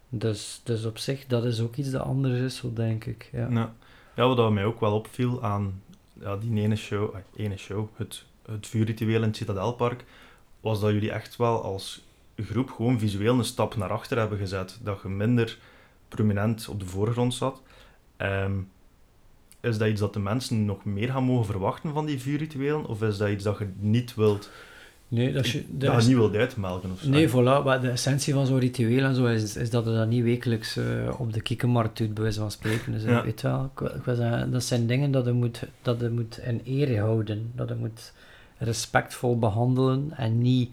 Dus, 0.09 0.61
dus 0.63 0.85
op 0.85 0.97
zich, 0.97 1.25
dat 1.27 1.45
is 1.45 1.59
ook 1.59 1.75
iets 1.75 1.91
dat 1.91 2.01
anders 2.01 2.39
is, 2.39 2.55
zo 2.55 2.73
denk 2.73 3.05
ik. 3.05 3.29
Ja, 3.31 3.47
ja. 3.49 3.73
ja 4.15 4.27
wat 4.27 4.51
mij 4.51 4.65
ook 4.65 4.79
wel 4.79 4.93
opviel 4.93 5.43
aan 5.43 5.81
ja, 6.13 6.37
die 6.37 6.61
ene 6.61 6.75
show, 6.75 7.15
uh, 7.15 7.45
ene 7.45 7.57
show 7.57 7.87
het, 7.95 8.23
het 8.45 8.67
vuurritueel 8.67 9.21
in 9.21 9.27
het 9.27 9.35
Citadelpark, 9.35 10.05
was 10.61 10.79
dat 10.79 10.91
jullie 10.91 11.11
echt 11.11 11.35
wel 11.35 11.63
als 11.63 12.05
groep 12.37 12.71
gewoon 12.71 12.99
visueel 12.99 13.37
een 13.37 13.43
stap 13.43 13.75
naar 13.75 13.91
achter 13.91 14.17
hebben 14.17 14.37
gezet. 14.37 14.79
Dat 14.83 15.01
je 15.01 15.09
minder 15.09 15.57
prominent 16.07 16.67
op 16.67 16.79
de 16.79 16.85
voorgrond 16.85 17.33
zat. 17.33 17.61
Um, 18.17 18.69
is 19.59 19.77
dat 19.77 19.87
iets 19.87 19.99
dat 19.99 20.13
de 20.13 20.19
mensen 20.19 20.65
nog 20.65 20.85
meer 20.85 21.09
gaan 21.11 21.23
mogen 21.23 21.45
verwachten 21.45 21.93
van 21.93 22.05
die 22.05 22.21
vuurrituelen? 22.21 22.85
Of 22.85 23.01
is 23.01 23.17
dat 23.17 23.29
iets 23.29 23.43
dat 23.43 23.57
je 23.57 23.69
niet 23.77 24.15
wilt... 24.15 24.49
Nee, 25.09 25.33
dat 25.33 25.47
je, 25.47 25.63
dat, 25.67 25.91
dat 25.91 26.01
je 26.01 26.07
niet 26.07 26.17
wilt 26.17 26.35
uitmelken 26.35 26.91
of 26.91 26.99
zo? 26.99 27.09
Nee, 27.09 27.29
voilà. 27.29 27.63
Maar 27.63 27.81
de 27.81 27.89
essentie 27.89 28.33
van 28.33 28.45
zo'n 28.45 28.59
ritueel 28.59 29.03
en 29.03 29.15
zo 29.15 29.25
is, 29.25 29.55
is 29.55 29.69
dat 29.69 29.85
je 29.85 29.91
dat 29.91 30.07
niet 30.07 30.23
wekelijks 30.23 30.77
uh, 30.77 31.19
op 31.19 31.33
de 31.33 31.41
kikkenmarkt 31.41 31.97
doet, 31.97 32.13
bij 32.13 32.23
wijze 32.23 32.39
van 32.39 32.51
spreken. 32.51 32.91
Dus, 32.91 33.03
ja. 33.03 33.23
weet 33.23 33.41
wel, 33.41 33.71
ik, 33.75 33.89
ik 33.89 34.01
zeggen, 34.05 34.51
dat 34.51 34.63
zijn 34.63 34.87
dingen 34.87 35.11
dat 35.11 35.25
je 35.25 35.31
moet, 35.31 35.63
dat 35.81 35.99
je 35.99 36.09
moet 36.09 36.37
in 36.37 36.61
ere 36.63 36.99
houden. 36.99 37.51
Dat 37.55 37.69
je 37.69 37.75
moet 37.75 38.13
respectvol 38.57 39.39
behandelen 39.39 40.11
en 40.15 40.41
niet 40.41 40.69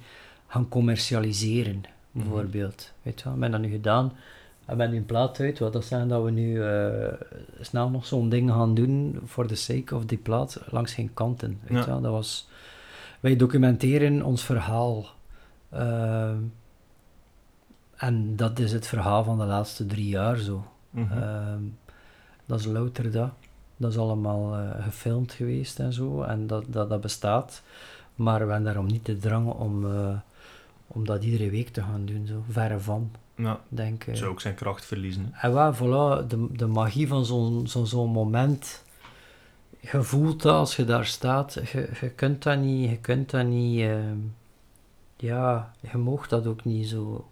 gaan 0.46 0.68
commercialiseren, 0.68 1.82
bijvoorbeeld. 2.10 2.74
Mm 2.74 2.92
-hmm. 2.92 3.02
Weet 3.02 3.20
je 3.20 3.24
wat, 3.24 3.34
we 3.34 3.40
hebben 3.40 3.50
dat 3.50 3.70
nu 3.70 3.76
gedaan. 3.76 4.12
We 4.58 4.70
hebben 4.70 4.90
nu 4.90 4.96
een 4.96 5.06
plaat 5.06 5.40
uit, 5.40 5.58
wat 5.58 5.72
dat 5.72 5.84
zijn 5.84 6.08
dat 6.08 6.24
we 6.24 6.30
nu 6.30 6.54
uh, 6.54 7.12
snel 7.60 7.90
nog 7.90 8.06
zo'n 8.06 8.28
ding 8.28 8.50
gaan 8.50 8.74
doen 8.74 9.20
voor 9.24 9.46
de 9.46 9.54
sake 9.54 9.94
of 9.94 10.04
die 10.04 10.18
plaat 10.18 10.60
langs 10.70 10.94
geen 10.94 11.10
kanten. 11.14 11.58
Weet 11.62 11.70
ja. 11.70 11.78
je 11.78 11.86
wel, 11.86 12.00
dat 12.00 12.12
was... 12.12 12.48
Wij 13.24 13.36
documenteren 13.36 14.22
ons 14.22 14.42
verhaal. 14.44 15.06
Uh, 15.74 16.30
en 17.96 18.36
dat 18.36 18.58
is 18.58 18.72
het 18.72 18.86
verhaal 18.86 19.24
van 19.24 19.38
de 19.38 19.44
laatste 19.44 19.86
drie 19.86 20.08
jaar 20.08 20.36
zo. 20.36 20.66
Mm 20.90 21.06
-hmm. 21.06 21.18
uh, 21.18 21.70
dat 22.46 22.58
is 22.58 22.66
louter 22.66 23.12
dat. 23.12 23.30
Dat 23.76 23.90
is 23.90 23.98
allemaal 23.98 24.58
uh, 24.58 24.70
gefilmd 24.84 25.32
geweest 25.32 25.78
en 25.78 25.92
zo. 25.92 26.22
En 26.22 26.46
dat, 26.46 26.64
dat, 26.68 26.88
dat 26.88 27.00
bestaat. 27.00 27.62
Maar 28.14 28.34
we 28.46 28.52
hebben 28.52 28.64
daarom 28.64 28.86
niet 28.86 29.06
de 29.06 29.18
drang 29.18 29.50
om, 29.52 29.84
uh, 29.84 30.16
om 30.86 31.06
dat 31.06 31.24
iedere 31.24 31.50
week 31.50 31.68
te 31.68 31.82
gaan 31.82 32.04
doen. 32.04 32.26
Zo. 32.26 32.44
Verre 32.48 32.80
van. 32.80 33.10
Ja, 33.34 33.60
denk, 33.68 34.04
zou 34.12 34.30
ook 34.30 34.40
zijn 34.40 34.54
kracht 34.54 34.84
verliezen. 34.84 35.34
En 35.40 35.52
wel, 35.52 35.74
voilà, 35.74 36.26
de, 36.26 36.46
de 36.52 36.66
magie 36.66 37.08
van 37.08 37.24
zo'n 37.24 37.66
zo, 37.66 37.84
zo 37.84 38.06
moment. 38.06 38.83
Je 39.92 40.02
voelt 40.02 40.42
dat 40.42 40.54
als 40.54 40.76
je 40.76 40.84
daar 40.84 41.06
staat. 41.06 41.54
Je, 41.54 41.90
je 42.00 42.10
kunt 42.10 42.42
dat 42.42 42.58
niet... 42.58 42.90
Je 42.90 42.98
kunt 42.98 43.30
dat 43.30 43.46
niet... 43.46 43.80
Uh, 43.80 44.00
ja, 45.16 45.72
je 45.92 45.98
mag 45.98 46.28
dat 46.28 46.46
ook 46.46 46.64
niet 46.64 46.88
zo 46.88 47.30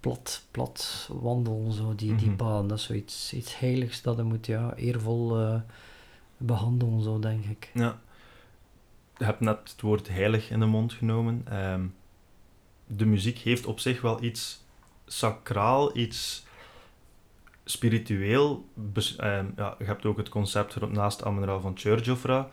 plat, 0.00 0.42
plat 0.50 1.08
wandelen, 1.12 1.72
zo, 1.72 1.94
die, 1.94 2.14
die 2.14 2.26
Mhm. 2.28 2.36
baan. 2.36 2.68
Dat 2.68 2.78
is 2.78 2.84
zoiets 2.84 3.32
iets 3.32 3.58
heiligs 3.58 4.02
dat 4.02 4.16
je 4.16 4.22
moet 4.22 4.46
ja, 4.46 4.74
eervol 4.74 5.40
uh, 5.40 5.60
behandelen, 6.36 7.02
zo 7.02 7.18
denk 7.18 7.44
ik. 7.44 7.70
Ja. 7.74 7.98
Je 9.18 9.24
hebt 9.24 9.40
net 9.40 9.58
het 9.64 9.80
woord 9.80 10.08
heilig 10.08 10.50
in 10.50 10.60
de 10.60 10.66
mond 10.66 10.92
genomen. 10.92 11.44
Um, 11.72 11.94
de 12.86 13.06
muziek 13.06 13.38
heeft 13.38 13.66
op 13.66 13.80
zich 13.80 14.00
wel 14.00 14.22
iets 14.22 14.64
sacraal, 15.06 15.96
iets 15.96 16.44
spiritueel. 17.66 18.64
Um, 18.76 19.52
ja, 19.56 19.74
je 19.78 19.84
hebt 19.84 20.04
ook 20.04 20.16
het 20.16 20.28
concept 20.28 20.90
naast 20.90 21.24
Amen-Ra 21.24 21.58
van 21.58 21.72
Churchofra. 21.74 22.48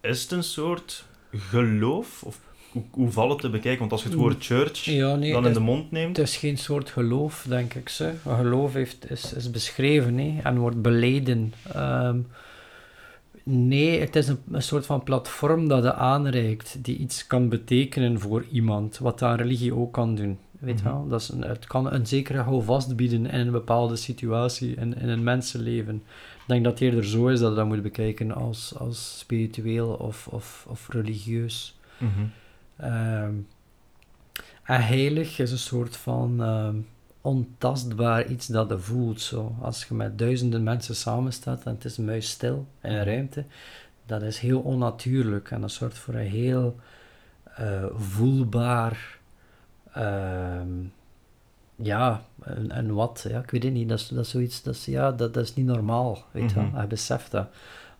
Is 0.00 0.22
het 0.22 0.30
een 0.30 0.42
soort 0.42 1.04
geloof? 1.32 2.22
Of 2.22 2.40
hoe, 2.70 2.82
hoe 2.90 3.10
valt 3.10 3.30
het 3.30 3.40
te 3.40 3.50
bekijken? 3.50 3.78
Want 3.78 3.92
als 3.92 4.02
je 4.02 4.08
het 4.08 4.18
woord 4.18 4.44
church 4.44 4.84
ja, 4.84 5.14
nee, 5.14 5.32
dan 5.32 5.46
in 5.46 5.52
de 5.52 5.60
mond 5.60 5.90
neemt... 5.90 6.16
Het 6.16 6.26
is 6.26 6.36
geen 6.36 6.58
soort 6.58 6.90
geloof, 6.90 7.44
denk 7.48 7.74
ik. 7.74 7.88
Ze. 7.88 8.04
Een 8.04 8.36
geloof 8.36 8.72
heeft, 8.72 9.10
is, 9.10 9.32
is 9.32 9.50
beschreven 9.50 10.18
hè, 10.18 10.40
en 10.42 10.58
wordt 10.58 10.82
beleden. 10.82 11.54
Um, 11.76 12.26
nee, 13.42 14.00
het 14.00 14.16
is 14.16 14.28
een, 14.28 14.42
een, 14.50 14.62
soort 14.62 14.86
van 14.86 15.02
platform 15.02 15.68
dat 15.68 15.82
je 15.82 15.94
aanreikt, 15.94 16.84
die 16.84 16.96
iets 16.96 17.26
kan 17.26 17.48
betekenen 17.48 18.20
voor 18.20 18.44
iemand, 18.52 18.98
wat 18.98 19.22
aan 19.22 19.36
religie 19.36 19.74
ook 19.74 19.92
kan 19.92 20.14
doen. 20.14 20.38
Weet 20.58 20.80
mm 20.80 20.86
-hmm. 20.86 20.98
wel? 20.98 21.08
Dat 21.08 21.20
is 21.20 21.28
een, 21.28 21.42
het 21.42 21.66
kan 21.66 21.92
een 21.92 22.06
zekere 22.06 22.38
houvast 22.38 22.96
bieden 22.96 23.26
in 23.26 23.40
een 23.40 23.50
bepaalde 23.50 23.96
situatie, 23.96 24.74
in, 24.74 24.96
in 24.96 25.08
een 25.08 25.22
mensenleven. 25.22 25.94
Ik 25.94 26.44
denk 26.46 26.64
dat 26.64 26.72
het 26.72 26.82
eerder 26.82 27.04
zo 27.04 27.26
is 27.28 27.40
dat 27.40 27.50
je 27.50 27.56
dat 27.56 27.66
moet 27.66 27.82
bekijken 27.82 28.32
als, 28.32 28.74
als 28.78 29.18
spiritueel 29.18 29.88
of, 29.88 30.26
of, 30.26 30.66
of 30.68 30.88
religieus. 30.88 31.78
Mm 31.98 32.10
-hmm. 32.14 32.30
um, 32.90 33.46
en 34.62 34.84
heilig 34.84 35.38
is 35.38 35.50
een 35.50 35.58
soort 35.58 35.96
van 35.96 36.40
um, 36.40 36.86
ontastbaar 37.20 38.26
iets 38.26 38.46
dat 38.46 38.68
je 38.68 38.78
voelt. 38.78 39.20
Zo. 39.20 39.56
Als 39.60 39.84
je 39.84 39.94
met 39.94 40.18
duizenden 40.18 40.62
mensen 40.62 40.96
samenstaat 40.96 41.64
en 41.64 41.74
het 41.74 41.84
is 41.84 41.96
muisstil 41.96 42.66
in 42.82 42.92
een 42.92 43.04
ruimte, 43.04 43.44
dat 44.06 44.22
is 44.22 44.38
heel 44.38 44.60
onnatuurlijk 44.60 45.50
en 45.50 45.60
dat 45.60 45.72
zorgt 45.72 45.98
voor 45.98 46.14
een 46.14 46.26
heel 46.26 46.78
uh, 47.60 47.84
voelbaar. 47.96 49.18
Um, 49.98 50.92
ja, 51.76 52.22
en, 52.42 52.70
en 52.70 52.94
wat, 52.94 53.26
ja, 53.28 53.40
ik 53.40 53.50
weet 53.50 53.62
het 53.62 53.72
niet, 53.72 53.88
dat 53.88 53.98
is, 53.98 54.08
dat 54.08 54.24
is 54.24 54.30
zoiets, 54.30 54.62
dat 54.62 54.74
is, 54.74 54.84
ja, 54.84 55.12
dat, 55.12 55.34
dat 55.34 55.44
is 55.44 55.54
niet 55.54 55.66
normaal, 55.66 56.24
weet 56.30 56.50
je 56.50 56.58
mm 56.58 56.64
-hmm. 56.64 56.74
Hij 56.74 56.86
beseft 56.86 57.30
dat. 57.30 57.48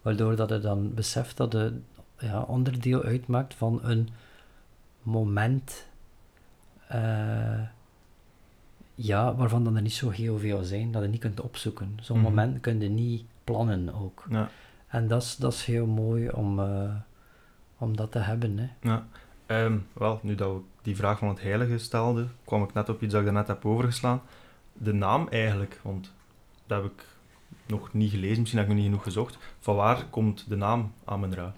Waardoor 0.02 0.36
dat 0.36 0.48
hij 0.48 0.60
dan 0.60 0.94
beseft 0.94 1.36
dat 1.36 1.52
het 1.52 1.74
ja, 2.18 2.42
onderdeel 2.42 3.02
uitmaakt 3.02 3.54
van 3.54 3.80
een 3.82 4.08
moment, 5.02 5.86
uh, 6.92 7.60
ja, 8.94 9.34
waarvan 9.34 9.64
dan 9.64 9.76
er 9.76 9.82
niet 9.82 9.92
zo 9.92 10.10
heel 10.10 10.38
veel 10.38 10.62
zijn, 10.62 10.92
dat 10.92 11.02
je 11.02 11.08
niet 11.08 11.20
kunt 11.20 11.40
opzoeken. 11.40 11.98
Zo'n 12.00 12.18
mm 12.18 12.24
-hmm. 12.24 12.34
moment 12.34 12.60
kun 12.60 12.80
je 12.80 12.88
niet 12.88 13.24
plannen 13.44 13.94
ook. 13.94 14.24
Ja. 14.30 14.48
En 14.86 15.08
dat 15.08 15.22
is, 15.22 15.36
dat 15.36 15.52
is 15.52 15.64
heel 15.64 15.86
mooi 15.86 16.30
om, 16.30 16.58
uh, 16.58 16.94
om 17.78 17.96
dat 17.96 18.12
te 18.12 18.18
hebben. 18.18 18.58
Hè. 18.58 18.68
Ja. 18.80 19.06
Um, 19.46 19.86
wel, 19.92 20.18
nu 20.22 20.34
dat 20.34 20.52
we 20.52 20.58
die 20.82 20.96
vraag 20.96 21.18
van 21.18 21.28
het 21.28 21.42
heilige 21.42 21.78
stelde, 21.78 22.26
kwam 22.44 22.62
ik 22.62 22.72
net 22.72 22.88
op 22.88 23.02
iets 23.02 23.12
dat 23.12 23.20
ik 23.20 23.26
daarnet 23.26 23.48
heb 23.48 23.64
overgeslaan. 23.64 24.22
De 24.72 24.92
naam 24.92 25.28
eigenlijk, 25.30 25.80
want 25.82 26.12
dat 26.66 26.82
heb 26.82 26.92
ik 26.92 27.06
nog 27.66 27.92
niet 27.92 28.10
gelezen, 28.10 28.38
misschien 28.38 28.58
heb 28.58 28.68
ik 28.68 28.74
nog 28.74 28.82
niet 28.82 28.92
genoeg 28.92 29.06
gezocht. 29.06 29.38
Van 29.60 29.76
waar 29.76 30.04
komt 30.10 30.44
de 30.48 30.56
naam 30.56 30.92
Amen-Ra? 31.04 31.52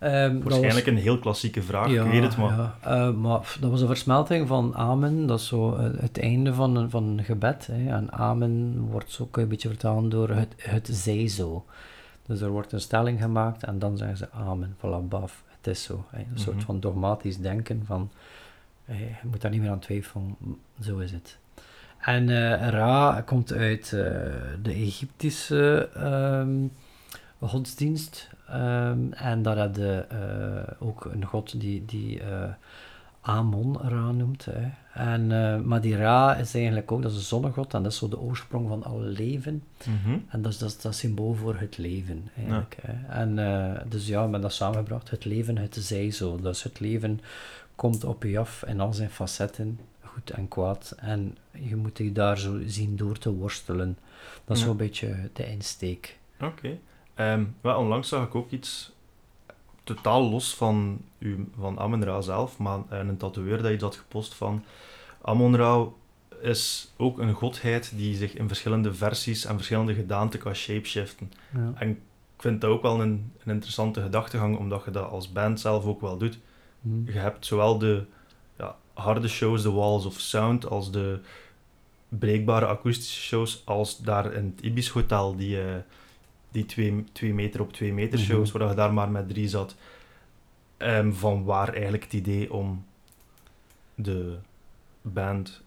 Um, 0.00 0.42
Waarschijnlijk 0.42 0.86
was... 0.86 0.94
een 0.94 1.00
heel 1.00 1.18
klassieke 1.18 1.62
vraag, 1.62 1.90
ja, 1.90 2.04
ik 2.04 2.10
weet 2.10 2.22
het 2.22 2.36
maar. 2.36 2.74
Ja. 2.82 3.08
Uh, 3.08 3.14
maar 3.14 3.56
dat 3.60 3.70
was 3.70 3.80
een 3.80 3.86
versmelting 3.86 4.48
van 4.48 4.74
Amen, 4.74 5.26
dat 5.26 5.38
is 5.38 5.46
zo 5.46 5.76
uh, 5.76 6.00
het 6.00 6.18
einde 6.18 6.54
van 6.54 6.76
een, 6.76 6.90
van 6.90 7.04
een 7.04 7.24
gebed. 7.24 7.66
Hè. 7.66 7.88
En 7.88 8.12
Amen 8.12 8.80
wordt 8.80 9.10
zo 9.10 9.28
een 9.32 9.48
beetje 9.48 9.68
vertaald 9.68 10.10
door 10.10 10.28
het, 10.28 10.54
het 10.56 10.88
zij 10.92 11.28
zo. 11.28 11.64
Dus 12.26 12.40
er 12.40 12.50
wordt 12.50 12.72
een 12.72 12.80
stelling 12.80 13.20
gemaakt 13.20 13.64
en 13.64 13.78
dan 13.78 13.96
zeggen 13.96 14.16
ze 14.16 14.30
Amen, 14.30 14.76
voilà, 14.76 15.08
baf 15.08 15.42
het 15.62 15.74
is 15.74 15.82
zo. 15.82 16.04
Een 16.12 16.26
-hmm. 16.28 16.36
soort 16.36 16.64
van 16.64 16.80
dogmatisch 16.80 17.38
denken 17.38 17.82
van 17.86 18.10
je 18.84 19.08
moet 19.22 19.40
daar 19.40 19.50
niet 19.50 19.60
meer 19.60 19.70
aan 19.70 19.78
twijfelen, 19.78 20.36
zo 20.80 20.98
is 20.98 21.12
het. 21.12 21.38
En 21.98 22.50
Ra 22.70 23.22
komt 23.26 23.52
uit 23.52 23.90
de 24.62 24.72
Egyptische 24.72 25.88
um, 25.96 26.72
godsdienst. 27.38 28.30
Um, 28.50 29.12
en 29.12 29.42
daar 29.42 29.58
had 29.58 29.76
je 29.76 30.06
ook 30.78 31.04
een 31.04 31.24
god 31.24 31.60
die, 31.60 31.84
die 31.84 32.20
Amon 33.22 33.78
Ra 33.80 34.10
noemt. 34.10 34.44
Hè. 34.44 34.68
En, 34.94 35.30
uh, 35.30 35.60
maar 35.60 35.80
die 35.80 35.96
Ra 35.96 36.36
is 36.36 36.54
eigenlijk 36.54 36.92
ook, 36.92 37.02
dat 37.02 37.10
is 37.10 37.16
een 37.16 37.22
zonnegod 37.22 37.74
en 37.74 37.82
dat 37.82 37.92
is 37.92 37.98
zo 37.98 38.08
de 38.08 38.20
oorsprong 38.20 38.68
van 38.68 38.82
alle 38.82 39.06
leven. 39.06 39.62
Mhm. 39.84 40.18
En 40.28 40.42
dat 40.42 40.52
is, 40.52 40.58
dat, 40.58 40.68
is, 40.68 40.80
dat 40.80 40.94
symbool 40.94 41.34
voor 41.34 41.56
het 41.56 41.78
leven 41.78 42.30
eigenlijk. 42.36 42.76
Hè. 42.82 43.14
En 43.14 43.38
uh, 43.38 43.80
dus 43.88 44.06
ja, 44.06 44.26
met 44.26 44.42
dat 44.42 44.52
samengebracht, 44.52 45.10
het 45.10 45.24
leven, 45.24 45.58
het 45.58 45.76
zij 45.80 46.10
zo. 46.10 46.40
Dus 46.40 46.62
het 46.62 46.80
leven 46.80 47.20
komt 47.74 48.04
op 48.04 48.22
je 48.22 48.38
af 48.38 48.64
in 48.66 48.80
al 48.80 48.92
zijn 48.92 49.10
facetten, 49.10 49.78
goed 50.00 50.30
en 50.30 50.48
kwaad. 50.48 50.94
En 50.98 51.36
je 51.50 51.76
moet 51.76 51.98
je 51.98 52.12
daar 52.12 52.38
zo 52.38 52.60
zien 52.66 52.96
door 52.96 53.18
te 53.18 53.32
worstelen. 53.32 53.98
Dat 54.44 54.56
is 54.56 54.62
ja. 54.62 54.68
zo'n 54.68 54.76
beetje 54.76 55.30
de 55.32 55.46
insteek. 55.46 56.18
Oké. 56.40 56.78
Okay. 57.16 57.32
Um, 57.32 57.56
well, 57.60 57.74
onlangs 57.74 58.08
zag 58.08 58.24
ik 58.24 58.34
ook 58.34 58.50
iets 58.50 58.92
totaal 59.84 60.30
los 60.30 60.54
van, 60.54 61.00
u, 61.18 61.48
van 61.58 61.78
Amon-Ra 61.78 62.20
zelf, 62.20 62.58
maar 62.58 62.78
een 62.88 63.16
tatoeëer 63.16 63.62
dat 63.62 63.72
iets 63.72 63.82
had 63.82 63.96
gepost 63.96 64.34
van 64.34 64.64
Amon-Ra 65.22 65.86
is 66.40 66.92
ook 66.96 67.18
een 67.18 67.32
godheid 67.32 67.92
die 67.96 68.16
zich 68.16 68.34
in 68.34 68.48
verschillende 68.48 68.94
versies 68.94 69.44
en 69.44 69.56
verschillende 69.56 69.94
gedaanten 69.94 70.40
kan 70.40 70.54
shapeshiften. 70.54 71.32
Ja. 71.54 71.72
En 71.74 71.88
ik 71.90 71.98
vind 72.38 72.60
dat 72.60 72.70
ook 72.70 72.82
wel 72.82 73.00
een, 73.00 73.32
een 73.44 73.52
interessante 73.52 74.02
gedachtegang, 74.02 74.58
omdat 74.58 74.84
je 74.84 74.90
dat 74.90 75.10
als 75.10 75.32
band 75.32 75.60
zelf 75.60 75.84
ook 75.84 76.00
wel 76.00 76.16
doet. 76.16 76.38
Hmm. 76.80 77.02
Je 77.06 77.12
hebt 77.12 77.46
zowel 77.46 77.78
de 77.78 78.04
ja, 78.58 78.76
harde 78.92 79.28
shows, 79.28 79.62
de 79.62 79.70
walls 79.70 80.04
of 80.04 80.20
sound, 80.20 80.66
als 80.66 80.90
de 80.90 81.20
breekbare 82.08 82.66
akoestische 82.66 83.20
shows, 83.20 83.62
als 83.64 83.98
daar 83.98 84.32
in 84.32 84.52
het 84.56 84.64
Ibis 84.64 84.88
Hotel, 84.88 85.36
die... 85.36 85.56
Uh, 85.56 85.74
die 86.52 86.66
2 87.12 87.34
meter 87.34 87.60
op 87.60 87.72
2 87.72 87.92
meter 87.92 88.18
Mhm. 88.18 88.28
shows, 88.28 88.52
waar 88.52 88.68
je 88.68 88.74
daar 88.74 88.92
maar 88.92 89.10
met 89.10 89.28
drie 89.28 89.48
zat. 89.48 89.74
Ehm, 90.76 91.12
van 91.12 91.44
waar 91.44 91.72
eigenlijk 91.72 92.02
het 92.04 92.12
idee 92.12 92.52
om 92.52 92.84
de 93.94 94.36
band 95.02 95.60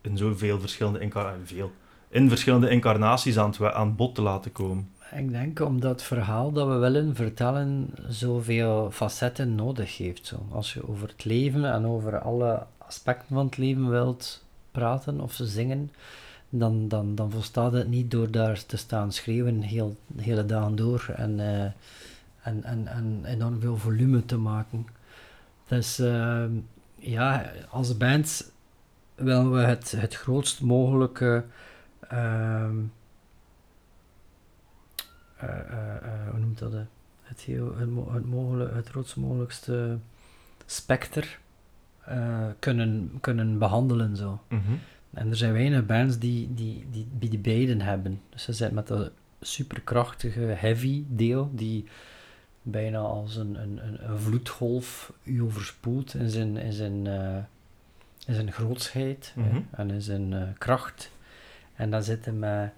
in 0.00 0.16
zoveel 0.16 0.60
verschillende, 0.60 0.98
incar 1.00 1.34
veel, 1.44 1.72
in 2.08 2.28
verschillende 2.28 2.70
incarnaties 2.70 3.38
aan 3.38 3.50
het, 3.50 3.62
aan 3.62 3.86
het 3.86 3.96
bod 3.96 4.14
te 4.14 4.22
laten 4.22 4.52
komen? 4.52 4.90
Ik 5.16 5.30
denk 5.30 5.60
omdat 5.60 5.90
het 5.90 6.02
verhaal 6.02 6.52
dat 6.52 6.68
we 6.68 6.74
willen 6.76 7.14
vertellen 7.14 7.90
zoveel 8.08 8.90
facetten 8.90 9.54
nodig 9.54 9.96
heeft. 9.96 10.26
Zo. 10.26 10.46
Als 10.50 10.74
je 10.74 10.88
over 10.88 11.08
het 11.08 11.24
leven 11.24 11.72
en 11.72 11.86
over 11.86 12.18
alle 12.20 12.66
aspecten 12.78 13.34
van 13.34 13.44
het 13.46 13.56
leven 13.56 13.90
wilt 13.90 14.44
praten 14.70 15.20
of 15.20 15.38
zingen, 15.42 15.90
dan, 16.48 16.88
dan, 16.88 17.14
dan 17.14 17.30
volstaat 17.30 17.72
het 17.72 17.88
niet 17.88 18.10
door 18.10 18.30
daar 18.30 18.66
te 18.66 18.76
staan 18.76 19.12
schreeuwen 19.12 19.60
heel, 19.60 19.96
hele 20.16 20.46
dagen 20.46 20.76
door 20.76 21.12
en, 21.16 21.38
uh, 21.38 21.62
en, 22.42 22.64
en, 22.64 22.86
en 22.86 23.20
enorm 23.24 23.60
veel 23.60 23.76
volume 23.76 24.24
te 24.24 24.36
maken. 24.36 24.86
Dus 25.66 26.00
uh, 26.00 26.44
ja, 26.94 27.50
als 27.70 27.96
band 27.96 28.52
willen 29.14 29.52
we 29.52 29.58
het, 29.58 29.90
het 29.96 30.14
grootst 30.14 30.60
mogelijke. 30.60 31.44
Uh, 32.12 32.70
hoe 36.30 36.38
noemt 36.38 36.58
dat? 36.58 36.72
Het, 37.22 37.40
heel, 37.40 37.76
het, 37.76 37.88
het, 38.58 38.74
het 38.74 38.88
grootst 38.88 39.16
mogelijkste 39.16 39.98
specter 40.66 41.38
kunnen, 42.58 43.18
kunnen 43.20 43.58
behandelen. 43.58 44.16
Zo. 44.16 44.40
Mm. 44.48 44.60
En 45.14 45.30
er 45.30 45.36
zijn 45.36 45.52
weinig 45.52 45.86
bands 45.86 46.18
die, 46.18 46.54
die, 46.54 46.86
die, 46.90 47.06
die, 47.18 47.30
die 47.30 47.38
beiden 47.38 47.80
hebben. 47.80 48.20
Dus 48.30 48.42
ze 48.42 48.52
zijn 48.52 48.74
met 48.74 48.86
dat 48.86 49.10
superkrachtige 49.40 50.40
heavy 50.40 51.04
deel, 51.08 51.50
die 51.54 51.84
bijna 52.62 52.98
als 52.98 53.36
een, 53.36 53.62
een, 53.62 53.86
een, 53.86 54.10
een 54.10 54.18
vloedgolf 54.18 55.12
u 55.22 55.42
overspoelt 55.42 56.14
in 56.14 56.30
zijn, 56.30 56.56
in 56.56 56.72
zijn, 56.72 57.04
uh, 57.06 57.36
in 58.26 58.34
zijn 58.34 58.52
grootsheid 58.52 59.32
Mhm. 59.36 59.48
hè, 59.54 59.60
en 59.70 59.90
in 59.90 60.02
zijn 60.02 60.32
uh, 60.32 60.42
kracht. 60.58 61.10
En 61.74 61.90
dan 61.90 62.02
zitten 62.02 62.38
met 62.38 62.72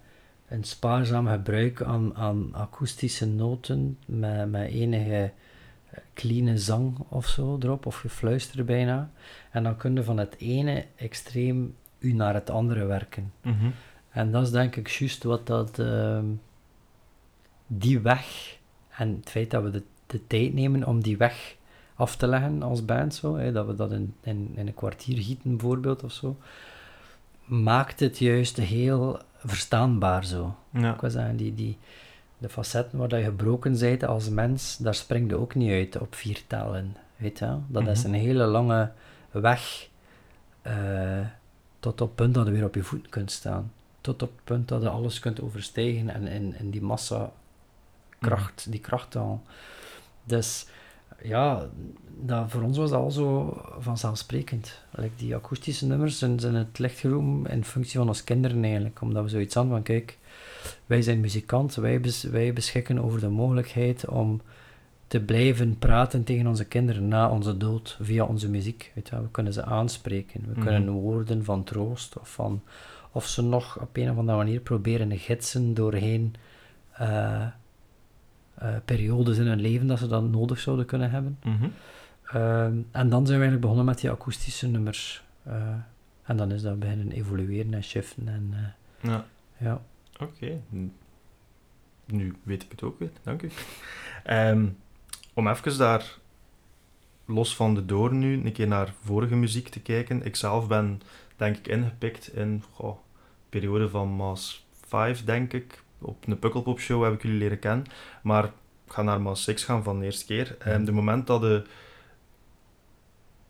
een 0.49 0.65
spaarzaam 0.65 1.27
gebruik 1.27 1.83
aan, 1.83 2.17
aan 2.17 2.55
akoestische 2.55 3.27
noten, 3.27 3.99
met, 4.07 4.51
met 4.51 4.71
enige 4.71 5.33
clean 6.15 6.59
zang 6.59 6.99
of 7.09 7.27
zo 7.29 7.59
erop, 7.63 7.87
of 7.87 7.97
gefluister 7.97 8.65
bijna. 8.65 9.11
En 9.51 9.63
dan 9.63 9.77
kun 9.77 9.95
je 9.95 10.03
van 10.03 10.19
het 10.19 10.37
ene 10.39 10.85
extreem 10.97 11.75
u 12.01 12.13
naar 12.13 12.35
het 12.35 12.51
andere 12.51 12.85
werken. 12.85 13.33
Mm 13.43 13.57
-hmm. 13.59 13.73
En 14.11 14.31
dat 14.33 14.43
is 14.43 14.51
denk 14.51 14.77
ik 14.77 14.89
juist 14.89 15.25
wat 15.25 15.47
dat, 15.47 15.79
uh, 15.79 16.19
die 17.67 18.01
weg, 18.01 18.57
en 18.89 19.17
het 19.21 19.31
feit 19.31 19.51
dat 19.51 19.63
we 19.63 19.71
de, 19.71 19.83
de, 20.07 20.27
tijd 20.27 20.55
nemen 20.55 20.87
om 20.87 21.03
die 21.03 21.17
weg 21.17 21.57
af 21.95 22.17
te 22.17 22.27
leggen 22.27 22.63
als 22.63 22.85
band, 22.85 23.15
zo, 23.15 23.37
hè, 23.37 23.53
dat 23.53 23.67
we 23.67 23.75
dat 23.75 23.93
in, 23.93 24.15
in, 24.23 24.53
in, 24.55 24.67
een 24.67 24.75
kwartier 24.75 25.23
gieten 25.23 25.51
bijvoorbeeld 25.57 26.05
of 26.05 26.13
zo, 26.13 26.37
maakt 27.45 28.01
het 28.01 28.19
juist 28.19 28.57
heel 28.57 29.21
verstaanbaar 29.45 30.25
zo. 30.25 30.55
Ja. 30.71 30.95
Ik 30.95 31.01
wil 31.01 31.11
zeggen, 31.11 31.37
die, 31.37 31.55
die, 31.55 31.79
de 32.39 32.49
facetten 32.49 32.99
waar 32.99 33.19
je 33.19 33.25
gebroken 33.25 33.79
bent 33.79 34.05
als 34.05 34.29
mens, 34.29 34.77
daar 34.77 34.95
springt 34.95 35.31
je 35.31 35.37
ook 35.39 35.55
niet 35.55 35.71
uit 35.71 35.99
op 36.03 36.15
vier 36.15 36.43
tellen. 36.47 36.97
Weet 37.17 37.39
je? 37.39 37.57
Dat 37.67 37.83
Mhm. 37.83 37.91
is 37.91 38.05
een 38.05 38.15
hele 38.15 38.45
lange 38.45 38.91
weg. 39.31 39.89
Uh, 40.67 40.73
tot 41.81 42.01
op 42.01 42.07
het 42.07 42.17
punt 42.17 42.35
dat 42.35 42.47
je 42.47 42.53
weer 42.53 42.65
op 42.65 42.75
je 42.75 42.83
voeten 42.83 43.11
kunt 43.11 43.31
staan. 43.31 43.73
Tot 44.01 44.23
op 44.23 44.31
het 44.35 44.45
punt 44.45 44.69
dat 44.69 44.83
je 44.83 44.89
alles 44.89 45.19
kunt 45.19 45.41
overstijgen 45.41 46.09
en 46.09 46.27
in, 46.27 46.55
in 46.59 46.71
die 46.71 46.83
massa 46.83 47.33
kracht, 48.19 48.63
Mhm. 48.63 48.71
die 48.71 48.81
kracht 48.81 49.17
al. 49.17 49.43
Dus 50.25 50.67
ja, 51.23 51.69
dat, 52.21 52.51
voor 52.51 52.63
ons 52.63 52.77
was 52.79 52.91
dat 52.91 53.01
al 53.01 53.11
zo 53.11 53.61
vanzelfsprekend. 53.79 54.79
Like 54.91 55.17
die 55.17 55.35
akoestische 55.35 55.87
nummers 55.87 56.19
zijn, 56.19 56.41
zijn 56.41 56.55
het 56.55 56.79
licht 56.79 56.99
geroepen 56.99 57.51
in 57.53 57.65
functie 57.65 57.99
van 57.99 58.09
ons 58.09 58.25
kinderen 58.25 58.65
eigenlijk. 58.65 59.01
Omdat 59.01 59.23
we 59.23 59.29
zoiets 59.29 59.57
aan 59.57 59.69
van, 59.69 59.83
kijk, 59.83 60.19
wij 60.87 61.03
zijn 61.03 61.21
muzikant, 61.21 61.75
wij, 61.75 62.01
bes, 62.01 62.23
wij 62.23 62.53
beschikken 62.53 62.99
over 62.99 63.21
de 63.21 63.29
mogelijkheid 63.29 64.09
om 64.09 64.41
te 65.11 65.21
blijven 65.21 65.79
praten 65.79 66.25
tegen 66.25 66.47
onze 66.47 66.65
kinderen 66.65 67.09
na 67.09 67.31
onze 67.31 67.57
dood 67.57 67.99
via 68.01 68.25
onze 68.25 68.51
muziek. 68.51 68.93
Weet 68.95 69.09
je, 69.09 69.23
we 69.23 69.31
kunnen 69.31 69.53
ze 69.53 69.65
aanspreken. 69.65 70.41
We 70.47 70.53
Mhm. 70.61 70.67
kunnen 70.67 70.91
woorden 70.91 71.45
van 71.45 71.65
troost 71.65 72.19
of 72.19 72.33
van 72.33 72.63
of 73.13 73.27
ze 73.27 73.43
nog 73.43 73.81
op 73.81 73.97
een 73.97 74.11
of 74.11 74.17
andere 74.17 74.37
manier 74.39 74.61
proberen 74.61 75.19
gidsen 75.19 75.75
doorheen 75.75 76.35
uh, 77.01 77.47
uh, 78.63 78.75
periodes 78.85 79.39
in 79.39 79.47
hun 79.47 79.61
leven 79.61 79.87
dat 79.87 79.99
ze 79.99 80.07
dat 80.07 80.23
nodig 80.23 80.59
zouden 80.59 80.87
kunnen 80.87 81.11
hebben. 81.11 81.39
Mm 81.45 81.57
-hmm. 81.57 81.73
uh, 82.35 82.65
en 82.91 83.09
dan 83.09 83.27
zijn 83.27 83.39
we 83.39 83.45
eigenlijk 83.45 83.61
begonnen 83.61 83.85
met 83.85 84.01
die 84.01 84.11
akoestische 84.11 84.69
nummers. 84.69 85.25
Uh, 85.47 85.55
en 86.23 86.37
dan 86.37 86.53
is 86.53 86.63
dat 86.63 86.79
beginnen 86.79 87.13
evolueren 87.13 87.75
en 87.75 87.85
shiften. 87.85 88.29
En, 88.29 88.55
ja. 89.01 89.25
ja. 89.57 89.81
Oké. 90.21 90.25
Okay. 90.33 90.61
Nu 92.05 92.35
weet 92.43 92.63
ik 92.63 92.71
het 92.71 92.83
ook 92.83 92.99
weer. 92.99 93.11
Dank 93.23 93.43
u. 93.43 93.51
Um, 94.31 94.77
om 95.35 95.49
even 95.49 95.79
daar 95.79 96.19
los 97.25 97.57
van 97.57 97.75
de 97.75 97.85
door 97.85 98.15
nu 98.15 98.45
een 98.45 98.53
keer 98.53 98.67
naar 98.67 98.95
vorige 99.05 99.35
muziek 99.35 99.69
te 99.69 99.81
kijken. 99.81 100.25
Ik 100.25 100.37
zelf 100.37 100.67
ben 100.67 101.01
denk 101.37 101.57
ik 101.57 101.69
ingepikt 101.69 102.35
in 102.35 102.65
goh, 102.73 102.99
periode 103.49 103.89
van 103.89 104.17
Maas 104.17 104.67
5 104.87 105.25
denk 105.25 105.53
ik. 105.53 105.83
Op 105.99 106.27
een 106.27 106.39
Pukkelpop 106.39 106.81
show 106.81 107.05
heb 107.05 107.13
ik 107.13 107.23
jullie 107.23 107.39
leren 107.39 107.59
kennen. 107.59 107.87
Maar 108.23 108.45
ik 108.45 108.53
ga 108.93 109.03
naar 109.03 109.21
Maas 109.21 109.45
6 109.45 109.65
gaan 109.65 109.83
van 109.83 109.99
de 109.99 110.05
eerste 110.05 110.25
keer. 110.25 110.57
En 110.59 110.75
um, 110.75 110.85
de 110.85 110.93
moment 110.93 111.27
dat 111.27 111.41
de 111.41 111.65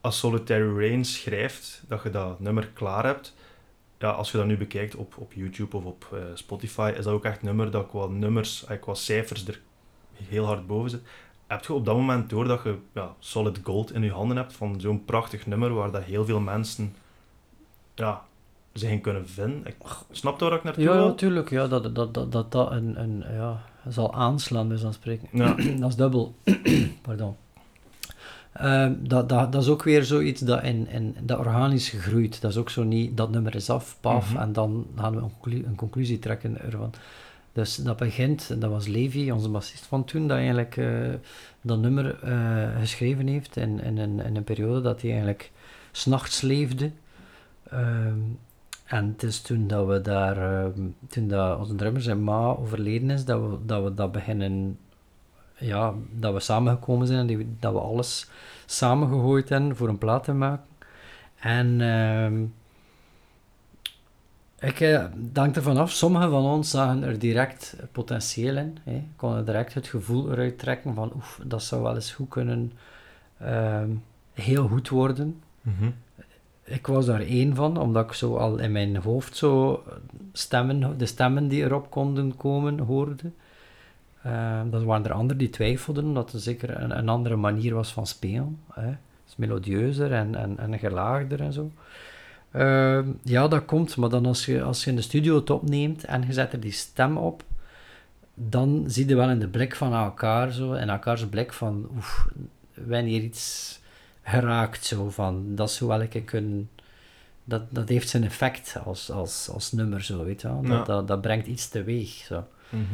A 0.04 0.10
Solitary 0.10 0.78
Rain 0.78 1.04
schrijft, 1.04 1.82
dat 1.88 2.02
je 2.02 2.10
dat 2.10 2.40
nummer 2.40 2.68
klaar 2.68 3.04
hebt. 3.04 3.34
Ja, 3.98 4.10
als 4.10 4.30
je 4.30 4.36
dat 4.36 4.46
nu 4.46 4.56
bekijkt 4.56 4.94
op, 4.94 5.14
op 5.16 5.32
YouTube 5.32 5.76
of 5.76 5.84
op 5.84 6.10
uh, 6.14 6.20
Spotify, 6.34 6.92
is 6.96 7.04
dat 7.04 7.14
ook 7.14 7.24
echt 7.24 7.40
een 7.40 7.46
nummer 7.46 7.70
dat 7.70 7.88
qua 7.88 8.06
nummers, 8.06 8.64
uh, 8.70 8.80
qua 8.80 8.94
cijfers 8.94 9.46
er 9.46 9.60
heel 10.12 10.44
hard 10.44 10.66
boven 10.66 10.90
zit 10.90 11.02
heb 11.50 11.64
je 11.64 11.72
op 11.72 11.84
dat 11.84 11.96
moment 11.96 12.30
door 12.30 12.44
dat 12.48 12.60
je 12.64 12.74
ja, 12.94 13.14
solid 13.18 13.60
gold 13.62 13.92
in 13.92 14.02
je 14.02 14.10
handen 14.12 14.36
hebt 14.36 14.52
van 14.52 14.80
zo'n 14.80 15.04
prachtig 15.04 15.46
nummer 15.46 15.74
waar 15.74 15.90
dat 15.90 16.02
heel 16.02 16.24
veel 16.24 16.40
mensen 16.40 16.94
ja, 17.94 18.22
zich 18.72 19.00
kunnen 19.00 19.28
vinden. 19.28 19.66
Ik 19.66 19.76
snap 20.10 20.38
daar 20.38 20.52
ik 20.52 20.62
naartoe 20.64 20.82
Ja, 20.84 20.92
wil? 20.92 21.06
natuurlijk. 21.06 21.50
Ja, 21.50 21.66
dat 21.66 21.94
dat, 21.94 22.14
dat, 22.14 22.32
dat, 22.32 22.52
dat 22.52 22.70
een, 22.70 23.00
een, 23.00 23.24
ja, 23.32 23.62
zal 23.88 24.14
aanslaan, 24.14 24.68
dus 24.68 24.80
dan 24.80 24.92
spreken. 24.92 25.28
Ja. 25.32 25.54
dat 25.80 25.88
is 25.88 25.96
dubbel. 25.96 26.34
Pardon. 27.02 27.36
Uh, 28.62 28.90
dat, 28.98 29.28
dat, 29.28 29.52
dat 29.52 29.62
is 29.62 29.68
ook 29.68 29.82
weer 29.82 30.04
zoiets 30.04 30.40
dat, 30.40 30.62
in, 30.62 30.88
in, 30.88 31.16
dat 31.22 31.38
organisch 31.38 31.88
groeit. 31.88 32.40
Dat 32.40 32.50
is 32.50 32.56
ook 32.56 32.70
zo 32.70 32.82
niet, 32.82 33.16
dat 33.16 33.30
nummer 33.30 33.54
is 33.54 33.70
af, 33.70 33.96
paf, 34.00 34.32
Mhm. 34.32 34.40
en 34.42 34.52
dan 34.52 34.86
gaan 34.96 35.14
we 35.14 35.20
een, 35.22 35.30
conclu 35.40 35.64
een 35.66 35.74
conclusie 35.76 36.18
trekken 36.18 36.60
ervan. 36.60 36.90
Dus 37.52 37.76
dat 37.76 37.96
begint, 37.96 38.60
dat 38.60 38.70
was 38.70 38.86
Levi, 38.86 39.32
onze 39.32 39.48
bassist 39.48 39.86
van 39.86 40.04
toen, 40.04 40.28
dat 40.28 40.36
eigenlijk 40.36 40.76
uh, 40.76 41.14
dat 41.60 41.78
nummer 41.78 42.18
uh, 42.24 42.80
geschreven 42.80 43.26
heeft 43.26 43.56
in, 43.56 43.80
in, 43.80 43.98
in, 43.98 44.20
in, 44.20 44.36
een 44.36 44.44
periode 44.44 44.80
dat 44.80 45.00
hij 45.00 45.10
eigenlijk 45.10 45.50
s'nachts 45.90 46.40
leefde. 46.40 46.90
Ehm, 47.70 48.18
en 48.84 49.06
het 49.06 49.22
is 49.22 49.40
toen 49.40 49.66
dat 49.66 49.86
we 49.86 50.00
daar, 50.00 50.64
ehm, 50.64 50.80
toen 51.08 51.28
dat 51.28 51.58
onze 51.58 51.74
drummer 51.74 52.02
zijn 52.02 52.24
ma 52.24 52.56
overleden 52.56 53.10
is, 53.10 53.24
dat 53.24 53.40
we 53.40 53.56
dat, 53.66 53.84
we 53.84 53.94
dat 53.94 54.12
beginnen, 54.12 54.78
ja, 55.58 55.94
dat 56.12 56.32
we 56.34 56.40
samengekomen 56.40 57.06
zijn 57.06 57.28
en 57.28 57.56
dat 57.60 57.72
we 57.72 57.78
alles 57.78 58.30
samengegooid 58.66 59.48
hebben 59.48 59.76
voor 59.76 59.88
een 59.88 59.98
plaat 59.98 60.24
te 60.24 60.32
maken. 60.32 60.66
En 61.40 61.80
ehm, 61.80 62.44
ik 64.60 64.80
eh, 64.80 65.04
dank 65.16 65.56
ervan 65.56 65.76
af, 65.76 65.90
sommigen 65.90 66.30
van 66.30 66.44
ons 66.44 66.70
zagen 66.70 67.02
er 67.02 67.18
direct 67.18 67.76
potentieel 67.92 68.56
in. 68.56 68.78
Hè. 68.84 69.02
Konden 69.16 69.44
direct 69.44 69.74
het 69.74 69.86
gevoel 69.86 70.32
eruit 70.32 70.58
trekken 70.58 70.94
van, 70.94 71.12
oef, 71.16 71.40
dat 71.44 71.62
zou 71.62 71.82
wel 71.82 71.94
eens 71.94 72.12
goed 72.12 72.28
kunnen, 72.28 72.72
ehm, 73.38 73.90
heel 74.32 74.68
goed 74.68 74.88
worden. 74.88 75.40
Mhm. 75.60 75.90
Ik 76.64 76.86
was 76.86 77.06
daar 77.06 77.20
één 77.20 77.54
van, 77.54 77.76
omdat 77.76 78.04
ik 78.04 78.12
zo 78.12 78.36
al 78.36 78.58
in 78.58 78.72
mijn 78.72 78.96
hoofd 78.96 79.36
zo 79.36 79.82
stemmen, 80.32 80.98
de 80.98 81.06
stemmen 81.06 81.48
die 81.48 81.62
erop 81.62 81.90
konden 81.90 82.36
komen, 82.36 82.78
hoorde. 82.78 83.30
Ehm, 84.22 84.70
dat 84.70 84.82
waren 84.82 85.04
er 85.04 85.12
anderen 85.12 85.38
die 85.38 85.50
twijfelden, 85.50 86.04
omdat 86.04 86.32
het 86.32 86.42
zeker 86.42 86.80
een, 86.82 86.98
een 86.98 87.08
andere 87.08 87.36
manier 87.36 87.74
was 87.74 87.92
van 87.92 88.06
spelen. 88.06 88.58
Hè. 88.72 88.90
Is 89.26 89.36
melodieuzer 89.36 90.12
en, 90.12 90.34
en, 90.34 90.58
en 90.58 90.78
gelaagder 90.78 91.40
en 91.40 91.52
zo. 91.52 91.70
Ehm, 92.50 93.08
ja, 93.22 93.48
dat 93.48 93.64
komt, 93.64 93.96
maar 93.96 94.08
dan 94.08 94.26
als 94.26 94.44
je, 94.46 94.62
als 94.62 94.84
je 94.84 94.90
in 94.90 94.96
de 94.96 95.02
studio 95.02 95.34
het 95.34 95.50
opneemt 95.50 96.04
en 96.04 96.26
je 96.26 96.32
zet 96.32 96.52
er 96.52 96.60
die 96.60 96.72
stem 96.72 97.16
op, 97.16 97.44
dan 98.34 98.84
zie 98.86 99.08
je 99.08 99.16
wel 99.16 99.28
in 99.30 99.38
de 99.38 99.48
blik 99.48 99.74
van 99.76 99.94
elkaar 99.94 100.52
zo, 100.52 100.72
in 100.72 100.88
elkaars 100.88 101.26
blik 101.26 101.52
van, 101.52 101.88
oef, 101.96 102.28
wanneer 102.74 103.20
iets 103.22 103.78
geraakt 104.22 104.84
zo 104.84 105.10
van, 105.10 105.54
dat 105.54 105.70
zou 105.72 105.90
wel 105.90 106.02
een 106.10 106.24
kunnen, 106.24 106.70
dat, 107.44 107.62
dat 107.68 107.88
heeft 107.88 108.08
zijn 108.08 108.24
effect 108.24 108.76
als, 108.84 109.10
als, 109.10 109.48
als 109.52 109.72
nummer 109.72 110.02
zo, 110.02 110.24
weet 110.24 110.40
je 110.40 110.48
wel. 110.48 110.62
Dat, 110.62 110.70
Ja. 110.70 110.84
dat, 110.84 111.08
dat 111.08 111.20
brengt 111.20 111.46
iets 111.46 111.68
teweeg 111.68 112.08
zo. 112.10 112.46
Mhm. 112.68 112.84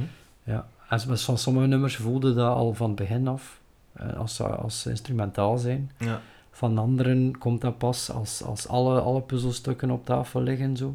Ja, 0.45 0.69
en 0.89 1.01
van 1.19 1.39
sommige 1.39 1.67
nummers 1.67 1.97
voelde 1.97 2.35
dat 2.35 2.55
al 2.55 2.75
van 2.75 2.87
het 2.87 2.97
begin 2.97 3.29
af, 3.29 3.61
eh, 3.93 4.17
als 4.17 4.35
ze 4.35 4.45
als 4.45 4.87
instrumentaal 4.87 5.59
zijn. 5.59 5.91
Ja. 5.99 6.21
Van 6.57 6.79
anderen 6.79 7.39
komt 7.39 7.61
dat 7.61 7.79
pas 7.79 8.11
als, 8.11 8.43
als 8.43 8.69
alle, 8.69 9.01
alle 9.01 9.21
puzzelstukken 9.23 9.91
op 9.91 10.05
tafel 10.05 10.41
liggen. 10.41 10.77
Zo. 10.77 10.95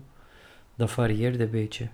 Dat 0.76 0.92
varieert 0.92 1.40
een 1.40 1.50
beetje. 1.50 1.88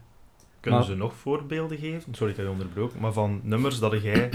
Kunnen 0.59 0.79
Maar- 0.79 0.89
ze 0.89 0.95
nog 0.95 1.13
voorbeelden 1.15 1.77
geven? 1.77 2.15
Sorry, 2.15 2.31
ik 2.31 2.37
heb 2.37 2.45
je 2.45 2.51
onderbroken. 2.51 2.99
Maar 2.99 3.13
van 3.13 3.39
nummers 3.43 3.79
dat 3.79 4.01
jij 4.01 4.29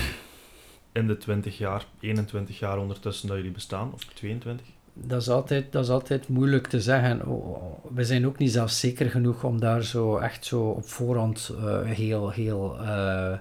in 0.93 1.07
de 1.07 1.17
20 1.19 1.59
jaar, 1.59 1.85
21 2.01 2.59
jaar 2.59 2.79
ondertussen 2.79 3.29
dat 3.29 3.37
jullie 3.37 3.53
bestaan, 3.53 3.91
of 3.93 4.05
22? 4.05 4.67
Dat 4.95 5.21
is 5.21 5.29
altijd, 5.29 5.73
dat 5.73 5.85
is 5.85 5.91
altijd 5.91 6.29
moeilijk 6.29 6.67
te 6.67 6.81
zeggen. 6.81 7.27
O- 7.27 7.31
o- 7.33 7.81
We 7.95 8.05
zijn 8.05 8.27
ook 8.27 8.39
niet 8.39 8.53
zelfzeker 8.53 9.11
genoeg 9.11 9.45
om 9.45 9.61
daar 9.61 9.83
zo 9.83 10.17
echt 10.17 10.45
zo 10.45 10.63
op 10.69 10.85
voorhand 10.89 11.53
eh, 11.59 11.81
heel, 11.83 12.31
heel 12.31 12.79
eh, 12.81 13.39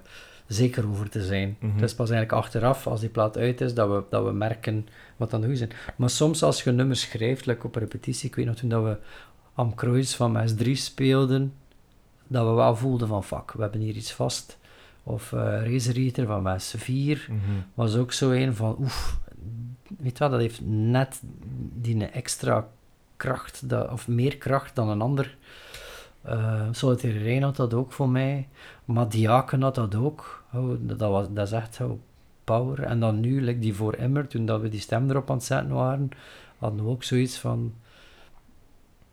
zeker 0.54 0.88
over 0.88 1.10
te 1.10 1.24
zijn. 1.24 1.58
Mhm. 1.60 1.74
Het 1.74 1.84
is 1.84 1.96
pas 1.96 2.10
eigenlijk 2.10 2.44
achteraf, 2.44 2.88
als 2.88 3.00
die 3.00 3.10
plaat 3.10 3.38
uit 3.38 3.62
is, 3.62 3.74
dat 3.74 3.90
we, 3.90 4.04
dat 4.10 4.26
we 4.26 4.32
merken 4.32 4.88
wat 5.18 5.34
aan 5.34 5.42
de 5.42 5.48
goed 5.48 5.62
is. 5.62 5.68
Maar 5.96 6.10
soms 6.10 6.44
als 6.44 6.64
je 6.64 6.70
een 6.70 6.76
nummer 6.76 6.96
schrijft, 6.96 7.46
like 7.46 7.66
op 7.66 7.76
repetitie, 7.76 8.30
ik 8.30 8.36
weet 8.36 8.46
nog 8.46 8.56
toen 8.56 8.70
dat 8.70 8.84
we 8.84 8.98
Am 9.54 9.74
van 10.06 10.38
MS3 10.38 10.72
speelden, 10.72 11.54
dat 12.28 12.48
we 12.48 12.54
wel 12.54 12.76
voelden 12.76 13.08
van, 13.08 13.24
fuck, 13.24 13.52
we 13.52 13.62
hebben 13.62 13.82
hier 13.82 13.96
iets 13.96 14.14
vast. 14.14 14.60
Of 15.04 15.34
eh 15.34 15.40
Razor 15.40 15.96
Eater 15.96 16.26
van 16.26 16.60
MS4 16.60 17.20
was 17.74 17.96
ook 17.96 18.12
zo 18.12 18.32
een 18.32 18.56
van, 18.56 18.76
oef, 18.80 19.20
weet 19.98 20.20
wat, 20.20 20.32
dat 20.32 20.40
heeft 20.40 20.62
net 20.66 21.22
die 21.74 22.06
extra 22.06 22.68
kracht, 23.18 23.70
dat, 23.70 23.92
of 23.92 24.08
meer 24.08 24.38
kracht 24.38 24.76
dan 24.76 24.90
een 24.90 25.02
ander. 25.02 25.38
Uh, 26.26 26.68
Solitaire 26.72 27.20
Rein 27.20 27.44
had 27.44 27.56
dat 27.56 27.74
ook 27.74 27.92
voor 27.92 28.10
mij, 28.10 28.48
maar 28.92 29.10
Diaken 29.10 29.62
had 29.62 29.76
dat 29.76 29.96
ook. 29.96 30.44
Oh, 30.54 30.76
dat, 30.80 31.00
was, 31.00 31.28
dat 31.30 31.48
is 31.48 31.54
echt 31.54 31.82
oh, 31.82 32.00
power. 32.44 32.84
En 32.84 33.00
dan 33.00 33.20
nu, 33.20 33.42
like 33.42 33.60
die 33.60 33.74
voor 33.76 33.96
Immer, 33.96 34.28
toen 34.28 34.46
dat 34.46 34.62
we 34.62 34.70
die 34.70 34.80
stem 34.80 35.10
erop 35.10 35.30
aan 35.30 35.36
het 35.36 35.46
zetten 35.46 35.74
waren, 35.74 36.10
hadden 36.58 36.84
we 36.84 36.90
ook 36.90 37.04
zoiets 37.04 37.38
van, 37.38 37.74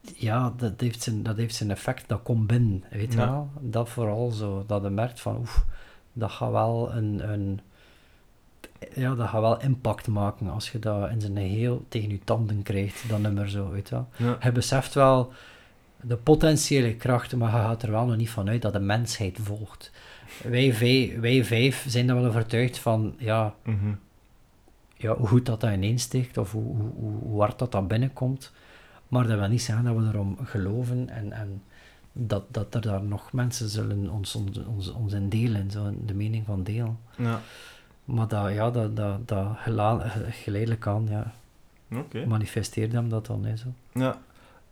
ja, 0.00 0.52
dat 0.56 0.80
heeft 0.80 1.02
zijn, 1.02 1.22
dat 1.22 1.36
heeft 1.36 1.54
zijn 1.54 1.70
effect, 1.70 2.08
dat 2.08 2.22
komt 2.22 2.46
binnen, 2.46 2.84
weet 2.90 3.12
je 3.12 3.18
Ja. 3.18 3.30
wel. 3.30 3.48
Dat 3.60 3.88
vooral 3.88 4.30
zo, 4.30 4.64
dat 4.66 4.82
je 4.82 4.88
merkt 4.88 5.20
van, 5.20 5.36
oef, 5.36 5.64
dat 6.12 6.30
gaat 6.30 6.50
wel 6.50 6.92
een, 6.92 7.32
een 7.32 7.60
ja, 8.94 9.14
dat 9.14 9.28
gaat 9.28 9.40
wel 9.40 9.60
impact 9.60 10.06
maken 10.06 10.48
als 10.50 10.70
je 10.70 10.78
dat 10.78 11.10
in 11.10 11.20
zijn 11.20 11.36
geheel 11.36 11.84
tegen 11.88 12.08
je 12.10 12.18
tanden 12.24 12.62
krijgt, 12.62 13.08
dat 13.08 13.18
nummer 13.18 13.48
zo, 13.48 13.70
weet 13.70 13.88
je 13.88 13.94
wel. 13.94 14.08
Ja. 14.16 14.36
Je 14.40 14.52
beseft 14.52 14.94
wel 14.94 15.32
de 16.02 16.16
potentiële 16.16 16.94
krachten, 16.94 17.38
maar 17.38 17.50
je 17.50 17.56
gaat 17.56 17.82
er 17.82 17.90
wel 17.90 18.06
nog 18.06 18.16
niet 18.16 18.30
van 18.30 18.48
uit 18.48 18.62
dat 18.62 18.72
de 18.72 18.78
mensheid 18.80 19.38
volgt. 19.42 19.90
Wij, 20.44 20.72
vijf, 20.74 21.20
wij 21.20 21.44
vijf 21.44 21.84
zijn 21.88 22.08
er 22.08 22.14
wel 22.14 22.24
overtuigd 22.26 22.78
van, 22.78 23.14
ja, 23.18 23.54
Mhm. 23.64 23.92
ja, 24.96 25.16
hoe 25.16 25.26
goed 25.26 25.46
dat 25.46 25.60
dat 25.60 25.72
ineensteekt, 25.72 26.38
of 26.38 26.52
hoe, 26.52 26.62
hoe, 26.76 26.90
hoe, 26.96 27.12
hoe 27.22 27.40
hard 27.40 27.58
dat 27.58 27.72
dat 27.72 27.88
binnenkomt. 27.88 28.52
Maar 29.08 29.26
dat 29.26 29.38
wil 29.38 29.48
niet 29.48 29.62
zeggen 29.62 29.84
dat 29.84 29.96
we 29.96 30.08
erom 30.12 30.36
geloven 30.44 31.08
en, 31.08 31.32
en 31.32 31.62
dat, 32.12 32.44
dat 32.50 32.74
er 32.74 32.80
daar 32.80 33.02
nog 33.02 33.32
mensen 33.32 33.68
zullen 33.68 34.10
ons, 34.10 34.34
ons, 34.34 34.64
ons, 34.66 34.92
ons 34.92 35.12
in 35.12 35.28
delen, 35.28 35.70
zo 35.70 35.94
de 36.06 36.14
mening 36.14 36.46
van 36.46 36.62
delen. 36.62 36.98
Ja. 37.16 37.40
Maar 38.04 38.28
dat, 38.28 38.52
ja, 38.52 38.70
dat, 38.70 38.96
dat, 38.96 39.28
dat 39.28 39.46
geleidelijk 40.30 40.86
aan, 40.86 41.06
ja, 41.10 41.32
manifesteert 42.26 42.92
hem 42.92 43.08
dat 43.08 43.26
dan, 43.26 43.44
hè, 43.44 43.56
zo. 43.56 43.66
Ja. 43.94 44.18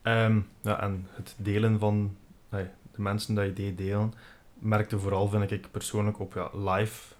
Ehm, 0.06 0.40
ja, 0.60 0.80
en 0.80 1.06
het 1.10 1.34
delen 1.38 1.78
van 1.78 2.16
de 2.48 2.68
mensen 2.96 3.34
dat 3.34 3.44
je 3.44 3.52
deed 3.52 3.78
delen, 3.78 4.14
merkte 4.54 4.98
vooral, 4.98 5.28
vind 5.28 5.50
ik 5.50 5.70
persoonlijk, 5.70 6.20
op 6.20 6.34
ja, 6.34 6.50
live 6.52 7.14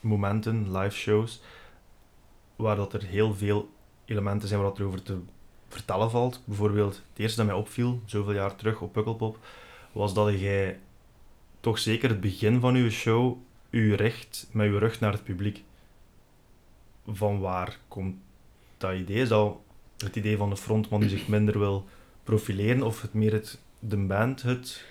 momenten, 0.00 0.78
live 0.78 0.96
shows, 0.96 1.42
waar 2.56 2.76
dat 2.76 2.92
er 2.92 3.02
heel 3.02 3.34
veel 3.34 3.70
elementen 4.04 4.48
zijn 4.48 4.60
waar 4.60 4.68
dat 4.68 4.78
er 4.78 4.86
over 4.86 5.02
te 5.02 5.18
vertellen 5.68 6.10
valt. 6.10 6.42
Bijvoorbeeld, 6.44 6.96
het 6.96 7.18
eerste 7.18 7.36
dat 7.36 7.46
mij 7.46 7.54
opviel, 7.54 8.00
zoveel 8.04 8.32
jaar 8.34 8.56
terug 8.56 8.80
op 8.80 8.92
Pukkelpop, 8.92 9.38
was 9.92 10.14
dat 10.14 10.40
jij 10.40 10.78
toch 11.60 11.78
zeker 11.78 12.08
het 12.08 12.20
begin 12.20 12.60
van 12.60 12.74
uw 12.74 12.90
show 12.90 13.36
u 13.70 13.94
richt 13.94 14.48
met 14.52 14.66
uw 14.66 14.78
rug 14.78 15.00
naar 15.00 15.12
het 15.12 15.24
publiek. 15.24 15.64
Van 17.06 17.40
waar 17.40 17.78
komt 17.88 18.16
dat 18.76 18.94
idee? 18.94 19.22
Is 19.22 19.28
het 20.04 20.16
idee 20.16 20.36
van 20.36 20.50
de 20.50 20.56
frontman 20.56 21.00
die 21.00 21.08
zich 21.08 21.28
minder 21.28 21.58
wil 21.58 21.86
profileren, 22.28 22.82
of 22.82 23.02
het 23.02 23.14
meer 23.14 23.32
het, 23.32 23.58
de 23.78 23.96
band 23.96 24.42
het... 24.42 24.84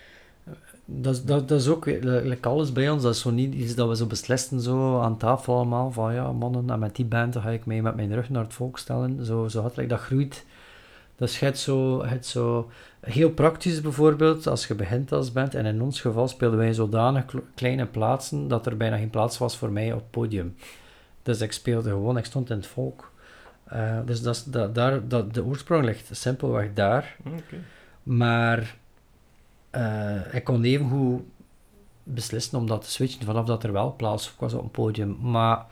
Dat, 0.85 1.21
dat, 1.25 1.47
dat 1.47 1.59
is 1.59 1.67
ook, 1.67 1.85
like 1.85 2.47
alles 2.47 2.71
bij 2.71 2.89
ons, 2.89 3.03
dat 3.03 3.13
is 3.13 3.21
zo 3.21 3.29
niet 3.29 3.53
iets 3.53 3.75
dat 3.75 3.88
we 3.88 3.95
zo 3.95 4.05
beslissen 4.05 4.61
zo 4.61 4.99
aan 4.99 5.17
tafel 5.17 5.55
allemaal, 5.55 5.91
van 5.91 6.13
ja 6.13 6.31
mannen, 6.31 6.69
en 6.69 6.79
met 6.79 6.95
die 6.95 7.05
band 7.05 7.35
ga 7.35 7.49
ik 7.49 7.65
mij 7.65 7.81
met 7.81 7.95
mijn 7.95 8.13
rug 8.13 8.29
naar 8.29 8.43
het 8.43 8.53
volk 8.53 8.77
stellen. 8.77 9.25
Zo, 9.25 9.47
zo 9.47 9.63
like, 9.75 9.88
dat 9.88 9.99
groeit. 9.99 10.45
Dat 11.15 11.29
is 11.29 11.63
zo, 11.63 12.05
het 12.05 12.25
zo, 12.25 12.69
heel 12.99 13.29
praktisch 13.29 13.81
bijvoorbeeld, 13.81 14.47
als 14.47 14.67
je 14.67 14.75
begint 14.75 15.11
als 15.11 15.31
band, 15.31 15.55
en 15.55 15.65
in 15.65 15.81
ons 15.81 16.01
geval 16.01 16.27
speelden 16.27 16.59
wij 16.59 16.73
zodanig 16.73 17.25
kle- 17.25 17.43
kleine 17.55 17.85
plaatsen, 17.85 18.47
dat 18.47 18.65
er 18.65 18.77
bijna 18.77 18.97
geen 18.97 19.09
plaats 19.09 19.38
was 19.38 19.57
voor 19.57 19.71
mij 19.71 19.91
op 19.93 19.99
het 19.99 20.11
podium. 20.11 20.55
Dus 21.23 21.41
ik 21.41 21.51
speelde 21.51 21.89
gewoon, 21.89 22.17
ik 22.17 22.25
stond 22.25 22.49
in 22.49 22.57
het 22.57 22.67
volk. 22.67 23.11
Eh, 23.70 23.99
dus 24.05 24.22
dat, 24.22 24.47
daar, 24.74 25.07
dat, 25.07 25.34
de 25.34 25.43
oorsprong 25.43 25.86
ligt 25.86 26.09
simpelweg 26.11 26.74
daar. 26.74 27.15
Oké. 27.26 27.57
Maar 28.03 28.76
eh, 29.70 30.34
ik 30.34 30.43
kon 30.43 30.63
even 30.63 30.89
goed 30.89 31.22
beslissen 32.03 32.57
om 32.57 32.68
dat 32.68 32.82
te 32.82 32.89
switchen 32.89 33.26
vanaf 33.26 33.45
dat 33.45 33.63
er 33.63 33.72
wel 33.72 33.95
plaats 33.95 34.34
was 34.39 34.53
op 34.53 34.63
een 34.63 34.72
podium. 34.72 35.18
Maar 35.22 35.65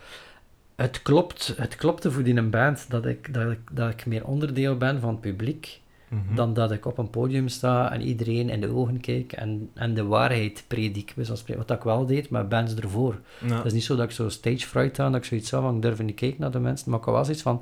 het, 0.76 1.02
klopt, 1.02 1.54
het 1.58 1.76
klopte 1.76 2.12
voor 2.12 2.24
die 2.24 2.36
een 2.36 2.50
band 2.50 2.90
dat 2.90 3.06
ik, 3.06 3.34
dat, 3.34 3.52
ik, 3.52 3.60
dat 3.72 3.90
ik 3.90 4.06
meer 4.06 4.26
onderdeel 4.26 4.78
ben 4.78 5.00
van 5.00 5.10
het 5.10 5.22
publiek 5.22 5.82
Mhm. 6.16 6.36
dan 6.36 6.54
dat 6.54 6.72
ik 6.72 6.86
op 6.86 6.98
een 6.98 7.10
podium 7.10 7.48
sta 7.48 7.92
en 7.92 8.02
iedereen 8.02 8.50
in 8.50 8.62
de 8.62 8.74
ogen 8.74 9.00
kijk 9.00 9.32
en, 9.32 9.70
en 9.74 9.94
de 9.94 10.04
waarheid 10.04 10.64
predik. 10.68 11.14
Wat 11.58 11.72
ik 11.72 11.84
wel 11.84 12.06
deed, 12.06 12.30
maar 12.30 12.48
bands 12.48 12.76
ervoor. 12.76 13.20
Ja. 13.48 13.56
Het 13.56 13.66
is 13.66 13.74
niet 13.74 13.84
zo 13.84 13.96
dat 13.96 14.06
ik 14.06 14.12
zo 14.12 14.30
stage 14.30 14.68
fright 14.68 14.98
had, 14.98 15.12
dat 15.12 15.22
ik 15.22 15.28
zoiets 15.28 15.52
had 15.52 15.62
van 15.62 15.76
ik 15.76 15.82
durf 15.82 16.02
niet 16.02 16.16
kijken 16.16 16.42
naar 16.42 16.52
de 16.52 16.60
mensen, 16.60 16.90
maar 16.90 17.00
ik 17.00 17.06
had 17.06 17.14
wel 17.14 17.24
zoiets 17.24 17.42
van 17.42 17.62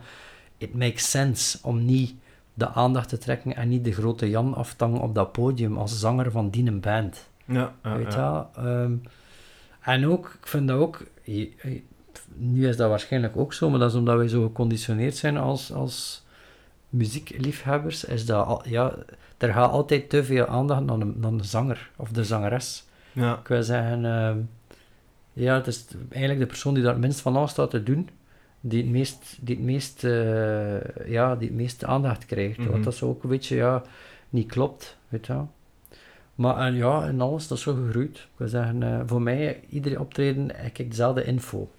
it 0.58 0.74
makes 0.74 1.10
sense 1.10 1.58
om 1.62 1.86
niet 1.86 2.14
de 2.54 2.70
aandacht 2.70 3.10
te 3.10 3.18
trekken 3.18 3.56
en 3.56 3.70
niet 3.70 3.84
de 3.84 3.92
grote 3.92 4.30
Jan 4.30 4.54
af 4.54 4.74
te 4.74 4.84
hangen 4.84 5.02
op 5.02 5.16
dat 5.16 5.32
podium 5.32 5.78
als 5.78 6.00
zanger 6.00 6.32
van 6.32 6.50
die 6.50 6.66
een 6.66 6.80
band. 6.80 7.28
Ja, 7.46 7.74
ja, 7.84 7.98
weet 7.98 8.14
je 8.14 8.20
ja. 8.20 8.50
Ehm, 8.56 8.94
en 9.82 10.08
ook, 10.08 10.38
ik 10.42 10.48
vind 10.48 10.68
dat 10.68 10.80
ook, 10.80 11.04
nu 12.36 12.68
is 12.68 12.78
dat 12.78 12.90
waarschijnlijk 12.90 13.38
ook 13.38 13.54
zo, 13.54 13.70
maar 13.70 13.80
dat 13.80 13.90
is 13.90 13.98
omdat 13.98 14.18
wij 14.18 14.28
zo 14.28 14.44
geconditioneerd 14.44 15.16
zijn 15.16 15.38
als, 15.38 15.74
als 15.74 16.24
muziekliefhebbers, 16.94 18.06
is 18.06 18.26
dat, 18.26 18.46
al, 18.46 18.68
ja, 18.68 18.96
er 19.38 19.54
gaat 19.54 19.72
altijd 19.72 20.10
te 20.10 20.24
veel 20.24 20.46
aandacht 20.46 20.84
naar 20.84 21.38
de, 21.38 21.44
zanger 21.44 21.92
of 21.96 22.12
de 22.12 22.24
zangeres. 22.24 22.86
Ja. 23.12 23.38
Ik 23.38 23.48
wil 23.48 23.64
zeggen, 23.64 24.06
ehm, 24.06 24.38
ja, 25.34 25.56
het 25.56 25.68
is 25.68 25.86
eigenlijk 26.10 26.40
de 26.40 26.48
persoon 26.48 26.74
die 26.74 26.84
daar 26.84 26.92
het 26.92 27.02
minst 27.02 27.20
van 27.20 27.36
alles 27.36 27.52
staat 27.52 27.70
te 27.70 27.84
doen. 27.84 28.10
die 28.66 28.82
het 28.82 28.92
meest, 28.92 29.38
die 29.42 29.56
het 29.56 29.66
meest, 29.66 30.04
eh, 30.04 31.08
ja, 31.08 31.36
die 31.36 31.48
het 31.48 31.58
meeste 31.58 31.86
aandacht 31.86 32.26
krijgt. 32.26 32.58
Mhm. 32.58 32.72
Wat 32.72 32.84
dat 32.84 32.96
zo 32.96 33.10
ook 33.10 33.24
een 33.24 33.30
beetje 33.30 33.56
ja, 33.56 33.84
niet 34.30 34.52
klopt, 34.52 34.98
weet 35.10 35.26
je 35.26 35.34
wel. 35.34 35.50
Maar 36.36 36.58
en 36.58 36.76
ja, 36.76 37.08
en 37.08 37.22
alles, 37.22 37.48
dat 37.48 37.58
is 37.58 37.64
zo 37.64 37.74
gegroeid. 37.74 38.18
Ik 38.18 38.38
wil 38.38 38.48
zeggen, 38.48 38.84
eh, 38.84 39.00
voor 39.06 39.22
mij, 39.22 39.60
iedere 39.70 40.00
optreden, 40.00 40.52
heb 40.56 40.78
ik 40.78 40.90
dezelfde 40.90 41.24
info. 41.24 41.70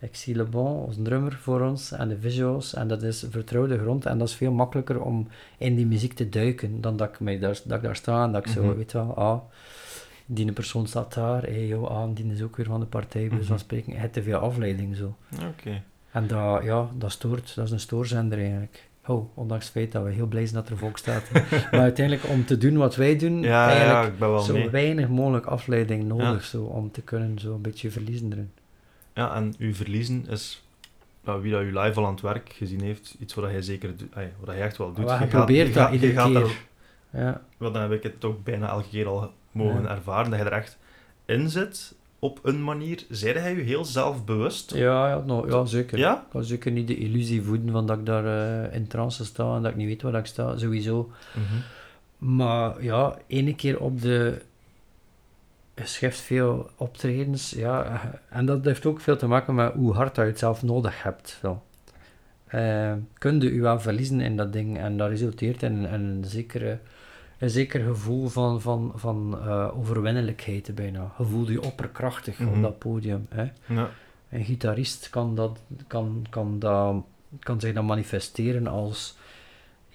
Ik 0.00 0.16
zie 0.16 0.34
Le 0.36 0.44
Bon 0.44 0.86
als 0.86 0.96
drummer 1.02 1.32
voor 1.32 1.60
ons 1.60 1.92
en 1.92 2.08
de 2.08 2.18
visuals 2.20 2.74
en 2.74 2.88
dat 2.88 3.02
is 3.02 3.26
vertrouwde 3.30 3.78
grond 3.78 4.06
en 4.06 4.18
dat 4.18 4.28
is 4.28 4.34
veel 4.34 4.52
makkelijker 4.52 5.00
om 5.02 5.28
in 5.58 5.76
die 5.76 5.86
muziek 5.86 6.12
te 6.12 6.28
duiken 6.28 6.80
dan 6.80 6.96
dat 6.96 7.08
ik, 7.08 7.20
mij 7.20 7.38
daar, 7.38 7.60
dat 7.64 7.76
ik 7.76 7.82
daar 7.84 7.96
sta 7.96 8.24
en 8.24 8.32
dat 8.32 8.46
ik 8.46 8.52
zo, 8.52 8.62
Mhm. 8.64 8.76
weet 8.76 8.92
wel, 8.92 9.14
ah, 9.16 9.38
die 10.26 10.52
persoon 10.52 10.86
staat 10.86 11.14
daar, 11.14 11.42
hey, 11.42 11.66
joh, 11.66 11.86
ah, 11.90 12.08
die 12.14 12.32
is 12.32 12.42
ook 12.42 12.56
weer 12.56 12.66
van 12.66 12.80
de 12.80 12.86
partij, 12.86 13.28
dus 13.28 13.38
Mhm. 13.38 13.46
van 13.46 13.58
spreken, 13.58 13.92
je 13.92 13.98
hebt 13.98 14.12
te 14.12 14.22
veel 14.22 14.38
afleiding 14.38 14.96
zo. 14.96 15.16
Oké. 15.48 15.82
En 16.12 16.26
dat, 16.26 16.62
ja, 16.64 16.88
dat 16.98 17.10
stoort, 17.12 17.54
dat 17.54 17.64
is 17.66 17.70
een 17.70 17.80
stoorzender 17.80 18.38
eigenlijk. 18.38 18.88
Oh, 19.06 19.28
ondanks 19.38 19.64
het 19.64 19.72
feit 19.72 19.92
dat 19.92 20.04
we 20.04 20.10
heel 20.10 20.26
blij 20.26 20.46
zijn 20.46 20.54
dat 20.62 20.68
er 20.70 20.76
volk 20.78 20.98
staat. 20.98 21.30
maar 21.70 21.80
uiteindelijk 21.80 22.28
om 22.28 22.44
te 22.44 22.58
doen 22.58 22.76
wat 22.76 22.96
wij 22.96 23.16
doen, 23.16 23.40
Ja, 23.42 23.68
eigenlijk 23.70 24.40
zo 24.42 24.52
mee. 24.52 24.70
weinig 24.70 25.08
mogelijk 25.08 25.46
afleiding 25.46 26.04
nodig 26.04 26.42
Ja. 26.42 26.48
zo, 26.48 26.62
om 26.62 26.90
te 26.90 27.02
kunnen 27.02 27.38
zo 27.38 27.54
een 27.54 27.60
beetje 27.62 27.90
verliezen 27.90 28.32
erin. 28.32 28.50
Ja, 29.18 29.34
en 29.34 29.54
uw 29.58 29.74
verliezen 29.74 30.26
is, 30.28 30.64
nou, 31.24 31.42
wie 31.42 31.52
dat 31.52 31.62
u 31.62 31.78
live 31.78 31.98
al 32.00 32.06
aan 32.06 32.12
het 32.12 32.20
werk 32.20 32.52
gezien 32.52 32.80
heeft, 32.80 33.16
iets 33.18 33.34
wat 33.34 33.44
hij 33.44 33.62
zeker 33.62 33.96
doet, 33.96 34.14
ay, 34.14 34.32
wat 34.38 34.48
hij 34.48 34.60
echt 34.62 34.76
wel 34.76 34.92
doet. 34.92 35.04
Maar 35.04 35.20
je 35.20 35.26
probeert 35.26 35.68
je 35.68 35.72
dat 35.74 35.82
gaat- 35.82 35.92
je 35.92 35.94
iedere 35.94 36.12
gaat 36.20 36.30
keer. 36.32 36.40
daar- 37.10 37.22
Ja, 37.22 37.40
dan 37.58 37.74
heb 37.82 37.92
ik 37.92 38.02
het 38.02 38.20
toch 38.20 38.42
bijna 38.42 38.68
elke 38.68 38.88
keer 38.88 39.06
al 39.06 39.32
mogen 39.52 39.82
Ja. 39.82 39.88
ervaren, 39.88 40.30
dat 40.30 40.38
je 40.38 40.44
er 40.44 40.52
echt 40.52 40.78
in 41.24 41.50
zit, 41.50 41.94
op 42.18 42.38
een 42.42 42.64
manier. 42.64 43.04
Zeide 43.08 43.38
hij 43.38 43.54
u 43.54 43.62
heel 43.62 43.84
zelfbewust? 43.84 44.74
ja, 44.74 45.08
ja, 45.08 45.18
nou, 45.26 45.50
ja 45.50 45.64
zeker. 45.64 45.98
Ja? 45.98 46.14
Ik 46.16 46.30
kan 46.30 46.44
zeker 46.44 46.70
niet 46.72 46.86
de 46.86 46.96
illusie 46.96 47.42
voeden 47.42 47.70
van 47.70 47.86
dat 47.86 47.98
ik 47.98 48.06
daar 48.06 48.26
eh, 48.64 48.74
in 48.74 48.86
trance 48.86 49.24
sta 49.24 49.56
en 49.56 49.62
dat 49.62 49.70
ik 49.70 49.76
niet 49.76 49.86
weet 49.86 50.02
waar 50.02 50.14
ik 50.14 50.26
sta, 50.26 50.56
sowieso. 50.58 51.10
Mhm. 51.34 52.34
Maar 52.34 52.82
ja, 52.82 53.16
ene 53.26 53.54
keer 53.54 53.80
op 53.80 54.00
de... 54.00 54.42
Schrijft 55.84 56.20
veel 56.20 56.70
optredens, 56.76 57.50
ja. 57.50 58.00
En 58.28 58.46
dat 58.46 58.64
heeft 58.64 58.86
ook 58.86 59.00
veel 59.00 59.16
te 59.16 59.26
maken 59.26 59.54
met 59.54 59.72
hoe 59.72 59.94
hard 59.94 60.14
dat 60.14 60.24
je 60.24 60.30
het 60.30 60.38
zelf 60.38 60.62
nodig 60.62 61.02
hebt. 61.02 61.38
Zo. 61.40 61.62
Eh, 62.46 62.92
kun 63.18 63.40
je 63.40 63.54
je 63.54 63.60
wel 63.60 63.80
verliezen 63.80 64.20
in 64.20 64.36
dat 64.36 64.52
ding 64.52 64.78
en 64.78 64.96
dat 64.96 65.08
resulteert 65.08 65.62
in, 65.62 65.72
in 65.86 65.92
een, 65.92 66.24
zekere, 66.24 66.78
een 67.38 67.50
zeker 67.50 67.80
gevoel 67.84 68.28
van, 68.28 68.60
van, 68.60 68.92
van 68.94 69.38
eh, 69.44 69.78
overwinnelijkheid 69.78 70.74
bijna. 70.74 71.12
Je 71.18 71.24
voelt 71.24 71.48
je 71.48 71.62
opperkrachtig 71.62 72.38
Mhm. 72.38 72.48
op 72.56 72.62
dat 72.62 72.78
podium. 72.78 73.26
Hè? 73.28 73.46
Ja. 73.66 73.88
Een 74.30 74.44
gitarist 74.44 75.10
kan, 75.10 75.34
dat, 75.34 75.60
kan, 75.86 76.26
kan, 76.30 76.58
dat, 76.58 77.04
kan 77.38 77.60
zich 77.60 77.74
dan 77.74 77.86
manifesteren 77.86 78.66
als, 78.66 79.16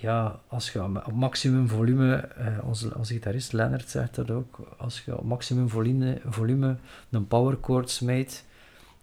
ja, 0.04 0.40
als 0.48 0.72
je 0.72 0.84
op 0.84 1.14
maximum 1.14 1.68
volume, 1.68 2.16
eh, 2.16 2.48
onze, 2.64 2.98
onze 2.98 3.14
gitarist 3.14 3.54
Leonard 3.54 3.90
zegt 3.90 4.16
dat 4.16 4.32
ook, 4.32 4.76
als 4.78 5.04
je 5.06 5.18
op 5.18 5.24
maximum 5.24 5.70
volume, 5.70 6.22
volume 6.26 6.76
een 7.10 7.28
power 7.28 7.58
chord 7.62 7.90
smijt, 7.90 8.46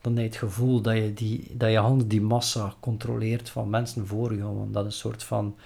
dan 0.00 0.12
heb 0.12 0.22
je 0.22 0.28
het 0.28 0.38
gevoel 0.38 0.80
dat 0.80 0.96
je, 0.96 1.14
die, 1.14 1.50
dat 1.52 1.70
je 1.70 1.78
hand 1.78 2.10
die 2.10 2.20
massa 2.20 2.74
controleert 2.80 3.50
van 3.50 3.70
mensen 3.70 4.06
voor 4.06 4.34
je. 4.34 4.42
Want 4.42 4.74
dat 4.74 4.86
is 4.86 4.92
een 4.92 4.98
soort 4.98 5.22
van... 5.22 5.56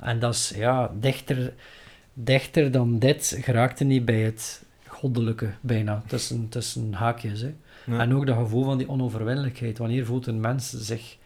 En 0.00 0.18
dat 0.18 0.34
is, 0.34 0.52
ja, 0.56 0.92
dichter, 1.00 1.54
dichter 2.12 2.70
dan 2.70 2.98
dit 2.98 3.36
geraakte 3.40 3.84
niet 3.84 4.04
bij 4.04 4.20
het 4.20 4.64
goddelijke, 4.86 5.50
bijna, 5.60 6.02
tussen, 6.06 6.48
tussen 6.48 6.92
haakjes, 6.92 7.40
hè. 7.40 7.54
Ja. 7.86 7.98
En 7.98 8.14
ook 8.14 8.26
dat 8.26 8.36
gevoel 8.36 8.64
van 8.64 8.78
die 8.78 8.88
onoverwinnelijkheid. 8.88 9.78
Wanneer 9.78 10.06
voelt 10.06 10.26
een 10.26 10.40
mens 10.40 10.70
zich 10.70 11.16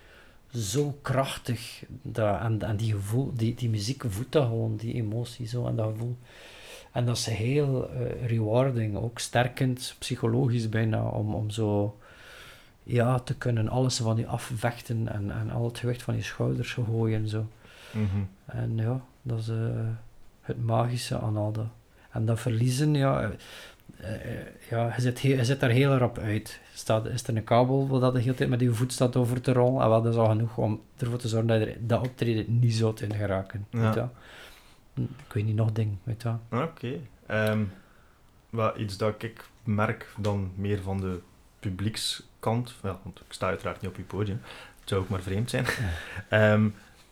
zo 0.55 0.99
krachtig? 1.03 1.85
Dat, 1.89 2.41
en 2.41 2.63
en 2.63 2.77
die, 2.77 2.93
gevoel, 2.93 3.33
die, 3.35 3.55
die 3.55 3.69
muziek 3.71 4.05
voelt 4.09 4.33
dat 4.33 4.47
gewoon, 4.47 4.77
die 4.77 4.95
emotie 4.95 5.47
zo 5.47 5.67
en 5.67 5.77
dat 5.77 5.91
gevoel. 5.93 6.17
En 6.93 7.05
dat 7.07 7.17
is 7.17 7.27
heel 7.27 7.91
eh, 7.91 8.27
rewarding, 8.27 8.97
ook 8.97 9.19
sterkend, 9.19 9.95
psychologisch 9.99 10.69
bijna, 10.69 11.03
om, 11.05 11.35
om 11.35 11.51
zo 11.51 11.99
ja, 12.83 13.19
te 13.19 13.35
kunnen 13.35 13.69
alles 13.69 13.97
van 13.97 14.17
je 14.17 14.27
afvechten 14.27 15.09
en, 15.13 15.31
en 15.31 15.51
al 15.51 15.65
het 15.65 15.79
gewicht 15.79 16.03
van 16.03 16.17
je 16.17 16.23
schouders 16.23 16.73
gooien. 16.73 17.29
Zo. 17.29 17.47
Mhm. 17.93 18.23
En 18.47 18.77
ja, 18.77 19.01
dat 19.23 19.39
is 19.39 19.49
eh, 19.49 19.57
het 20.41 20.65
magische 20.65 21.19
aan 21.19 21.37
al 21.37 21.53
dat. 21.53 21.67
En 22.11 22.25
dat 22.25 22.41
verliezen, 22.41 22.95
ja, 22.95 23.31
eh, 23.97 24.11
ja 24.71 24.93
je, 24.97 25.01
zit 25.01 25.23
he- 25.23 25.29
je 25.29 25.45
zit 25.45 25.61
daar 25.61 25.71
heel 25.71 25.97
rap 25.97 26.19
uit. 26.19 26.61
Staat, 26.75 27.07
is 27.07 27.27
er 27.27 27.37
een 27.37 27.45
kabel 27.45 27.89
waar 27.89 28.01
dat 28.01 28.15
de 28.15 28.21
hele 28.21 28.35
tijd 28.35 28.49
met 28.49 28.61
je 28.61 28.73
voet 28.75 28.93
staat 28.93 29.17
over 29.17 29.41
te 29.41 29.53
rollen? 29.53 29.83
En 29.83 29.89
wel, 29.89 30.03
dat 30.03 30.13
is 30.13 30.19
al 30.19 30.29
genoeg 30.29 30.57
om 30.59 30.81
ervoor 30.97 31.19
te 31.19 31.29
zorgen 31.29 31.49
dat 31.49 31.61
je 31.61 31.77
dat 31.87 32.01
optreden 32.07 32.59
niet 32.59 32.75
zou 32.75 32.95
in 33.01 33.15
geraken. 33.15 33.67
Ja. 33.71 33.79
Weet 33.81 33.95
je 33.95 34.01
wel? 34.01 34.13
Hm, 34.95 35.03
Ik 35.03 35.33
weet 35.33 35.45
niet, 35.45 35.57
nog 35.57 35.73
ding, 35.73 35.97
weet 36.03 36.23
je 36.23 36.35
wel. 36.49 36.63
Oké. 36.63 36.99
Ehm, 37.27 37.63
wat 38.51 38.77
iets 38.77 38.97
dat 38.97 39.23
ik 39.23 39.45
merk 39.65 40.15
dan 40.19 40.53
meer 40.55 40.83
van 40.83 41.01
de 41.01 41.21
publiekskant, 41.61 42.75
ja, 42.83 42.99
want 43.03 43.21
ik 43.21 43.33
sta 43.33 43.47
uiteraard 43.47 43.81
niet 43.81 43.91
op 43.91 43.97
je 43.97 44.03
podium, 44.03 44.41
het 44.81 44.89
zou 44.89 45.01
ook 45.01 45.09
maar 45.09 45.23
vreemd 45.23 45.51
zijn, 45.51 45.67
ehm, 46.29 46.69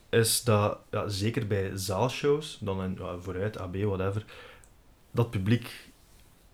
is 0.08 0.44
dat, 0.44 0.78
ja, 0.90 1.08
zeker 1.08 1.46
bij 1.46 1.70
zaalshows, 1.74 2.58
dan 2.60 2.82
in, 2.82 2.96
ja, 2.98 3.16
vooruit, 3.18 3.58
AB, 3.58 3.76
whatever, 3.76 4.24
dat 5.10 5.30
publiek 5.30 5.88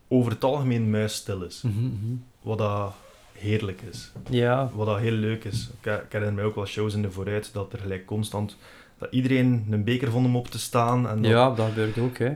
over 0.09 0.33
het 0.33 0.45
algemeen 0.45 0.91
muisstil 0.91 1.43
is. 1.43 1.63
Mhm, 1.63 1.85
mhm. 1.85 2.15
Wat 2.47 2.59
dat 2.59 2.93
heerlijk 3.33 3.81
is. 3.91 4.13
Ja, 4.31 4.71
Wat 4.75 4.87
dat 4.87 4.99
heel 4.99 5.13
leuk 5.13 5.45
is. 5.45 5.71
Ik, 5.81 5.87
ik 5.93 6.03
herinner 6.13 6.35
mij 6.35 6.45
ook 6.45 6.55
wel 6.55 6.67
shows 6.67 6.95
in 6.95 7.03
de 7.03 7.11
vooruit 7.11 7.51
dat 7.53 7.73
er 7.73 7.79
gelijk 7.79 8.07
constant 8.07 8.57
dat 8.99 9.09
iedereen 9.13 9.67
een 9.71 9.85
beker 9.85 10.11
vond 10.11 10.27
om 10.27 10.37
op 10.37 10.49
te 10.49 10.59
staan. 10.59 11.09
En, 11.09 11.23
dat- 11.23 11.31
ja, 11.31 11.51
dat 11.51 11.69
gebeurt 11.69 11.99
ook, 11.99 12.19
hè. 12.19 12.33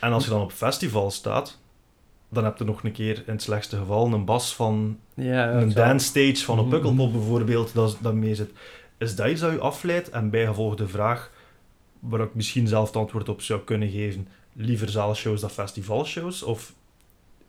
en 0.00 0.12
als 0.12 0.24
je 0.24 0.30
dan 0.30 0.40
op 0.40 0.52
festival 0.52 1.10
staat, 1.10 1.58
dan 2.28 2.44
heb 2.44 2.58
je 2.58 2.64
nog 2.64 2.84
een 2.84 2.92
keer 2.92 3.16
in 3.26 3.32
het 3.32 3.42
slechtste 3.42 3.76
geval 3.76 4.12
een 4.12 4.24
bas 4.24 4.54
van 4.54 4.98
Ja, 5.14 5.50
een 5.52 5.72
dance 5.72 6.06
stage 6.06 6.44
van 6.44 6.58
een 6.58 6.64
Mhm. 6.66 6.74
pukkelpop 6.74 7.12
bijvoorbeeld, 7.12 7.74
dat, 7.74 7.98
dat 8.00 8.14
mee 8.14 8.34
zit. 8.34 8.50
Is 8.98 9.16
dat 9.16 9.28
iets 9.28 9.40
dat 9.40 9.52
u 9.52 9.60
afleidt? 9.60 10.10
En 10.10 10.30
bijgevolg 10.30 10.74
de 10.74 10.88
vraag, 10.88 11.30
waar 11.98 12.20
ik 12.20 12.34
misschien 12.34 12.66
zelf 12.68 12.86
het 12.86 12.96
antwoord 12.96 13.28
op 13.28 13.40
zou 13.42 13.60
kunnen 13.60 13.90
geven, 13.90 14.28
liever 14.52 14.88
zaalshows 14.88 15.40
dan 15.40 15.50
festivalshows? 15.50 16.42
Of 16.42 16.72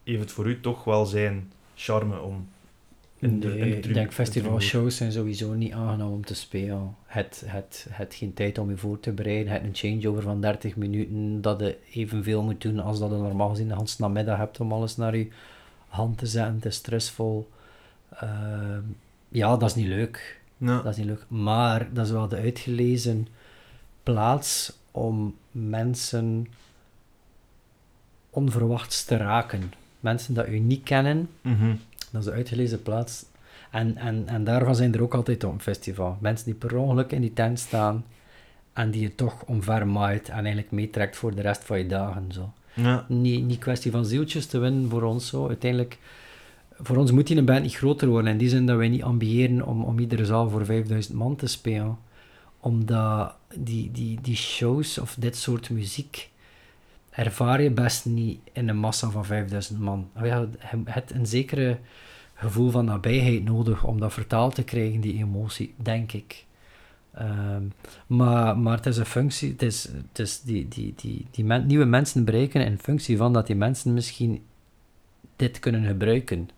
heeft 0.03 0.19
het 0.19 0.31
voor 0.31 0.45
u 0.47 0.59
toch 0.59 0.83
wel 0.83 1.05
zijn 1.05 1.51
charme 1.75 2.21
om 2.21 2.47
in 3.23 3.39
de, 3.39 3.57
in 3.57 3.67
ik 3.67 3.93
denk 3.93 4.13
festivalshows 4.13 4.97
zijn 4.97 5.11
sowieso 5.11 5.53
niet 5.53 5.73
aangenaam 5.73 6.11
om 6.11 6.25
te 6.25 6.35
spelen. 6.35 6.95
Het, 7.05 7.43
het, 7.45 7.87
het 7.89 8.15
geen 8.15 8.33
tijd 8.33 8.57
om 8.57 8.69
je 8.69 8.77
voor 8.77 8.99
te 8.99 9.11
bereiden. 9.11 9.53
Het 9.53 9.63
een 9.63 9.75
changeover 9.75 10.23
van 10.23 10.41
30 10.41 10.75
minuten 10.75 11.41
dat 11.41 11.59
je 11.59 11.77
evenveel 11.91 12.43
moet 12.43 12.61
doen 12.61 12.79
als 12.79 12.99
dat 12.99 13.09
je 13.09 13.15
normaal 13.15 13.49
gezien 13.49 13.67
de 13.67 13.73
hele 13.73 13.87
namiddag 13.97 14.37
hebt 14.37 14.59
om 14.59 14.71
alles 14.71 14.97
naar 14.97 15.17
je 15.17 15.27
hand 15.87 16.17
te 16.17 16.25
zetten. 16.25 16.55
Het 16.55 16.65
is 16.65 16.75
stressvol. 16.75 17.49
Ehm, 18.09 18.81
ja, 19.29 19.57
dat 19.57 19.69
is 19.69 19.75
niet 19.75 19.87
leuk. 19.87 20.41
Ja. 20.57 20.81
Dat 20.81 20.91
is 20.91 20.97
niet 20.97 21.07
leuk. 21.07 21.25
Maar 21.27 21.93
dat 21.93 22.05
is 22.05 22.11
wel 22.11 22.27
de 22.27 22.37
uitgelezen 22.37 23.27
plaats 24.03 24.73
om 24.91 25.35
mensen 25.51 26.47
onverwachts 28.29 29.05
te 29.05 29.17
raken. 29.17 29.71
Mensen 30.03 30.33
dat 30.33 30.47
u 30.47 30.59
niet 30.59 30.83
kennen, 30.83 31.29
Mhm. 31.41 31.75
dat 32.11 32.21
is 32.21 32.27
de 32.27 32.33
uitgelezen 32.33 32.81
plaats. 32.81 33.25
En, 33.71 33.97
en, 33.97 34.23
en 34.27 34.43
daarvan 34.43 34.75
zijn 34.75 34.93
er 34.93 35.01
ook 35.01 35.13
altijd 35.13 35.43
op 35.43 35.53
een 35.53 35.59
festival. 35.61 36.17
Mensen 36.19 36.45
die 36.45 36.53
per 36.53 36.77
ongeluk 36.77 37.11
in 37.11 37.21
die 37.21 37.33
tent 37.33 37.59
staan 37.59 38.05
en 38.73 38.91
die 38.91 39.01
je 39.01 39.15
toch 39.15 39.43
omvermaait 39.45 40.29
en 40.29 40.35
eigenlijk 40.35 40.71
meetrekt 40.71 41.15
voor 41.15 41.35
de 41.35 41.41
rest 41.41 41.63
van 41.63 41.77
je 41.77 41.85
dagen. 41.87 42.31
Zo. 42.31 42.51
Ja. 42.73 43.05
Niet, 43.07 43.45
niet 43.45 43.59
kwestie 43.59 43.91
van 43.91 44.05
zieltjes 44.05 44.45
te 44.45 44.57
winnen 44.59 44.89
voor 44.89 45.01
ons. 45.03 45.27
Zo. 45.27 45.47
Uiteindelijk, 45.47 45.97
voor 46.79 46.97
ons 46.97 47.11
moet 47.11 47.27
die 47.27 47.37
een 47.37 47.45
band 47.45 47.61
niet 47.61 47.75
groter 47.75 48.07
worden. 48.07 48.31
In 48.31 48.37
die 48.37 48.49
zin 48.49 48.65
dat 48.65 48.77
wij 48.77 48.89
niet 48.89 49.03
ambiëren 49.03 49.65
om, 49.65 49.83
om 49.83 49.99
iedere 49.99 50.25
zaal 50.25 50.49
voor 50.49 50.65
5000 50.65 51.17
man 51.17 51.35
te 51.35 51.47
spelen. 51.47 51.97
Omdat 52.59 53.33
die, 53.57 53.91
die, 53.91 54.19
die 54.21 54.35
shows 54.35 54.97
of 54.97 55.15
dit 55.19 55.35
soort 55.35 55.69
muziek 55.69 56.29
ervaar 57.15 57.61
je 57.61 57.71
best 57.71 58.05
niet 58.05 58.39
in 58.51 58.69
een 58.69 58.77
massa 58.77 59.09
van 59.09 59.25
5000 59.25 59.79
man. 59.79 60.09
Je 60.23 60.47
hebt 60.85 61.11
een 61.11 61.25
zekere 61.25 61.77
gevoel 62.33 62.69
van 62.69 62.85
nabijheid 62.85 63.43
nodig 63.43 63.83
om 63.83 63.99
dat 63.99 64.13
vertaald 64.13 64.55
te 64.55 64.63
krijgen, 64.63 65.01
die 65.01 65.17
emotie, 65.17 65.73
denk 65.77 66.11
ik. 66.11 66.45
Ehm, 67.13 67.63
maar, 68.07 68.57
maar 68.57 68.77
het 68.77 68.85
is 68.85 68.97
een 68.97 69.05
functie, 69.05 69.51
het 69.51 69.61
is, 69.61 69.83
het 69.83 70.19
is 70.19 70.41
die, 70.41 70.67
die, 70.67 70.93
die, 70.95 71.27
die 71.31 71.45
men- 71.45 71.65
nieuwe 71.65 71.85
mensen 71.85 72.25
bereiken 72.25 72.65
in 72.65 72.77
functie 72.79 73.17
van 73.17 73.33
dat 73.33 73.47
die 73.47 73.55
mensen 73.55 73.93
misschien 73.93 74.43
dit 75.35 75.59
kunnen 75.59 75.85
gebruiken. 75.85 76.49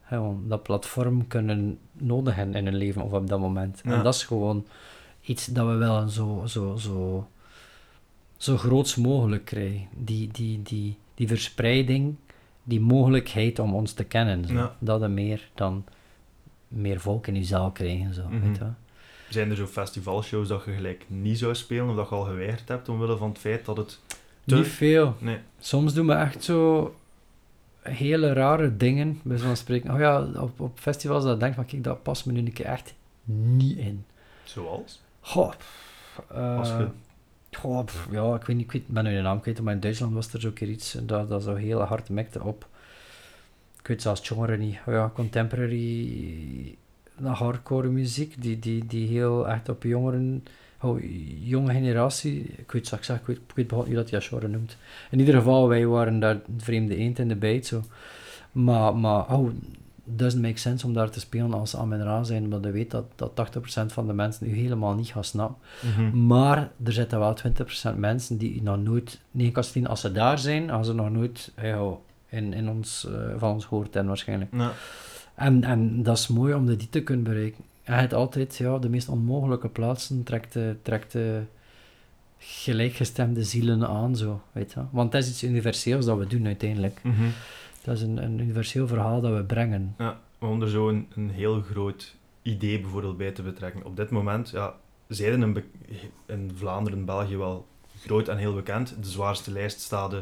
Hè, 0.00 0.18
want 0.20 0.48
dat 0.48 0.62
platform 0.62 1.26
kunnen 1.26 1.78
nodig 1.92 2.34
hebben 2.34 2.54
in 2.54 2.64
hun 2.64 2.76
leven 2.76 3.02
of 3.02 3.12
op 3.12 3.28
dat 3.28 3.40
moment. 3.40 3.80
Ja. 3.84 3.92
En 3.92 4.02
dat 4.02 4.14
is 4.14 4.24
gewoon 4.24 4.66
iets 5.20 5.46
dat 5.46 5.66
we 5.66 5.74
wel 5.74 6.08
zo, 6.08 6.42
zo, 6.46 6.76
zo, 6.76 7.28
zo 8.42 8.56
groots 8.56 8.96
mogelijk 8.96 9.44
krijgen. 9.44 9.86
Die, 9.96 10.28
die, 10.32 10.62
die, 10.62 10.96
die 11.14 11.28
verspreiding, 11.28 12.14
die 12.62 12.80
mogelijkheid 12.80 13.58
om 13.58 13.74
ons 13.74 13.92
te 13.92 14.04
kennen. 14.04 14.46
Zo. 14.46 14.54
Ja. 14.54 14.76
Dat 14.78 15.02
en 15.02 15.14
meer 15.14 15.48
dan 15.54 15.84
meer 16.68 17.00
volk 17.00 17.26
in 17.26 17.34
je 17.34 17.44
zaal 17.44 17.70
krijgen. 17.70 18.14
Zo, 18.14 18.22
Mhm. 18.28 18.40
weet 18.46 18.56
je 18.56 18.62
wel. 18.62 18.74
Zijn 19.28 19.50
er 19.50 19.56
zo 19.56 19.66
festivalshows 19.66 20.48
dat 20.48 20.64
je 20.64 20.72
gelijk 20.72 21.04
niet 21.08 21.38
zou 21.38 21.54
spelen 21.54 21.88
of 21.88 21.96
dat 21.96 22.08
je 22.08 22.14
al 22.14 22.22
geweigerd 22.24 22.68
hebt 22.68 22.88
omwille 22.88 23.16
van 23.16 23.28
het 23.28 23.38
feit 23.38 23.64
dat 23.64 23.76
het... 23.76 24.00
te- 24.46 24.54
Niet 24.54 24.66
veel. 24.66 25.14
Nee. 25.18 25.38
Soms 25.58 25.94
doen 25.94 26.06
we 26.06 26.12
echt 26.12 26.44
zo 26.44 26.94
hele 27.80 28.32
rare 28.32 28.76
dingen. 28.76 29.20
Bij 29.22 29.36
zo'n 29.38 29.56
spreken. 29.56 29.92
Oh 29.94 29.98
ja, 30.00 30.22
op, 30.40 30.60
op 30.60 30.78
festivals 30.78 31.24
dat 31.24 31.34
ik 31.34 31.40
denk 31.40 31.54
van, 31.54 31.64
kijk, 31.66 31.84
dat 31.84 32.02
past 32.02 32.26
me 32.26 32.32
nu 32.32 32.38
een 32.38 32.52
keer 32.52 32.66
echt 32.66 32.94
niet 33.24 33.76
in. 33.78 34.04
Zoals? 34.44 35.00
Goh, 35.20 35.52
eh, 36.30 36.58
Als 36.58 36.68
je... 36.68 36.88
goh, 37.56 37.84
ja, 38.10 38.34
ik 38.34 38.44
weet 38.44 38.56
niet, 38.56 38.64
ik 38.64 38.72
weet, 38.72 38.86
ben 38.86 39.04
nu 39.04 39.20
naam 39.20 39.40
kwijt, 39.40 39.60
maar 39.60 39.74
in 39.74 39.80
Duitsland 39.80 40.14
was 40.14 40.32
er 40.32 40.40
zo 40.40 40.50
keer 40.50 40.68
iets 40.68 40.96
dat, 41.02 41.28
dat 41.28 41.42
zo 41.42 41.54
heel 41.54 41.80
hard 41.80 42.08
mikte 42.08 42.42
op. 42.42 42.66
Ik 43.78 43.86
weet 43.86 44.02
zelfs 44.02 44.28
genre 44.28 44.56
niet. 44.56 44.78
Oh 44.86 44.94
ja, 44.94 45.10
contemporary, 45.14 46.76
hardcore 47.22 47.88
muziek, 47.88 48.42
die, 48.42 48.58
die, 48.58 48.86
die 48.86 49.08
heel 49.08 49.48
echt 49.48 49.68
op 49.68 49.82
jongeren, 49.82 50.44
oh, 50.80 51.02
jonge 51.40 51.72
generatie, 51.72 52.42
ik 52.56 52.72
weet, 52.72 52.86
zeg, 52.86 53.08
ik 53.08 53.26
weet, 53.26 53.36
ik 53.36 53.52
weet 53.54 53.86
niet 53.86 53.94
dat 53.94 54.10
hij 54.10 54.20
dat 54.30 54.50
noemt. 54.50 54.76
In 55.10 55.18
ieder 55.18 55.34
geval, 55.34 55.68
wij 55.68 55.86
waren 55.86 56.20
daar 56.20 56.40
vreemde 56.58 56.96
eend 56.96 57.18
in 57.18 57.28
de 57.28 57.36
bijt, 57.36 57.66
zo. 57.66 57.82
Maar, 58.52 58.96
maar, 58.96 59.34
oh, 59.34 59.50
doesn't 60.04 60.42
make 60.42 60.58
sense 60.58 60.86
om 60.86 60.94
daar 60.94 61.10
te 61.10 61.20
spelen 61.20 61.54
als 61.54 61.76
mijn 61.84 62.02
raar 62.02 62.26
zijn, 62.26 62.44
omdat 62.44 62.64
je 62.64 62.70
weet 62.70 62.90
dat, 62.90 63.04
dat 63.16 63.48
80% 63.56 63.60
van 63.86 64.06
de 64.06 64.12
mensen 64.12 64.50
u 64.50 64.54
helemaal 64.54 64.94
niet 64.94 65.08
gaan 65.08 65.24
snappen. 65.24 65.56
Mhm. 65.80 66.26
Maar 66.26 66.70
er 66.84 66.92
zitten 66.92 67.18
wel 67.18 67.34
20% 67.34 67.96
mensen 67.96 68.36
die 68.36 68.62
nog 68.62 68.78
nooit, 68.78 69.20
9 69.30 69.52
kast 69.52 69.72
10, 69.72 69.88
als 69.88 70.00
ze 70.00 70.12
daar 70.12 70.38
zijn, 70.38 70.68
gaan 70.68 70.84
ze 70.84 70.94
nog 70.94 71.10
nooit 71.10 71.52
in, 72.28 72.52
in 72.52 72.68
ons, 72.68 73.08
eh, 73.08 73.12
van 73.36 73.52
ons 73.52 73.64
gehoord 73.64 73.94
hebben 73.94 74.06
waarschijnlijk. 74.06 74.50
Ja. 74.52 74.72
En, 75.34 75.64
en 75.64 76.02
dat 76.02 76.18
is 76.18 76.28
mooi 76.28 76.54
om 76.54 76.76
die 76.76 76.88
te 76.88 77.02
kunnen 77.02 77.24
bereiken. 77.24 77.64
Je 77.84 77.92
hebt 77.92 78.14
altijd 78.14 78.56
ja, 78.56 78.78
de 78.78 78.88
meest 78.88 79.08
onmogelijke 79.08 79.68
plaatsen, 79.68 80.22
trekt 80.22 80.52
de, 80.52 80.76
trekt 80.82 81.12
de 81.12 81.42
gelijkgestemde 82.38 83.44
zielen 83.44 83.88
aan, 83.88 84.16
zo, 84.16 84.40
weet 84.52 84.72
je. 84.72 84.80
Want 84.90 85.12
dat 85.12 85.22
is 85.22 85.28
iets 85.28 85.42
universeels 85.42 86.04
dat 86.04 86.18
we 86.18 86.26
doen 86.26 86.46
uiteindelijk. 86.46 87.00
Mhm. 87.02 87.24
Dat 87.84 87.96
is 87.96 88.02
een, 88.02 88.22
een 88.24 88.38
universeel 88.38 88.86
verhaal 88.86 89.20
dat 89.20 89.32
we 89.36 89.44
brengen. 89.44 89.94
Ja, 89.98 90.20
maar 90.38 90.50
om 90.50 90.62
er 90.62 90.68
zo 90.68 90.88
een, 90.88 91.06
een 91.14 91.30
heel 91.30 91.60
groot 91.60 92.16
idee 92.42 92.80
bijvoorbeeld 92.80 93.16
bij 93.16 93.30
te 93.30 93.42
betrekken. 93.42 93.84
Op 93.84 93.96
dit 93.96 94.10
moment, 94.10 94.50
ja, 94.50 94.74
zijden 95.08 95.42
in, 95.42 95.64
in 96.26 96.50
Vlaanderen, 96.54 97.04
België 97.04 97.36
wel 97.36 97.66
groot 98.00 98.28
en 98.28 98.36
heel 98.36 98.54
bekend. 98.54 98.96
De 99.02 99.08
zwaarste 99.08 99.52
lijst 99.52 99.80
staat 99.80 100.12
eh, 100.12 100.18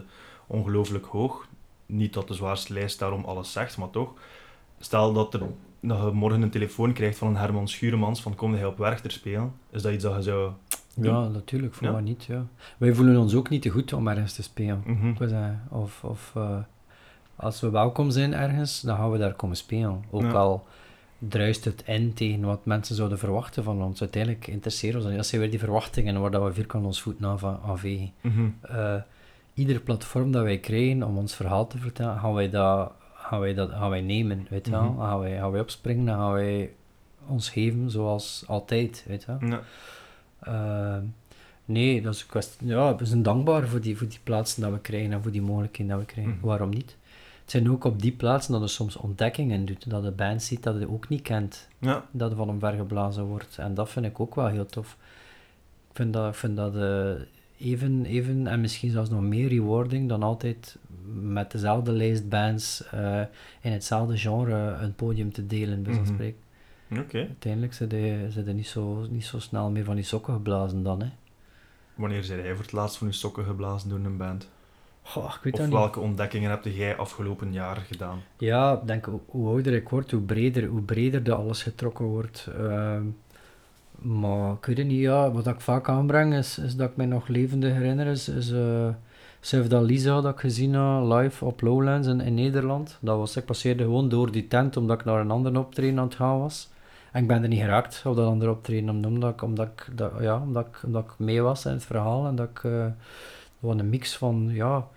ongelooflijk 0.46 1.04
hoog. 1.06 1.46
Niet 1.86 2.14
dat 2.14 2.28
de 2.28 2.34
zwaarste 2.34 2.72
lijst 2.72 2.98
daarom 2.98 3.24
alles 3.24 3.52
zegt, 3.52 3.76
maar 3.78 3.90
toch. 3.90 4.12
Stel 4.78 5.12
dat, 5.12 5.34
er, 5.34 5.40
dat 5.80 5.98
je 6.00 6.11
morgen 6.12 6.42
een 6.42 6.50
telefoon 6.50 6.92
krijgt 6.92 7.18
van 7.18 7.28
een 7.28 7.36
Herman 7.36 7.68
Schuremans 7.68 8.22
van 8.22 8.34
kom 8.34 8.54
jij 8.54 8.64
op 8.66 8.78
Werchter 8.78 9.11
spelen. 9.11 9.52
Is 9.70 9.82
dat 9.82 9.92
iets 9.92 10.04
dat 10.04 10.14
je 10.14 10.22
zou... 10.22 10.52
Ja, 10.94 11.28
natuurlijk, 11.28 11.74
voor 11.74 11.86
Ja. 11.86 11.92
wat 11.92 12.02
niet, 12.02 12.24
ja. 12.24 12.46
Wij 12.78 12.94
voelen 12.94 13.16
ons 13.16 13.34
ook 13.34 13.48
niet 13.48 13.62
te 13.62 13.68
goed 13.68 13.92
om 13.92 14.08
ergens 14.08 14.34
te 14.34 14.42
spelen. 14.42 14.82
Mhm. 14.86 15.16
Zeggen, 15.16 15.62
Of, 15.70 16.04
of 16.04 16.32
eh, 16.36 16.58
als 17.41 17.61
we 17.61 17.70
welkom 17.70 18.11
zijn 18.11 18.34
ergens, 18.34 18.80
dan 18.80 18.97
gaan 18.97 19.11
we 19.11 19.18
daar 19.18 19.34
komen 19.34 19.57
spelen. 19.57 20.05
Ook 20.11 20.22
Ja. 20.22 20.30
al 20.32 20.66
druist 21.18 21.64
het 21.64 21.82
in 21.86 22.14
tegen 22.14 22.41
wat 22.41 22.64
mensen 22.64 22.95
zouden 22.95 23.18
verwachten 23.18 23.64
van 23.64 23.82
ons. 23.82 24.01
Uiteindelijk 24.01 24.47
interesseren 24.47 24.95
ons 24.95 25.03
dat 25.03 25.12
niet. 25.12 25.20
Dat 25.20 25.30
zijn 25.30 25.41
weer 25.41 25.51
die 25.51 25.59
verwachtingen 25.59 26.20
waar 26.20 26.30
dat 26.30 26.43
we 26.45 26.53
vierkant 26.53 26.84
ons 26.84 27.01
voet 27.03 27.24
aan 27.24 27.78
vegen. 27.78 28.12
Mhm. 28.20 28.49
Eh, 28.61 28.95
ieder 29.55 29.80
platform 29.80 30.32
dat 30.32 30.43
wij 30.43 30.59
krijgen 30.59 31.03
om 31.03 31.18
ons 31.18 31.34
verhaal 31.34 31.66
te 31.66 31.78
vertellen, 31.78 32.18
gaan 32.18 32.34
wij 32.34 32.51
dat, 32.51 32.93
gaan 33.14 33.41
wij 33.41 33.55
dat 33.55 33.70
gaan 33.70 33.91
wij 33.91 34.01
nemen, 34.01 34.47
weet 34.51 34.66
je 34.66 34.72
wel. 34.72 34.82
Mhm. 34.82 35.01
Gaan 35.01 35.20
wij, 35.20 35.36
gaan 35.36 35.51
wij 35.51 35.61
opspringen, 35.61 36.07
dan 36.07 36.16
gaan 36.16 36.32
wij 36.32 36.70
ons 37.26 37.51
geven 37.51 37.91
zoals 37.91 38.45
altijd, 38.47 39.05
weet 39.09 39.24
je 39.24 39.36
wel. 39.38 39.49
Ja. 39.51 39.61
Eh, 40.41 41.03
nee, 41.64 42.03
dat 42.03 42.14
is 42.14 42.20
een 42.20 42.26
kwestie. 42.28 42.66
Ja, 42.66 42.97
we 42.97 43.05
zijn 43.07 43.22
dankbaar 43.22 43.68
voor 43.68 43.80
die, 43.80 43.97
voor 43.97 44.09
die 44.09 44.20
plaatsen 44.22 44.62
dat 44.62 44.72
we 44.72 44.78
krijgen 44.78 45.12
en 45.12 45.22
voor 45.22 45.30
die 45.32 45.43
mogelijkheden 45.43 45.93
dat 45.97 46.07
we 46.07 46.12
krijgen. 46.12 46.34
Mhm. 46.36 46.47
Waarom 46.47 46.70
niet? 46.70 46.97
Het 47.51 47.59
zijn 47.61 47.70
ook 47.70 47.84
op 47.84 48.03
die 48.03 48.12
plaatsen 48.12 48.53
dat 48.53 48.62
je 48.62 48.68
soms 48.68 48.96
ontdekkingen 48.96 49.64
doet, 49.64 49.90
dat 49.90 50.03
de 50.03 50.11
band 50.11 50.42
ziet 50.42 50.62
dat 50.62 50.78
je 50.78 50.90
ook 50.90 51.09
niet 51.09 51.22
kent, 51.22 51.68
ja. 51.78 52.07
dat 52.11 52.30
er 52.30 52.36
van 52.36 52.48
omver 52.48 52.72
geblazen 52.72 53.24
wordt. 53.24 53.59
En 53.59 53.74
dat 53.74 53.90
vind 53.90 54.07
ik 54.07 54.20
ook 54.20 54.34
wel 54.34 54.46
heel 54.46 54.66
tof. 54.66 54.96
Ik 55.90 55.96
vind 55.96 56.12
dat, 56.12 56.28
ik 56.28 56.34
vind 56.34 56.57
dat 56.57 56.76
eh, 56.76 57.11
even, 57.59 58.05
even 58.05 58.46
en 58.46 58.61
misschien 58.61 58.90
zelfs 58.90 59.11
nog 59.11 59.20
meer 59.20 59.48
rewarding 59.48 60.09
dan 60.09 60.22
altijd 60.22 60.76
met 61.22 61.51
dezelfde 61.51 61.92
lijst 61.92 62.28
bands 62.28 62.84
eh, 62.90 63.22
in 63.61 63.72
hetzelfde 63.72 64.18
genre 64.18 64.72
een 64.72 64.94
podium 64.94 65.32
te 65.32 65.46
delen, 65.46 65.82
bij 65.82 65.94
zo'n 65.94 66.34
Mhm. 66.88 67.01
Oké. 67.01 67.18
Uiteindelijk 67.18 67.72
zijn 67.72 67.88
zijn 68.32 68.44
die 68.44 68.55
niet, 68.55 68.66
zo, 68.66 69.07
niet 69.11 69.24
zo 69.24 69.38
snel 69.38 69.70
meer 69.70 69.84
van 69.84 69.94
die 69.94 70.05
sokken 70.05 70.34
geblazen 70.34 70.82
dan, 70.82 71.03
hè. 71.03 71.09
Wanneer 71.94 72.24
zijn 72.24 72.42
jij 72.42 72.55
voor 72.55 72.64
het 72.64 72.72
laatst 72.72 72.96
van 72.96 73.07
je 73.07 73.12
sokken 73.12 73.44
geblazen 73.44 73.88
door 73.88 73.98
een 73.98 74.16
band? 74.16 74.48
Goh, 75.11 75.34
ik 75.34 75.42
weet 75.42 75.58
Of 75.58 75.61
niet. 75.61 75.70
welke 75.70 76.00
ontdekkingen 76.00 76.50
heb 76.50 76.64
jij 76.64 76.96
afgelopen 76.96 77.52
jaar 77.52 77.76
gedaan? 77.76 78.24
Ja, 78.36 78.72
ik 78.80 78.86
denk 78.86 79.08
hoe, 79.26 79.48
ouder 79.48 79.72
ik 79.74 79.88
word, 79.88 80.11
hoe 80.11 80.20
breder, 80.20 80.66
hoe 80.66 80.82
breder 80.82 81.22
dat 81.22 81.38
alles 81.38 81.62
getrokken 81.62 82.04
wordt. 82.04 82.48
Ehm, 82.58 83.02
maar 83.92 84.52
ik 84.52 84.64
weet 84.66 84.78
het 84.78 84.86
niet, 84.86 85.00
ja, 85.00 85.30
wat 85.32 85.46
ik 85.46 85.61
vaak 85.61 85.88
aanbreng 85.88 86.34
is, 86.34 86.58
is 86.58 86.76
dat 86.76 86.90
ik 86.90 86.96
mij 86.96 87.06
nog 87.06 87.28
levendig 87.28 87.72
herinner, 87.72 88.06
is, 88.06 88.28
is 88.28 88.50
eh 88.52 88.88
Sevda 89.42 89.80
Lisa 89.80 90.20
dat 90.20 90.32
ik 90.32 90.40
gezien 90.40 90.74
heb 90.74 91.12
live 91.12 91.44
op 91.44 91.61
Lowlands 91.61 92.08
in, 92.08 92.20
in 92.20 92.34
Nederland. 92.34 92.98
Dat 93.00 93.16
was, 93.18 93.36
ik 93.36 93.44
passeerde 93.44 93.82
gewoon 93.82 94.08
door 94.08 94.30
die 94.32 94.48
tent 94.48 94.76
omdat 94.76 94.98
ik 95.00 95.04
naar 95.04 95.20
een 95.20 95.30
ander 95.30 95.58
optreden 95.58 95.98
aan 95.98 96.04
het 96.04 96.14
gaan 96.14 96.38
was. 96.38 96.68
En 97.12 97.22
ik 97.22 97.28
ben 97.28 97.42
er 97.42 97.48
niet 97.48 97.61
geraakt 97.61 98.02
op 98.04 98.16
dat 98.16 98.26
andere 98.28 98.50
optreden, 98.50 99.04
omdat 99.06 99.32
ik, 99.32 99.42
omdat 99.42 99.66
ik, 99.66 99.88
dat, 99.96 100.12
ja, 100.20 100.40
omdat 100.40 100.66
ik, 100.66 100.82
omdat 100.84 101.04
ik 101.04 101.11
mee 101.18 101.42
was 101.42 101.64
in 101.66 101.72
het 101.72 101.84
verhaal 101.84 102.26
en 102.26 102.36
dat 102.36 102.48
ik... 102.48 102.64
eh, 102.64 102.86
wat 103.61 103.78
een 103.78 103.88
mix 103.88 104.16
van, 104.16 104.48
ja, 104.52 104.88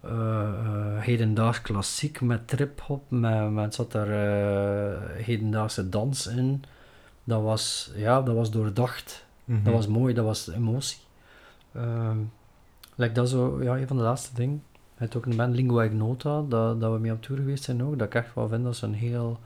eh, 0.00 0.10
eh, 0.10 1.02
hedendaags 1.02 1.62
klassiek 1.62 2.20
met 2.20 2.48
trip-hop, 2.48 3.02
met, 3.08 3.50
met 3.50 3.74
zat 3.74 3.92
daar 3.92 4.10
eh, 4.10 5.24
hedendaagse 5.24 5.88
dans 5.88 6.26
in. 6.26 6.64
Dat 7.24 7.42
was, 7.42 7.90
ja, 7.94 8.22
dat 8.22 8.34
was 8.34 8.50
doordacht. 8.50 9.26
Mhm. 9.44 9.62
Dat 9.62 9.72
was 9.72 9.86
mooi, 9.86 10.14
dat 10.14 10.24
was 10.24 10.50
emotie. 10.50 10.98
Ehm 11.74 12.18
like 12.98 13.12
dat 13.12 13.28
zo, 13.28 13.62
ja, 13.62 13.76
een 13.76 13.86
van 13.86 13.96
de 13.96 14.02
laatste 14.02 14.34
dingen. 14.34 14.62
Je 14.72 15.04
hebt 15.04 15.16
ook 15.16 15.26
een 15.26 15.36
band 15.36 15.54
Lingua 15.54 15.82
Ignota, 15.82 16.42
dat, 16.48 16.80
dat 16.80 16.92
we 16.92 16.98
mee 16.98 17.12
op 17.12 17.22
tour 17.22 17.40
geweest 17.40 17.64
zijn 17.64 17.82
ook, 17.82 17.98
dat 17.98 18.06
ik 18.06 18.14
echt 18.14 18.34
wel 18.34 18.48
vind 18.48 18.64
dat 18.64 18.76
ze 18.76 18.86
een 18.86 18.94
heel, 18.94 19.38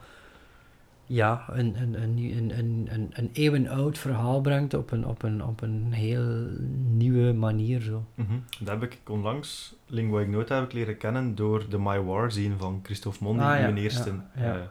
ja, 1.05 1.45
een, 1.51 1.81
een, 1.81 2.01
een, 2.03 2.17
een, 2.57 2.87
een, 2.93 3.09
een, 3.13 3.29
eeuwenoud 3.33 3.97
verhaal 3.97 4.41
brengt 4.41 4.73
op 4.73 4.91
een, 4.91 5.05
op 5.07 5.23
een, 5.23 5.43
op 5.43 5.61
een 5.61 5.91
heel 5.91 6.47
nieuwe 6.91 7.33
manier 7.33 7.81
zo. 7.81 8.03
Mhm. 8.15 8.33
Dat 8.59 8.67
heb 8.81 8.83
ik 8.91 8.99
onlangs, 9.09 9.75
Lingua 9.85 10.19
Ignota 10.21 10.55
heb 10.55 10.63
ik 10.63 10.73
leren 10.73 10.97
kennen 10.97 11.35
door 11.35 11.69
de 11.69 11.79
My 11.79 11.99
War 12.01 12.31
zien 12.31 12.57
van 12.57 12.79
Christophe 12.83 13.23
Mondi, 13.23 13.43
Ah, 13.43 13.59
ja, 13.59 13.67
uw 13.69 13.75
eerste 13.75 14.09
ja, 14.35 14.43
ja. 14.43 14.55
eh, 14.55 14.61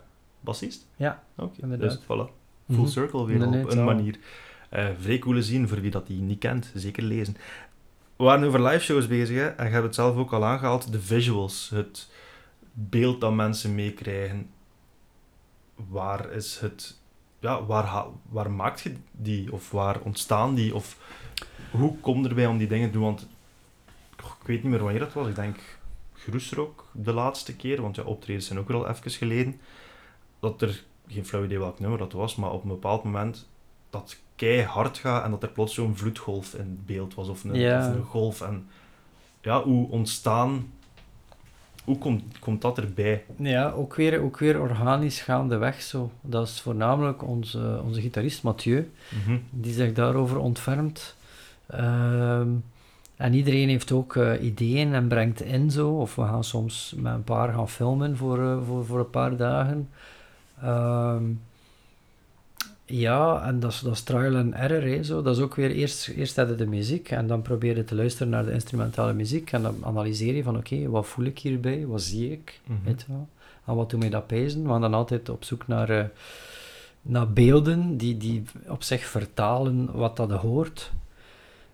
bassist. 0.41 0.87
Ja, 0.97 1.23
Oké, 1.37 1.63
inderdaad. 1.63 1.91
dus 1.91 2.03
voilà. 2.03 2.31
Full 2.67 2.77
Mhm. 2.77 2.87
circle 2.87 3.27
weer 3.27 3.47
op 3.47 3.71
een 3.71 3.85
manier. 3.85 4.19
Eh 4.69 4.87
vrij 5.01 5.19
coole 5.19 5.43
zien, 5.43 5.69
voor 5.69 5.81
wie 5.81 5.91
dat 5.91 6.07
die 6.07 6.21
niet 6.21 6.39
kent, 6.39 6.73
zeker 6.75 7.03
lezen. 7.03 7.37
We 8.17 8.25
waren 8.25 8.47
over 8.47 8.63
live 8.63 8.85
shows 8.85 9.07
bezig, 9.07 9.37
hè, 9.37 9.47
en 9.47 9.65
je 9.67 9.71
hebt 9.73 9.85
het 9.85 9.95
zelf 9.95 10.17
ook 10.17 10.33
al 10.33 10.45
aangehaald, 10.45 10.93
de 10.93 11.01
visuals, 11.01 11.71
het 11.75 12.11
beeld 12.73 13.21
dat 13.21 13.35
mensen 13.35 13.75
meekrijgen. 13.75 14.47
Waar 15.75 16.31
is 16.31 16.59
het... 16.59 17.01
Ja, 17.39 17.65
waar, 17.65 18.07
waar 18.29 18.51
maakt 18.51 18.81
je 18.81 18.95
die? 19.11 19.53
Of 19.53 19.71
waar 19.71 20.01
ontstaan 20.01 20.55
die? 20.55 20.75
Of 20.75 20.99
hoe 21.71 21.97
kom 21.99 22.23
je 22.23 22.29
erbij 22.29 22.47
om 22.47 22.59
die 22.59 22.67
dingen 22.69 22.87
te 22.87 22.93
doen? 22.93 23.03
Want 23.03 23.27
ik 24.17 24.47
weet 24.47 24.63
niet 24.63 24.73
meer 24.73 24.83
wanneer 24.83 25.01
dat 25.01 25.13
was. 25.13 25.29
Ik 25.29 25.35
denk 25.35 25.57
Groesrock 26.13 26.87
de 26.93 27.13
laatste 27.13 27.57
keer, 27.57 27.83
want 27.83 27.97
ja, 27.97 28.03
optredens 28.03 28.47
zijn 28.47 28.59
ook 28.59 28.69
weer 28.69 28.77
al 28.77 28.89
even 28.89 29.11
geleden. 29.11 29.61
Dat 30.41 30.63
er, 30.63 30.85
geen 31.09 31.27
flauw 31.27 31.45
idee 31.45 31.59
welk 31.59 31.79
nummer 31.81 31.99
dat 31.99 32.13
was, 32.13 32.37
maar 32.37 32.53
op 32.53 32.63
een 32.63 32.69
bepaald 32.69 33.05
moment 33.05 33.49
dat 33.91 34.17
keihard 34.37 34.99
gaat 34.99 35.25
en 35.25 35.31
dat 35.31 35.43
er 35.43 35.49
plots 35.49 35.75
zo'n 35.75 35.97
vloedgolf 35.97 36.55
in 36.55 36.83
beeld 36.87 37.15
was, 37.15 37.29
of 37.29 37.45
een, 37.45 37.55
Ja. 37.55 37.89
of 37.89 37.95
een 37.95 38.05
golf. 38.05 38.41
En 38.41 38.69
ja, 39.41 39.63
hoe 39.63 39.89
ontstaan... 39.89 40.73
Hoe 41.85 41.99
komt, 41.99 42.39
komt 42.39 42.63
dat 42.63 42.79
erbij? 42.79 43.25
Ja, 43.37 43.71
ook 43.71 43.95
weer, 43.95 44.21
ook 44.21 44.39
weer 44.39 44.61
organisch 44.61 45.21
gaandeweg 45.21 45.83
zo. 45.83 46.11
Dat 46.21 46.47
is 46.49 46.61
voornamelijk 46.61 47.23
onze, 47.29 47.81
onze 47.85 48.01
gitarist 48.01 48.43
Mathieu, 48.43 48.91
Mhm. 49.27 49.37
die 49.51 49.73
zich 49.73 49.93
daarover 49.93 50.39
ontfermt. 50.39 51.17
Ehm, 51.67 52.49
en 53.17 53.35
iedereen 53.35 53.69
heeft 53.69 53.93
ook 53.93 54.17
eh, 54.17 54.43
ideeën 54.45 54.95
en 54.95 55.09
brengt 55.09 55.41
in 55.43 55.71
zo. 55.71 55.91
Of 55.91 56.15
we 56.15 56.23
gaan 56.23 56.45
soms 56.45 56.95
met 56.97 57.13
een 57.15 57.25
paar 57.25 57.53
gaan 57.53 57.69
filmen 57.69 58.17
voor, 58.17 58.39
eh, 58.39 58.57
voor, 58.67 58.85
voor 58.87 58.99
een 58.99 59.11
paar 59.11 59.37
dagen. 59.37 59.89
Ehm, 60.63 61.23
ja, 62.85 63.47
en 63.47 63.61
dat 63.61 63.73
is, 63.73 63.81
dat 63.81 63.93
is 63.93 64.03
trial 64.03 64.37
and 64.37 64.55
error. 64.55 64.83
Hè, 64.83 65.03
zo. 65.03 65.23
Dat 65.23 65.37
is 65.37 65.43
ook 65.43 65.55
weer 65.55 65.71
eerst, 65.71 66.09
eerst 66.09 66.37
je 66.37 66.55
de 66.55 66.67
muziek 66.67 67.11
en 67.11 67.27
dan 67.27 67.43
probeer 67.43 67.77
je 67.77 67.85
te 67.85 67.95
luisteren 67.95 68.29
naar 68.29 68.45
de 68.45 68.53
instrumentale 68.53 69.13
muziek. 69.13 69.53
En 69.53 69.63
dan 69.63 69.77
analyseer 69.81 70.35
je 70.35 70.43
van 70.43 70.57
oké, 70.57 70.89
wat 70.89 71.07
voel 71.07 71.25
ik 71.25 71.39
hierbij? 71.39 71.87
Wat 71.87 72.03
zie 72.03 72.33
ik? 72.33 72.61
Mhm. 72.67 72.79
Weet 72.85 73.01
je 73.01 73.13
wel? 73.13 73.29
En 73.65 73.75
wat 73.75 73.91
doet 73.91 74.01
mij 74.01 74.11
dat 74.11 74.27
pijzen? 74.27 74.67
Gaan 74.67 74.81
dan 74.81 74.95
altijd 74.95 75.29
op 75.29 75.45
zoek 75.45 75.67
naar, 75.67 75.91
eh, 75.91 76.05
naar 77.03 77.33
beelden 77.33 77.97
die, 77.97 78.17
die 78.17 78.43
op 78.69 78.83
zich 78.83 79.05
vertalen 79.05 79.93
wat 79.93 80.17
dat 80.17 80.31
hoort. 80.31 80.93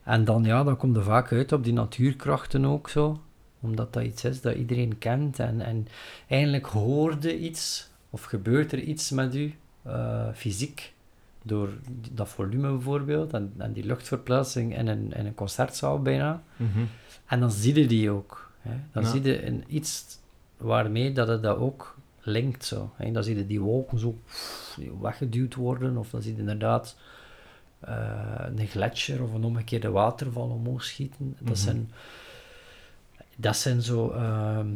En 0.03 0.25
dan, 0.25 0.45
ja, 0.45 0.65
dan 0.65 0.77
komt 0.77 0.97
er 0.97 1.03
vaak 1.03 1.33
uit 1.33 1.53
op 1.53 1.65
die 1.65 1.73
natuurkrachten 1.73 2.65
ook 2.65 2.89
zo. 2.89 3.21
Omdat 3.61 3.93
dat 3.93 4.03
iets 4.03 4.25
is 4.25 4.41
dat 4.41 4.55
iedereen 4.55 4.99
kent. 4.99 5.39
En, 5.39 5.61
en 5.61 5.89
eigenlijk 6.29 6.67
hoorde 6.67 7.39
iets, 7.39 7.89
of 8.11 8.23
gebeurt 8.23 8.73
er 8.73 8.81
iets 8.81 9.11
met 9.11 9.35
u, 9.35 9.55
uh, 9.87 10.29
fysiek, 10.35 10.93
door 11.43 11.69
dat 12.13 12.29
volume 12.29 12.71
bijvoorbeeld, 12.73 13.33
en, 13.33 13.53
en 13.59 13.73
die 13.73 13.85
luchtverplaatsing 13.85 14.77
in 14.77 14.87
een, 14.87 15.13
in 15.13 15.27
een 15.27 15.35
concertzaal 15.35 16.03
bijna. 16.03 16.43
Mhm. 16.57 16.79
En 17.27 17.41
dan 17.41 17.51
zie 17.51 17.75
je 17.81 17.87
die 17.87 18.11
ook. 18.11 18.51
Hè. 18.61 18.75
Dan 18.93 19.07
zie 19.07 19.23
je 19.23 19.43
in 19.43 19.65
iets 19.69 20.19
waarmee 20.57 21.13
dat 21.13 21.29
het 21.29 21.43
dat 21.43 21.57
ook 21.59 21.97
linkt 22.21 22.65
zo. 22.65 22.91
Hè. 22.97 23.13
Dan 23.13 23.25
zie 23.25 23.37
je 23.37 23.47
die 23.47 23.61
wolken 23.61 23.99
zo 23.99 24.19
weggeduwd 25.01 25.55
worden, 25.55 25.97
of 25.97 26.11
dan 26.11 26.23
zie 26.23 26.33
je 26.33 26.39
inderdaad 26.39 26.97
uh, 27.89 28.35
een 28.57 28.67
gletsjer 28.67 29.23
of 29.23 29.33
een 29.35 29.45
omgekeerde 29.45 29.91
waterval 29.91 30.49
omhoog 30.49 30.85
schieten. 30.85 31.37
Dat, 31.39 31.49
Mhm. 31.49 31.57
zijn, 31.57 31.91
dat 33.37 33.57
zijn 33.57 33.83
zo 33.83 34.11
ehm, 34.11 34.69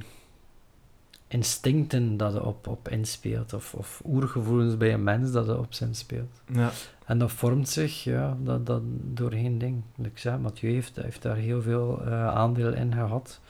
instincten 1.33 2.17
dat 2.17 2.33
je 2.33 2.45
op, 2.45 2.67
op 2.67 2.89
inspeelt, 2.89 3.53
of, 3.53 3.75
of 3.75 4.03
oergevoelens 4.05 4.77
bij 4.77 4.93
een 4.93 5.03
mens 5.03 5.33
dat 5.33 5.47
je 5.47 5.59
op 5.59 5.75
zin 5.75 5.95
speelt. 5.95 6.41
Ja. 6.53 6.71
En 7.07 7.19
dat 7.19 7.33
vormt 7.33 7.69
zich 7.69 8.05
ja, 8.05 8.37
dat, 8.43 8.67
dat 8.67 8.83
doorheen 9.03 9.59
ding. 9.59 9.83
Like 9.97 10.11
ik 10.11 10.19
zei, 10.19 10.39
Mathieu 10.39 10.73
heeft, 10.73 10.97
heeft 10.97 11.23
daar 11.23 11.37
heel 11.37 11.63
veel 11.63 12.03
eh, 12.05 12.27
aandeel 12.27 12.73
in 12.73 12.93
gehad. 12.93 13.41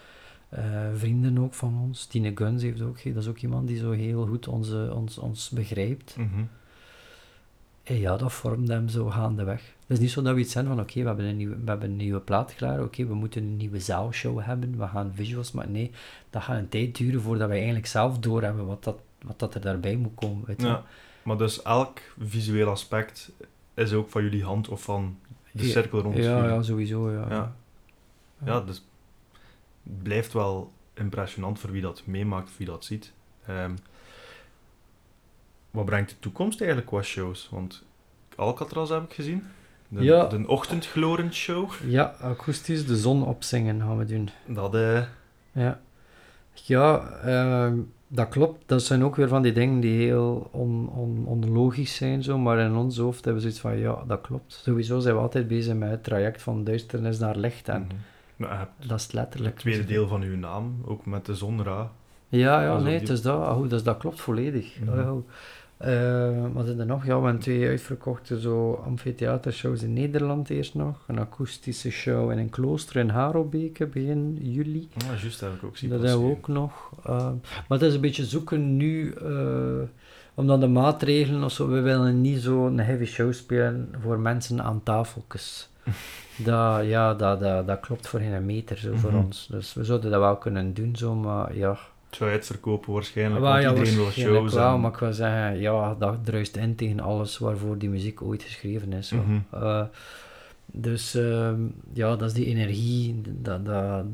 Eh, 0.48 0.64
vrienden 0.94 1.38
ook 1.38 1.54
van 1.54 1.80
ons. 1.82 2.06
Tine 2.06 2.32
Guns 2.34 2.62
heeft 2.62 2.80
ook, 2.80 3.04
dat 3.04 3.22
is 3.22 3.28
ook 3.28 3.38
iemand 3.38 3.68
die 3.68 3.78
zo 3.78 3.90
heel 3.90 4.26
goed 4.26 4.48
onze, 4.48 4.90
ons, 4.94 5.18
ons 5.18 5.50
begrijpt. 5.50 6.16
Mhm. 6.16 6.44
En 7.82 7.98
ja, 7.98 8.16
dat 8.16 8.32
vormde 8.32 8.72
hem 8.72 8.88
zo 8.88 9.10
gaandeweg. 9.10 9.74
Het 9.92 10.00
is 10.00 10.06
niet 10.06 10.16
zo 10.16 10.22
dat 10.22 10.34
we 10.34 10.40
iets 10.40 10.52
zijn 10.52 10.66
van, 10.66 10.80
oké, 10.80 11.00
we, 11.00 11.06
hebben 11.06 11.24
een 11.24 11.36
nieuwe- 11.36 11.56
we 11.64 11.70
hebben 11.70 11.90
een 11.90 11.96
nieuwe 11.96 12.20
plaat 12.20 12.54
klaar, 12.54 12.82
oké, 12.82 13.06
we 13.06 13.14
moeten 13.14 13.42
een 13.42 13.56
nieuwe 13.56 13.80
zaalshow 13.80 14.40
hebben, 14.40 14.78
we 14.78 14.86
gaan 14.86 15.12
visuals 15.14 15.52
maken. 15.52 15.72
Nee, 15.72 15.90
dat 16.30 16.42
gaat 16.42 16.58
een 16.58 16.68
tijd 16.68 16.96
duren 16.96 17.20
voordat 17.20 17.46
wij 17.48 17.56
eigenlijk 17.56 17.86
zelf 17.86 18.18
doorhebben 18.18 18.66
wat 18.66 18.84
dat, 18.84 19.00
wat 19.22 19.38
dat 19.38 19.54
er 19.54 19.60
daarbij 19.60 19.96
moet 19.96 20.14
komen. 20.14 20.46
Weet 20.46 20.60
je. 20.60 20.66
Ja. 20.66 20.84
Maar 21.22 21.38
dus 21.38 21.62
elk 21.62 21.98
visueel 22.18 22.68
aspect 22.68 23.32
is 23.74 23.92
ook 23.92 24.08
van 24.10 24.22
jullie 24.22 24.44
hand 24.44 24.68
of 24.68 24.82
van 24.82 25.18
de 25.50 25.64
Ja, 25.66 25.70
cirkel 25.70 26.00
rond 26.00 26.16
ja, 26.16 26.22
jullie. 26.36 26.50
ja, 26.50 26.62
sowieso, 26.62 27.10
ja. 27.12 27.26
Ja. 27.28 27.54
Ja, 28.44 28.60
dus 28.60 28.84
het 29.84 30.02
blijft 30.02 30.32
wel 30.32 30.72
impressionant 30.94 31.58
voor 31.58 31.70
wie 31.70 31.82
dat 31.82 32.02
meemaakt, 32.06 32.48
voor 32.48 32.58
wie 32.58 32.66
dat 32.66 32.84
ziet. 32.84 33.12
Ehm, 33.46 33.74
wat 35.70 35.84
brengt 35.84 36.10
de 36.10 36.16
toekomst 36.18 36.58
eigenlijk 36.60 36.90
qua 36.90 37.02
shows? 37.02 37.48
Want 37.50 37.84
Alcatraz 38.36 38.90
heb 38.90 39.02
ik 39.04 39.12
gezien. 39.12 39.44
De, 39.94 40.02
Ja. 40.02 40.26
de 40.26 40.46
ochtendglorend 40.46 41.34
show. 41.34 41.70
Ja, 41.86 42.14
akoestisch 42.20 42.86
de 42.86 42.96
zon 42.96 43.26
opzingen 43.26 43.80
gaan 43.80 43.98
we 43.98 44.04
doen. 44.04 44.28
Dat, 44.46 44.74
eh, 44.74 45.02
Ja, 45.52 45.80
ja 46.52 47.08
ehm, 47.24 47.78
dat 48.08 48.28
klopt. 48.28 48.62
Dat 48.66 48.82
zijn 48.82 49.04
ook 49.04 49.16
weer 49.16 49.28
van 49.28 49.42
die 49.42 49.52
dingen 49.52 49.80
die 49.80 50.06
heel 50.06 50.48
on, 50.50 50.88
on, 50.88 51.24
onlogisch 51.26 51.94
zijn, 51.94 52.22
zo, 52.22 52.38
maar 52.38 52.58
in 52.58 52.74
ons 52.74 52.98
hoofd 52.98 53.24
hebben 53.24 53.34
we 53.34 53.40
zoiets 53.40 53.60
van, 53.60 53.78
ja, 53.78 54.04
dat 54.06 54.20
klopt. 54.20 54.60
Sowieso 54.64 54.98
zijn 54.98 55.14
we 55.14 55.20
altijd 55.20 55.48
bezig 55.48 55.74
met 55.74 55.90
het 55.90 56.04
traject 56.04 56.42
van 56.42 56.64
duisternis 56.64 57.18
naar 57.18 57.36
licht 57.36 57.68
en 57.68 57.82
mhm. 57.82 57.96
Hebt 58.48 58.88
dat 58.88 59.00
is 59.00 59.12
letterlijk... 59.12 59.52
het 59.52 59.62
tweede 59.62 59.84
deel 59.84 60.08
van 60.08 60.22
uw 60.22 60.36
naam, 60.36 60.82
ook 60.84 61.06
met 61.06 61.26
de 61.26 61.34
zon 61.34 61.62
Ra. 61.62 61.90
Ja, 62.28 62.62
ja, 62.62 62.78
nee, 62.78 62.98
het 62.98 63.08
is 63.08 63.22
dat. 63.22 63.54
Goed, 63.54 63.70
dus 63.70 63.82
dat 63.82 63.96
klopt 63.96 64.20
volledig. 64.20 64.80
Mhm. 64.80 65.18
Eh, 65.82 66.46
wat 66.52 66.66
is 66.68 66.78
er 66.78 66.86
nog? 66.86 67.06
Ja, 67.06 67.18
we 67.18 67.24
hebben 67.24 67.40
twee 67.42 67.68
uitverkochte 67.68 68.40
zo 68.40 68.72
amfitheatershows 68.86 69.82
in 69.82 69.92
Nederland 69.92 70.50
eerst 70.50 70.74
nog. 70.74 70.96
Een 71.06 71.18
akoestische 71.18 71.90
show 71.90 72.30
in 72.30 72.38
een 72.38 72.50
klooster 72.50 72.96
in 72.96 73.08
Harelbeke 73.08 73.86
begin 73.86 74.38
juli. 74.40 74.88
Ah, 74.98 75.20
juist, 75.20 75.40
dat 75.40 75.50
heb 75.50 75.58
ik 75.58 75.64
ook 75.64 75.76
zien 75.76 75.90
Dat 75.90 76.02
hebben 76.02 76.26
we 76.26 76.30
ook 76.32 76.48
nog. 76.48 76.90
Eh, 77.04 77.14
maar 77.68 77.78
het 77.78 77.82
is 77.82 77.94
een 77.94 78.00
beetje 78.00 78.24
zoeken 78.24 78.76
nu, 78.76 79.10
eh, 79.12 79.82
omdat 80.34 80.60
de 80.60 80.66
maatregelen 80.68 81.44
of 81.44 81.52
zo, 81.52 81.68
we 81.68 81.80
willen 81.80 82.20
niet 82.20 82.40
zo'n 82.40 82.78
heavy 82.78 83.04
show 83.04 83.32
spelen 83.32 83.88
voor 84.02 84.18
mensen 84.18 84.62
aan 84.62 84.82
tafeltjes. 84.82 85.68
dat, 86.44 86.84
ja, 86.86 87.14
dat, 87.14 87.40
dat, 87.40 87.66
dat 87.66 87.80
klopt 87.80 88.06
voor 88.08 88.20
geen 88.20 88.46
meter 88.46 88.78
zo 88.78 88.94
voor 88.96 89.12
Mhm. 89.12 89.24
ons. 89.24 89.48
Dus 89.50 89.74
we 89.74 89.84
zouden 89.84 90.10
dat 90.10 90.20
wel 90.20 90.36
kunnen 90.36 90.74
doen, 90.74 90.96
zo, 90.96 91.14
maar 91.14 91.56
ja. 91.56 91.78
Het 92.12 92.20
zou 92.20 92.30
uitverkopen 92.30 92.92
waarschijnlijk, 92.92 93.40
want 93.40 93.62
ja, 93.62 93.68
iedereen 93.70 93.94
wil 93.94 94.10
shows. 94.10 94.54
wel, 94.54 94.74
en- 94.74 94.80
maar 94.80 94.90
ik 94.92 94.96
wil 94.98 95.12
zeggen, 95.12 95.60
ja, 95.60 95.94
dat 95.94 96.24
druist 96.24 96.56
in 96.56 96.74
tegen 96.74 97.00
alles 97.00 97.38
waarvoor 97.38 97.78
die 97.78 97.88
muziek 97.88 98.22
ooit 98.22 98.42
geschreven 98.42 98.92
is. 98.92 99.10
Mhm. 99.12 99.38
Eh, 99.50 99.82
dus 100.66 101.14
ehm, 101.14 101.60
ja, 101.92 102.16
dat 102.16 102.28
is 102.28 102.32
die 102.34 102.46
energie, 102.46 103.20
dat, 103.42 103.64
dat, 103.66 104.04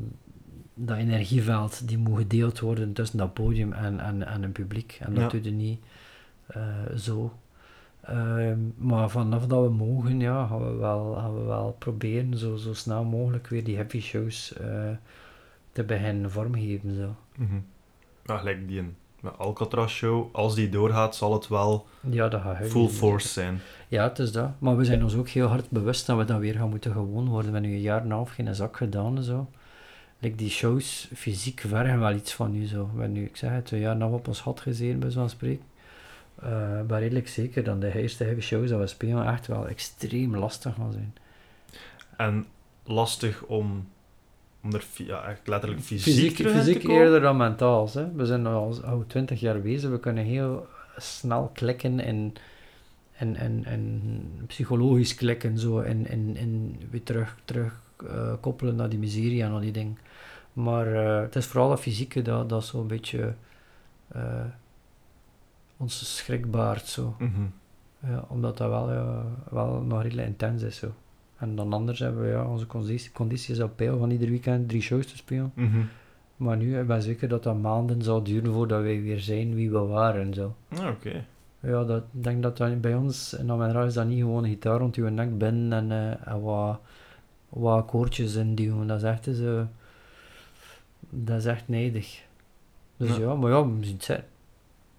dat 0.73 0.97
energieveld, 0.97 1.87
die 1.87 1.97
moet 1.97 2.17
gedeeld 2.17 2.59
worden 2.59 2.93
tussen 2.93 3.17
dat 3.17 3.33
podium 3.33 3.73
en, 3.73 3.99
en, 3.99 4.27
en 4.27 4.43
een 4.43 4.51
publiek. 4.51 4.97
En 5.01 5.13
dat 5.13 5.23
Ja. 5.23 5.29
doe 5.29 5.43
je 5.43 5.51
niet 5.51 5.79
eh, 6.47 6.61
zo. 6.97 7.33
Ehm, 8.01 8.57
maar 8.77 9.09
vanaf 9.09 9.45
dat 9.47 9.63
we 9.63 9.69
mogen, 9.69 10.19
ja, 10.19 10.45
gaan 10.47 10.71
we 10.71 10.77
wel, 10.77 11.13
gaan 11.15 11.35
we 11.39 11.43
wel 11.43 11.75
proberen 11.79 12.37
zo, 12.37 12.55
zo 12.55 12.73
snel 12.73 13.03
mogelijk 13.03 13.47
weer 13.47 13.63
die 13.63 13.75
heavy 13.75 13.99
shows 14.01 14.53
eh, 14.53 14.89
te 15.71 15.83
beginnen 15.83 16.31
vormgeven. 16.31 16.95
Zo. 16.95 17.15
Mhm. 17.37 17.55
Ja, 18.29 18.37
gelijk 18.37 18.67
die 18.67 18.79
een 18.79 18.95
met 19.21 19.37
Alcatraz 19.37 19.93
show, 19.93 20.35
als 20.35 20.55
die 20.55 20.69
doorgaat, 20.69 21.15
zal 21.15 21.33
het 21.33 21.47
wel 21.47 21.87
Ja, 22.09 22.27
dat 22.27 22.41
gaat 22.41 22.67
full 22.67 22.87
force 22.87 23.27
zijn. 23.27 23.61
Ja, 23.87 24.03
het 24.03 24.19
is 24.19 24.31
dat. 24.31 24.49
Maar 24.59 24.77
we 24.77 24.85
zijn 24.85 25.03
ons 25.03 25.15
ook 25.15 25.29
heel 25.29 25.47
hard 25.47 25.69
bewust 25.69 26.05
dat 26.05 26.17
we 26.17 26.25
dat 26.25 26.39
weer 26.39 26.55
gaan 26.55 26.69
moeten 26.69 26.91
gewoon 26.91 27.27
worden. 27.29 27.51
We 27.51 27.53
hebben 27.53 27.61
nu 27.61 27.75
een 27.75 27.81
jaar 27.81 27.99
en 27.99 28.05
een 28.05 28.11
half 28.11 28.29
geen 28.29 28.55
zak 28.55 28.77
gedaan 28.77 29.17
en 29.17 29.23
zo. 29.23 29.49
Like 30.19 30.35
die 30.35 30.49
shows 30.49 31.09
fysiek 31.15 31.59
vergen 31.67 31.99
wel 31.99 32.13
iets 32.13 32.33
van 32.33 32.55
u 32.55 32.65
zo. 32.65 32.83
We 32.83 32.89
hebben 32.89 33.11
nu, 33.11 33.25
ik 33.25 33.35
zeg 33.37 33.51
het, 33.51 33.65
twee 33.65 33.79
jaar 33.79 33.95
en 33.95 34.03
op 34.03 34.27
ons 34.27 34.41
gat 34.41 34.59
gezeten, 34.59 34.99
bij 34.99 35.09
zo'n 35.09 35.29
spreken. 35.29 35.65
Eh, 36.35 36.49
maar 36.87 36.99
redelijk 36.99 37.27
zeker 37.27 37.63
dan 37.63 37.79
de 37.79 37.99
eerste 38.01 38.23
heavy 38.23 38.41
shows 38.41 38.69
dat 38.69 38.79
we 38.79 38.87
spelen 38.87 39.27
echt 39.27 39.47
wel 39.47 39.67
extreem 39.67 40.37
lastig 40.37 40.75
gaan 40.75 40.91
zijn. 40.91 41.13
En 42.17 42.45
lastig 42.83 43.43
om, 43.43 43.87
om 44.69 44.75
er 44.75 44.85
ja, 45.05 45.37
letterlijk 45.45 45.81
fysiek, 45.81 46.13
Fysiek, 46.13 46.35
terug 46.35 46.63
te 46.63 46.89
eerder 46.89 47.21
dan 47.21 47.37
mentaal. 47.37 47.89
Hè. 47.93 48.11
We 48.11 48.25
zijn 48.25 48.45
al 48.45 49.03
20 49.07 49.39
jaar 49.39 49.61
bezig. 49.61 49.89
We 49.89 49.99
kunnen 49.99 50.23
heel 50.23 50.67
snel 50.97 51.51
klikken 51.53 51.99
en, 51.99 52.33
en, 53.11 53.35
en, 53.35 53.65
en 53.65 54.01
psychologisch 54.47 55.15
klikken. 55.15 55.57
Zo, 55.57 55.79
en, 55.79 56.07
en, 56.07 56.35
en 56.35 56.79
weer 56.89 57.03
terug, 57.03 57.37
terug 57.45 57.81
eh, 58.07 58.33
koppelen 58.39 58.75
naar 58.75 58.89
die 58.89 58.99
miserie 58.99 59.43
en 59.43 59.51
al 59.51 59.59
die 59.59 59.71
dingen. 59.71 59.97
Maar 60.53 60.93
eh, 60.93 61.21
het 61.21 61.35
is 61.35 61.45
vooral 61.45 61.69
dat 61.69 61.79
fysieke 61.79 62.21
dat, 62.21 62.49
dat 62.49 62.65
zo'n 62.65 62.87
beetje 62.87 63.33
eh 64.07 64.45
onze 65.77 66.05
schrik 66.05 66.51
baart. 66.51 66.87
Zo. 66.87 67.15
Mhm. 67.19 67.45
Ja, 67.99 68.25
omdat 68.27 68.57
dat 68.57 68.69
wel, 68.69 69.23
wel 69.49 69.81
nog 69.81 70.01
redelijk 70.01 70.27
intens 70.27 70.61
is. 70.61 70.77
Zo. 70.77 70.93
En 71.39 71.55
dan 71.55 71.73
anders 71.73 71.99
hebben 71.99 72.21
we 72.21 72.27
ja, 72.29 72.45
onze 72.45 72.67
conditie, 72.67 73.11
conditie 73.11 73.53
is 73.53 73.61
op 73.61 73.75
peil 73.75 73.97
van 73.97 74.11
ieder 74.11 74.29
weekend 74.29 74.69
drie 74.69 74.81
shows 74.81 75.05
te 75.07 75.17
spelen. 75.17 75.51
Mhm. 75.53 75.81
Maar 76.37 76.57
nu, 76.57 76.79
ik 76.79 76.87
ben 76.87 77.01
zeker 77.01 77.27
dat 77.27 77.43
dat 77.43 77.61
maanden 77.61 78.01
zal 78.01 78.23
duren 78.23 78.53
voordat 78.53 78.81
wij 78.81 79.01
weer 79.01 79.19
zijn 79.19 79.55
wie 79.55 79.71
we 79.71 79.79
waren 79.79 80.21
en 80.21 80.33
zo. 80.33 80.55
Ah, 80.69 80.87
Oké. 80.87 81.25
Ja, 81.59 81.83
dat, 81.83 82.03
ik 82.13 82.23
denk 82.23 82.43
dat 82.43 82.57
dat 82.57 82.81
bij 82.81 82.95
ons 82.95 83.33
in 83.33 83.51
Amenra 83.51 83.83
is 83.83 83.93
dat 83.93 84.07
niet 84.07 84.19
gewoon 84.19 84.43
een 84.43 84.49
gitaar 84.49 84.79
rond 84.79 84.95
je 84.95 85.01
nek 85.01 85.37
binnen 85.37 85.91
en, 85.91 85.91
eh, 85.91 86.33
en 86.33 86.41
wat, 86.41 86.79
wat 87.49 87.77
akkoordjes 87.77 88.35
induwen. 88.35 88.87
Dat 88.87 88.97
is 88.97 89.03
echt, 89.03 89.27
eens, 89.27 89.39
eh, 89.39 89.61
dat 91.09 91.37
is 91.37 91.45
echt 91.45 91.67
nijdig. 91.67 92.23
Dus 92.97 93.09
Ja. 93.09 93.21
ja, 93.21 93.35
maar 93.35 93.51
ja, 93.51 93.67
we 93.67 93.83
zien 93.85 93.93
het 93.93 94.03
zijn. 94.03 94.23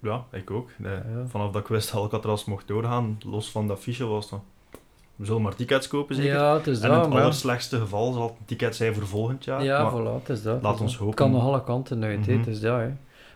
Ja, 0.03 0.24
ik 0.30 0.51
ook. 0.51 0.70
Ja. 0.82 1.03
Vanaf 1.26 1.53
dat 1.53 1.62
ik 1.62 1.68
wist 1.68 1.93
dat 1.93 2.01
Alcatraz 2.01 2.45
mocht 2.45 2.68
doorgaan, 2.68 3.18
los 3.26 3.51
van 3.51 3.66
dat 3.66 3.78
fiche 3.78 4.05
was 4.05 4.30
dan. 4.30 4.43
We 5.20 5.26
zullen 5.26 5.42
maar 5.42 5.54
tickets 5.54 5.88
kopen, 5.88 6.14
zeker? 6.14 6.32
Ja, 6.32 6.54
het 6.54 6.66
is 6.66 6.80
en 6.80 6.90
in 6.90 6.98
het 6.98 7.08
maar 7.08 7.20
allerslechtste 7.22 7.78
geval 7.78 8.12
zal 8.12 8.22
het 8.22 8.30
een 8.38 8.44
ticket 8.44 8.76
zijn 8.76 8.94
voor 8.94 9.06
volgend 9.06 9.44
jaar. 9.44 9.62
Ja, 9.64 9.82
maar 9.82 9.92
voilà, 10.02 10.20
het 10.22 10.28
is 10.28 10.42
dat. 10.42 10.62
laat 10.62 10.74
is 10.74 10.80
ons 10.80 10.90
dat. 10.90 11.00
hopen. 11.00 11.06
Het 11.06 11.16
kan 11.16 11.30
nog 11.30 11.42
alle 11.42 11.64
kanten 11.64 12.04
uit, 12.04 12.26
Mhm. 12.26 12.38
het 12.38 12.46
is 12.46 12.60
dat. 12.60 12.78
Hè. 12.80 12.90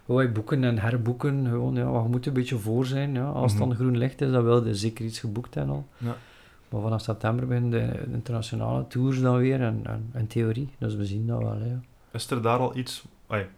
Wij 0.05 0.33
boeken 0.33 0.65
en 0.65 0.79
herboeken, 0.79 1.47
gewoon, 1.49 1.75
ja, 1.75 1.85
maar 1.91 2.03
je 2.03 2.09
moet 2.09 2.27
een 2.27 2.33
beetje 2.33 2.59
voor 2.59 2.87
zijn. 2.87 3.15
Ja. 3.15 3.25
Als 3.29 3.53
het 3.53 3.61
Mhm. 3.61 3.69
dan 3.69 3.79
groen 3.79 3.97
licht 3.97 4.21
is, 4.21 4.31
dan 4.31 4.45
wil 4.45 4.67
je 4.67 4.75
zeker 4.75 5.05
iets 5.05 5.19
geboekt 5.21 5.57
en 5.57 5.69
al. 5.69 5.87
Ja. 5.99 6.17
Maar 6.69 6.81
vanaf 6.83 7.01
september 7.01 7.47
beginnen 7.47 7.71
de 7.71 8.13
internationale 8.13 8.87
tours 8.87 9.21
dan 9.21 9.37
weer, 9.37 9.61
en, 9.61 9.81
en, 9.83 10.11
in 10.15 10.27
theorie. 10.27 10.69
Dus 10.79 10.95
we 10.95 11.05
zien 11.05 11.27
dat 11.27 11.39
wel, 11.39 11.59
hè. 11.59 11.77
Is 12.13 12.31
er 12.31 12.43
daar 12.43 12.59
al 12.59 12.77
iets, 12.77 13.05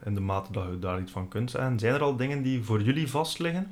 in 0.05 0.15
de 0.15 0.21
mate 0.21 0.53
dat 0.53 0.65
je 0.71 0.79
daar 0.79 1.01
iets 1.01 1.13
van 1.13 1.29
kunt 1.29 1.51
zijn, 1.51 1.79
zijn 1.79 1.95
er 1.95 2.03
al 2.03 2.17
dingen 2.17 2.43
die 2.43 2.63
voor 2.63 2.83
jullie 2.83 3.11
vastliggen? 3.11 3.67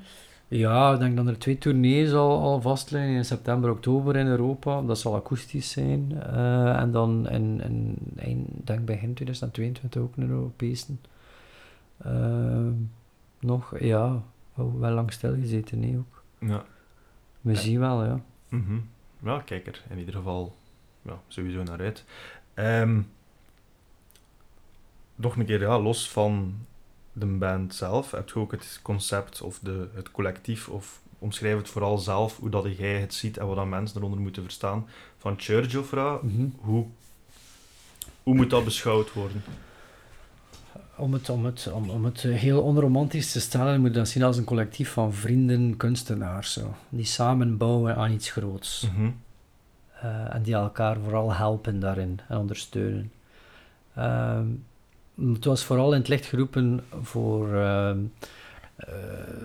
Ja, 0.56 0.92
ik 0.92 0.98
denk 0.98 1.16
dat 1.16 1.26
er 1.26 1.38
twee 1.38 1.58
tournees 1.58 2.12
al, 2.12 2.40
al 2.40 2.60
vast 2.60 2.90
liggen 2.90 3.10
in 3.10 3.24
september, 3.24 3.70
oktober 3.70 4.16
in 4.16 4.26
Europa. 4.26 4.82
Dat 4.82 4.98
zal 4.98 5.14
akoestisch 5.14 5.70
zijn. 5.70 6.22
Eh, 6.22 6.80
en 6.80 6.90
dan 6.90 7.28
in, 7.28 7.60
in, 7.60 7.96
eind, 8.16 8.48
denk 8.66 8.84
begin 8.84 9.14
2022 9.14 10.02
ook 10.02 10.16
een 10.16 10.28
Europese. 10.28 10.92
Eh, 11.96 12.68
nog, 13.40 13.78
ja, 13.80 14.22
oh, 14.56 14.80
wel 14.80 14.90
lang 14.90 15.12
stilgezeten, 15.12 15.80
nee 15.80 15.96
ook. 15.98 16.22
Ja. 16.38 16.64
We 17.40 17.54
zien 17.54 17.80
wel, 17.80 18.04
ja. 18.04 18.20
Mhm. 18.48 18.78
Ja, 19.22 19.42
kijk 19.44 19.66
er 19.66 19.84
in 19.90 19.98
ieder 19.98 20.14
geval 20.14 20.56
ja, 21.02 21.20
sowieso 21.28 21.62
naar 21.62 21.80
uit. 21.80 22.04
Ehm, 22.54 23.00
nog 25.14 25.36
een 25.36 25.46
keer, 25.46 25.60
ja, 25.60 25.80
los 25.80 26.10
van 26.10 26.54
de 27.14 27.26
band 27.26 27.74
zelf, 27.74 28.10
heb 28.10 28.28
je 28.28 28.38
ook 28.38 28.50
het 28.52 28.80
concept 28.82 29.42
of 29.42 29.58
de, 29.58 29.88
het 29.94 30.10
collectief, 30.10 30.68
of 30.68 31.00
omschrijf 31.18 31.56
het 31.56 31.68
vooral 31.68 31.98
zelf, 31.98 32.36
hoe 32.38 32.50
dat 32.50 32.76
jij 32.76 33.00
het 33.00 33.14
ziet 33.14 33.36
en 33.36 33.46
wat 33.46 33.56
dan 33.56 33.68
mensen 33.68 33.96
eronder 33.96 34.20
moeten 34.20 34.42
verstaan, 34.42 34.86
van 35.18 35.34
Churchofra. 35.36 36.18
Mhm. 36.22 36.46
Hoe, 36.56 36.86
hoe 38.22 38.34
moet 38.34 38.50
dat 38.50 38.64
beschouwd 38.64 39.12
worden? 39.12 39.42
Om 40.96 41.12
het, 41.12 41.28
om, 41.28 41.44
het, 41.44 41.70
om, 41.72 41.90
om 41.90 42.04
het 42.04 42.20
heel 42.20 42.62
onromantisch 42.62 43.32
te 43.32 43.40
stellen, 43.40 43.80
moet 43.80 43.90
je 43.90 43.98
dat 43.98 44.08
zien 44.08 44.22
als 44.22 44.36
een 44.36 44.44
collectief 44.44 44.90
van 44.90 45.12
vrienden, 45.12 45.76
kunstenaars, 45.76 46.52
zo, 46.52 46.74
die 46.88 47.04
samen 47.04 47.56
bouwen 47.56 47.96
aan 47.96 48.12
iets 48.12 48.30
groots. 48.30 48.88
Mhm. 48.92 49.10
Eh, 50.00 50.34
en 50.34 50.42
die 50.42 50.54
elkaar 50.54 50.96
vooral 51.00 51.32
helpen 51.32 51.80
daarin 51.80 52.20
en 52.28 52.38
ondersteunen. 52.38 53.12
Ehm, 53.94 54.46
het 55.32 55.44
was 55.44 55.64
vooral 55.64 55.92
in 55.92 55.98
het 55.98 56.08
licht 56.08 56.26
geroepen 56.26 56.80
voor, 57.02 57.54
ehm, 57.54 57.98
eh, 58.76 58.88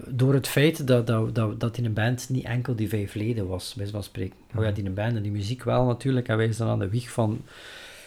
door 0.08 0.34
het 0.34 0.48
feit 0.48 0.88
dat, 0.88 1.08
dat, 1.08 1.36
dat, 1.36 1.60
dat 1.60 1.78
in 1.78 1.86
een 1.86 1.94
band 1.94 2.30
niet 2.30 2.46
enkel 2.46 2.76
die 2.76 2.90
vijf 2.90 3.14
leden 3.14 3.48
was, 3.48 3.74
bij 3.74 3.88
van 3.88 4.04
spreken. 4.04 4.36
Oh 4.56 4.64
ja, 4.64 4.72
die 4.72 4.86
een 4.86 4.94
band 4.94 5.16
en 5.16 5.22
die 5.22 5.32
muziek 5.32 5.64
wel 5.64 5.86
natuurlijk, 5.86 6.28
en 6.28 6.38
wij 6.38 6.52
staan 6.52 6.68
aan 6.68 6.80
de 6.80 6.90
wieg 6.90 7.12
van, 7.12 7.42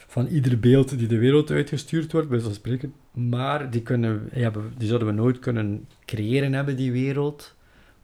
van 0.06 0.26
ieder 0.26 0.58
beeld 0.58 0.98
die 0.98 1.08
de 1.08 1.18
wereld 1.18 1.50
uitgestuurd 1.50 2.12
wordt, 2.12 2.28
bij 2.28 2.40
van 2.40 2.54
spreken. 2.54 2.92
Maar 3.12 3.70
die, 3.70 3.82
kunnen, 3.82 4.28
ja, 4.32 4.52
die 4.76 4.88
zouden 4.88 5.08
we 5.08 5.14
nooit 5.14 5.38
kunnen 5.38 5.86
creëren 6.04 6.52
hebben, 6.52 6.76
die 6.76 6.92
wereld, 6.92 7.54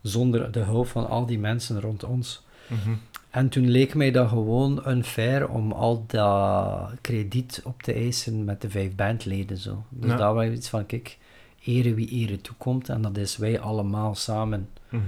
zonder 0.02 0.52
de 0.52 0.60
hulp 0.60 0.86
van 0.86 1.08
al 1.08 1.26
die 1.26 1.38
mensen 1.38 1.80
rond 1.80 2.04
ons. 2.04 2.46
Mhm. 2.66 2.94
En 3.38 3.48
toen 3.48 3.68
leek 3.70 3.94
mij 3.94 4.10
dat 4.10 4.28
gewoon 4.28 4.82
unfair 4.88 5.48
om 5.48 5.72
al 5.72 6.04
dat 6.06 6.90
krediet 7.00 7.60
op 7.64 7.82
te 7.82 7.92
eisen 7.92 8.44
met 8.44 8.60
de 8.60 8.70
vijf 8.70 8.94
bandleden. 8.94 9.56
Zo. 9.56 9.84
Dus 9.88 10.10
Ja. 10.10 10.16
daar 10.16 10.34
was 10.34 10.46
iets 10.46 10.68
van, 10.68 10.86
kijk, 10.86 11.18
ere 11.64 11.94
wie 11.94 12.08
ere 12.08 12.40
toekomt. 12.40 12.88
En 12.88 13.02
dat 13.02 13.16
is 13.16 13.36
wij 13.36 13.60
allemaal 13.60 14.14
samen. 14.14 14.68
Mhm. 14.88 15.02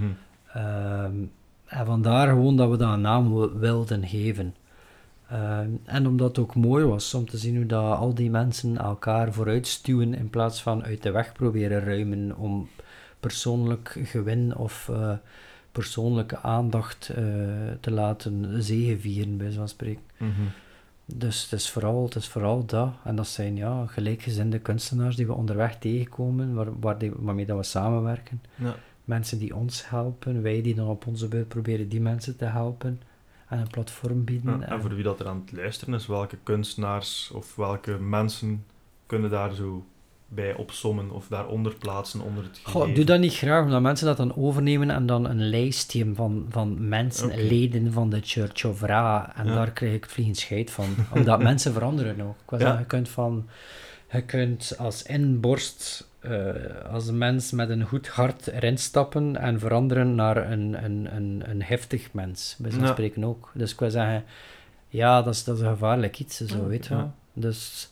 Ehm, 0.52 1.14
en 1.66 1.86
vandaar 1.86 2.28
gewoon 2.28 2.56
dat 2.56 2.70
we 2.70 2.76
dat 2.76 2.92
een 2.92 3.00
naam 3.00 3.34
wi- 3.34 3.58
wilden 3.58 4.06
geven. 4.08 4.54
Ehm, 5.30 5.68
en 5.84 6.06
omdat 6.06 6.28
het 6.28 6.38
ook 6.38 6.54
mooi 6.54 6.84
was 6.84 7.14
om 7.14 7.28
te 7.28 7.36
zien 7.38 7.56
hoe 7.56 7.66
dat 7.66 7.96
al 7.96 8.14
die 8.14 8.30
mensen 8.30 8.76
elkaar 8.78 9.32
vooruit 9.32 9.66
stuwen 9.66 10.14
in 10.14 10.30
plaats 10.30 10.62
van 10.62 10.84
uit 10.84 11.02
de 11.02 11.10
weg 11.10 11.32
proberen 11.32 11.84
ruimen 11.84 12.36
om 12.36 12.68
persoonlijk 13.20 13.96
gewin 14.04 14.56
of 14.56 14.88
eh, 14.92 15.12
persoonlijke 15.72 16.38
aandacht 16.38 17.08
eh, 17.08 17.24
te 17.80 17.90
laten 17.90 18.62
zegevieren, 18.62 19.36
bij 19.36 19.50
zo'n 19.50 19.68
spreken. 19.68 20.02
Mhm. 20.16 20.30
Dus 21.14 21.42
het 21.42 21.52
is, 21.52 21.70
vooral, 21.70 22.04
het 22.04 22.14
is 22.14 22.28
vooral 22.28 22.64
dat. 22.64 22.92
En 23.04 23.16
dat 23.16 23.28
zijn 23.28 23.56
ja, 23.56 23.86
gelijkgezinde 23.86 24.58
kunstenaars 24.58 25.16
die 25.16 25.26
we 25.26 25.32
onderweg 25.32 25.78
tegenkomen, 25.78 26.54
waar, 26.54 26.80
waar 26.80 26.98
die, 26.98 27.12
waarmee 27.16 27.46
dat 27.46 27.56
we 27.56 27.62
samenwerken. 27.62 28.42
Ja. 28.54 28.74
Mensen 29.04 29.38
die 29.38 29.56
ons 29.56 29.88
helpen, 29.88 30.42
wij 30.42 30.62
die 30.62 30.74
dan 30.74 30.88
op 30.88 31.06
onze 31.06 31.28
beurt 31.28 31.48
proberen 31.48 31.88
die 31.88 32.00
mensen 32.00 32.36
te 32.36 32.44
helpen 32.44 33.00
en 33.48 33.58
een 33.58 33.70
platform 33.70 34.24
bieden. 34.24 34.60
Ja, 34.60 34.66
en 34.66 34.80
voor 34.80 34.94
wie 34.94 35.04
dat 35.04 35.20
er 35.20 35.28
aan 35.28 35.42
het 35.44 35.52
luisteren 35.52 35.94
is, 35.94 36.06
welke 36.06 36.38
kunstenaars 36.42 37.30
of 37.34 37.56
welke 37.56 37.98
mensen 37.98 38.64
kunnen 39.06 39.30
daar 39.30 39.54
zo 39.54 39.84
bij 40.32 40.54
opsommen 40.54 41.10
of 41.10 41.26
daaronder 41.28 41.74
plaatsen 41.74 42.20
onder 42.20 42.44
het 42.44 42.52
Goh, 42.62 42.64
gegeven? 42.64 42.88
ik 42.88 42.94
doe 42.94 43.04
dat 43.04 43.20
niet 43.20 43.34
graag, 43.34 43.64
omdat 43.64 43.80
mensen 43.82 44.06
dat 44.06 44.16
dan 44.16 44.36
overnemen 44.36 44.90
en 44.90 45.06
dan 45.06 45.28
een 45.28 45.48
lijstje 45.48 46.14
van, 46.14 46.46
van 46.48 46.88
mensen, 46.88 47.46
leden 47.46 47.92
van 47.92 48.10
de 48.10 48.20
Church 48.22 48.64
of 48.64 48.80
Ra, 48.82 49.32
en 49.36 49.46
Ja. 49.46 49.54
daar 49.54 49.70
krijg 49.70 49.94
ik 49.94 50.06
vliegend 50.08 50.36
scheid 50.38 50.70
van. 50.70 50.94
Omdat 51.14 51.42
mensen 51.50 51.72
veranderen 51.72 52.20
ook. 52.20 52.52
Ik 52.52 52.60
Ja. 52.60 52.78
je 52.78 52.84
kunt 52.84 53.08
van... 53.08 53.48
Je 54.12 54.22
kunt 54.22 54.74
als 54.78 55.02
inborst, 55.02 56.08
eh, 56.20 56.48
als 56.92 57.06
een 57.08 57.18
mens 57.18 57.50
met 57.52 57.68
een 57.70 57.84
goed 57.84 58.08
hart 58.08 58.46
erin 58.46 58.78
stappen 58.78 59.36
en 59.36 59.58
veranderen 59.58 60.14
naar 60.14 60.50
een, 60.50 60.84
een, 60.84 61.08
een, 61.16 61.42
een 61.46 61.62
heftig 61.62 62.12
mens. 62.12 62.54
Bij 62.58 62.70
zo'n 62.70 62.80
Ja. 62.80 62.86
spreken 62.92 63.24
ook. 63.24 63.50
Dus 63.54 63.72
ik 63.72 63.78
wil 63.78 63.90
zeggen, 63.90 64.24
ja, 64.88 65.22
dat 65.22 65.34
is, 65.34 65.44
dat 65.44 65.56
is 65.56 65.62
een 65.62 65.68
gevaarlijk 65.70 66.18
iets, 66.18 66.36
zo, 66.36 66.66
weet 66.66 66.86
je 66.86 66.94
wel. 66.94 67.12
Dus 67.32 67.90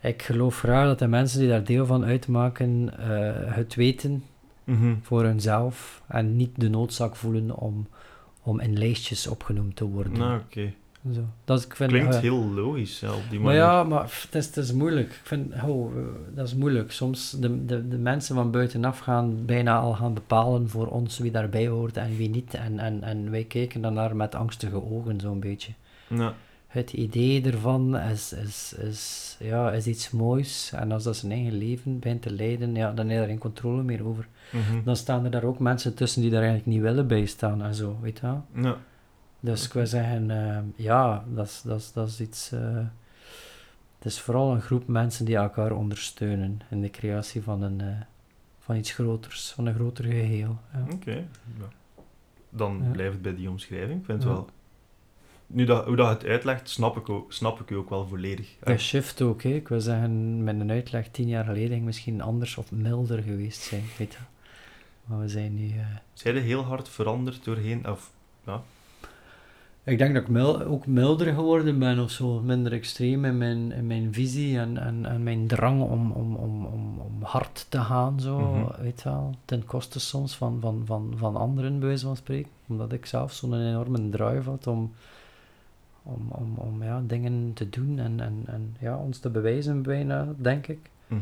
ik 0.00 0.22
geloof 0.22 0.58
graag 0.58 0.86
dat 0.86 0.98
de 0.98 1.06
mensen 1.08 1.38
die 1.40 1.48
daar 1.48 1.64
deel 1.64 1.86
van 1.86 2.04
uitmaken, 2.04 2.98
eh, 2.98 3.54
het 3.54 3.74
weten 3.74 4.22
Mhm. 4.64 4.94
voor 5.02 5.22
hunzelf 5.24 6.02
en 6.06 6.36
niet 6.36 6.50
de 6.60 6.68
noodzaak 6.68 7.16
voelen 7.16 7.56
om, 7.56 7.86
om 8.42 8.60
in 8.60 8.78
lijstjes 8.78 9.26
opgenoemd 9.26 9.76
te 9.76 9.84
worden. 9.84 10.12
Nou, 10.12 10.40
oké. 10.40 10.72
Zo. 11.12 11.20
Dat, 11.44 11.58
is- 11.58 11.64
ik 11.64 11.76
vind, 11.76 11.90
Klinkt 11.90 12.14
eh, 12.14 12.20
heel 12.20 12.44
logisch, 12.54 13.02
op 13.02 13.22
die 13.30 13.38
maar 13.40 13.54
manier. 13.54 13.60
ja, 13.60 13.84
maar 13.84 14.04
pff, 14.04 14.22
het 14.22 14.34
is, 14.34 14.46
het 14.46 14.56
is 14.56 14.72
moeilijk. 14.72 15.08
Ik 15.08 15.20
vind, 15.22 15.54
oh, 15.66 15.92
dat 16.34 16.46
is 16.46 16.54
moeilijk. 16.54 16.92
Soms 16.92 17.30
de, 17.30 17.64
de, 17.64 17.88
de 17.88 17.98
mensen 17.98 18.34
van 18.34 18.50
buitenaf 18.50 18.98
gaan 18.98 19.44
bijna 19.46 19.78
al 19.78 19.92
gaan 19.94 20.14
bepalen 20.14 20.68
voor 20.68 20.86
ons 20.86 21.18
wie 21.18 21.30
daarbij 21.30 21.68
hoort 21.68 21.96
en 21.96 22.16
wie 22.16 22.28
niet. 22.30 22.54
En, 22.54 22.78
en, 22.78 23.02
en 23.02 23.30
wij 23.30 23.44
kijken 23.44 23.80
dan 23.80 23.94
naar 23.94 24.16
met 24.16 24.34
angstige 24.34 24.84
ogen 24.90 25.20
zo'n 25.20 25.40
beetje. 25.40 25.72
Ja. 26.08 26.34
Het 26.68 26.92
idee 26.92 27.42
ervan 27.42 27.98
is, 27.98 28.32
is, 28.32 28.72
is, 28.72 29.36
ja, 29.40 29.72
is 29.72 29.86
iets 29.86 30.10
moois. 30.10 30.72
En 30.74 30.92
als 30.92 31.04
dat 31.04 31.16
zijn 31.16 31.32
eigen 31.32 31.52
leven 31.52 31.98
begint 31.98 32.22
te 32.22 32.30
leiden, 32.32 32.74
ja, 32.74 32.92
dan 32.92 33.08
heb 33.08 33.16
je 33.16 33.22
er 33.22 33.28
geen 33.28 33.38
controle 33.38 33.82
meer 33.82 34.06
over. 34.06 34.28
Mhm. 34.52 34.82
Dan 34.84 34.96
staan 34.96 35.24
er 35.24 35.30
daar 35.30 35.44
ook 35.44 35.58
mensen 35.58 35.94
tussen 35.94 36.22
die 36.22 36.30
daar 36.30 36.42
eigenlijk 36.42 36.70
niet 36.70 36.80
willen 36.80 37.06
bij 37.06 37.26
staan 37.26 37.62
en 37.62 37.74
zo, 37.74 37.98
weet 38.00 38.18
je 38.18 38.26
wel. 38.26 38.44
Ja. 38.62 38.76
Dus 39.40 39.64
ik 39.66 39.72
wil 39.72 39.86
zeggen, 39.86 40.30
eh, 40.30 40.58
ja, 40.76 41.24
dat 41.34 41.46
is, 41.46 41.62
dat 41.64 41.78
is, 41.78 41.92
dat 41.92 42.08
is 42.08 42.20
iets... 42.20 42.52
eh, 42.52 42.86
het 43.98 44.06
is 44.06 44.20
vooral 44.20 44.52
een 44.54 44.60
groep 44.60 44.86
mensen 44.86 45.24
die 45.24 45.36
elkaar 45.36 45.72
ondersteunen 45.72 46.60
in 46.70 46.80
de 46.80 46.90
creatie 46.90 47.42
van, 47.42 47.62
een, 47.62 47.80
eh, 47.80 47.86
van 48.58 48.76
iets 48.76 48.92
groters, 48.92 49.52
van 49.52 49.66
een 49.66 49.74
groter 49.74 50.04
geheel. 50.04 50.58
Ja. 50.72 50.84
Oké. 50.92 51.14
Ja. 51.58 51.68
Dan 52.50 52.84
blijft 52.92 53.12
het 53.12 53.22
bij 53.22 53.34
die 53.34 53.50
omschrijving. 53.50 53.98
Ik 53.98 54.04
vind 54.04 54.22
het 54.22 54.32
wel... 54.32 54.48
Nu 55.50 55.64
dat, 55.64 55.84
hoe 55.86 55.96
dat 55.96 56.08
het 56.08 56.24
uitlegt, 56.24 56.68
snap 56.68 56.96
ik, 56.96 57.08
ook, 57.08 57.32
snap 57.32 57.60
ik 57.60 57.70
u 57.70 57.74
ook 57.76 57.90
wel 57.90 58.06
volledig. 58.06 58.54
De 58.64 58.78
shift 58.78 59.22
ook, 59.22 59.42
hè. 59.42 59.48
ik 59.50 59.68
wil 59.68 59.80
zeggen, 59.80 60.44
met 60.44 60.60
een 60.60 60.70
uitleg 60.70 61.08
tien 61.10 61.28
jaar 61.28 61.44
geleden 61.44 61.68
ging 61.70 61.84
misschien 61.84 62.20
anders 62.20 62.56
of 62.56 62.72
milder 62.72 63.22
geweest 63.22 63.60
zijn, 63.60 63.82
weet 63.98 64.12
je. 64.12 64.18
Maar 65.04 65.18
we 65.20 65.28
zijn 65.28 65.54
nu... 65.54 65.68
eh, 65.68 65.84
Zijn 66.12 66.36
er 66.36 66.42
heel 66.42 66.62
hard 66.62 66.88
veranderd 66.88 67.44
doorheen? 67.44 67.88
Of, 67.90 68.10
ja. 68.46 68.62
Ik 69.84 69.98
denk 69.98 70.14
dat 70.14 70.22
ik 70.22 70.28
mil- 70.28 70.62
ook 70.62 70.86
milder 70.86 71.34
geworden 71.34 71.78
ben 71.78 71.98
of 71.98 72.10
zo, 72.10 72.40
minder 72.40 72.72
extreem 72.72 73.24
in 73.24 73.38
mijn, 73.38 73.72
in 73.72 73.86
mijn 73.86 74.12
visie 74.14 74.58
en, 74.58 74.78
en, 74.78 75.06
en 75.06 75.22
mijn 75.22 75.46
drang 75.46 75.82
om, 75.82 76.12
om, 76.12 76.34
om, 76.36 76.64
om, 76.66 76.98
om 76.98 77.22
hard 77.22 77.66
te 77.68 77.78
gaan, 77.80 78.20
zo, 78.20 78.38
Mhm. 78.40 78.82
weet 78.82 79.00
je 79.02 79.08
wel. 79.08 79.34
Ten 79.44 79.64
koste 79.64 80.00
soms 80.00 80.36
van, 80.36 80.58
van, 80.60 80.82
van, 80.86 81.12
van 81.16 81.36
anderen, 81.36 81.78
bij 81.78 81.88
wijze 81.88 82.06
van 82.06 82.16
spreken. 82.16 82.50
Omdat 82.66 82.92
ik 82.92 83.06
zelf 83.06 83.32
zo'n 83.32 83.54
enorme 83.54 84.08
drive 84.08 84.50
had 84.50 84.66
om, 84.66 84.92
om, 86.08 86.28
om, 86.28 86.54
om 86.56 86.82
ja, 86.82 87.02
dingen 87.06 87.52
te 87.54 87.68
doen 87.70 87.98
en, 87.98 88.20
en, 88.20 88.42
en 88.46 88.76
ja, 88.80 88.96
ons 88.96 89.18
te 89.18 89.30
bewijzen 89.30 89.82
bijna, 89.82 90.28
denk 90.36 90.66
ik. 90.66 90.90
Mhm. 91.06 91.20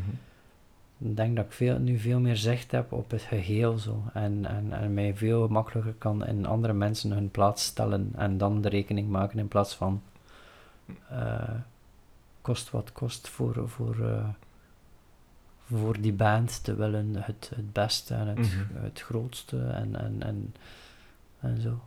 Ik 0.99 1.15
denk 1.15 1.35
dat 1.35 1.45
ik 1.45 1.51
veel, 1.51 1.79
nu 1.79 1.97
veel 1.99 2.19
meer 2.19 2.35
zicht 2.35 2.71
heb 2.71 2.91
op 2.91 3.11
het 3.11 3.21
geheel 3.21 3.77
zo. 3.77 4.03
En, 4.13 4.45
en, 4.45 4.71
en 4.71 4.93
mij 4.93 5.15
veel 5.15 5.47
makkelijker 5.47 5.93
kan 5.97 6.25
in 6.25 6.45
andere 6.45 6.73
mensen 6.73 7.11
hun 7.11 7.31
plaats 7.31 7.65
stellen 7.65 8.11
en 8.15 8.37
dan 8.37 8.61
de 8.61 8.69
rekening 8.69 9.09
maken 9.09 9.39
in 9.39 9.47
plaats 9.47 9.75
van 9.75 10.01
eh, 11.09 11.49
kost 12.41 12.71
wat 12.71 12.91
kost 12.91 13.27
voor, 13.27 13.69
voor, 13.69 13.95
eh, 14.09 14.27
voor 15.65 16.01
die 16.01 16.13
band 16.13 16.63
te 16.63 16.75
willen 16.75 17.15
het, 17.15 17.51
het 17.55 17.73
beste 17.73 18.13
en 18.13 18.27
het, 18.27 18.37
Mhm. 18.37 18.83
het 18.83 19.01
grootste 19.01 19.59
en, 19.67 19.95
en, 19.95 20.23
en, 20.23 20.53
en 21.39 21.61
zo. 21.61 21.79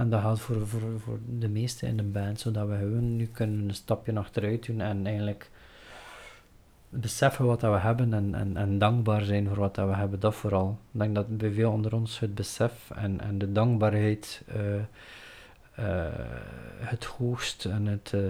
En 0.00 0.10
dat 0.10 0.20
geldt 0.20 0.40
voor, 0.40 0.68
voor, 0.68 1.00
voor 1.00 1.18
de 1.38 1.48
meesten 1.48 1.88
in 1.88 1.96
de 1.96 2.02
band, 2.02 2.40
zodat 2.40 2.68
we 2.68 2.76
gewoon 2.76 3.16
nu 3.16 3.26
kunnen 3.26 3.68
een 3.68 3.74
stapje 3.74 4.18
achteruit 4.18 4.66
doen 4.66 4.80
en 4.80 5.06
eigenlijk 5.06 5.50
beseffen 6.88 7.44
wat 7.44 7.60
dat 7.60 7.72
we 7.72 7.78
hebben 7.78 8.14
en, 8.14 8.34
en, 8.34 8.56
en 8.56 8.78
dankbaar 8.78 9.22
zijn 9.22 9.48
voor 9.48 9.56
wat 9.56 9.74
dat 9.74 9.88
we 9.88 9.94
hebben, 9.94 10.20
dat 10.20 10.34
vooral. 10.34 10.78
Ik 10.92 10.98
denk 11.00 11.14
dat 11.14 11.36
bij 11.36 11.50
veel 11.52 11.72
onder 11.72 11.94
ons 11.94 12.18
het 12.18 12.34
besef 12.34 12.90
en, 12.90 13.20
en 13.20 13.38
de 13.38 13.52
dankbaarheid 13.52 14.42
eh, 14.46 14.76
eh, 14.76 16.12
het 16.78 17.04
hoogst 17.04 17.64
en 17.64 17.86
het, 17.86 18.12
eh, 18.12 18.20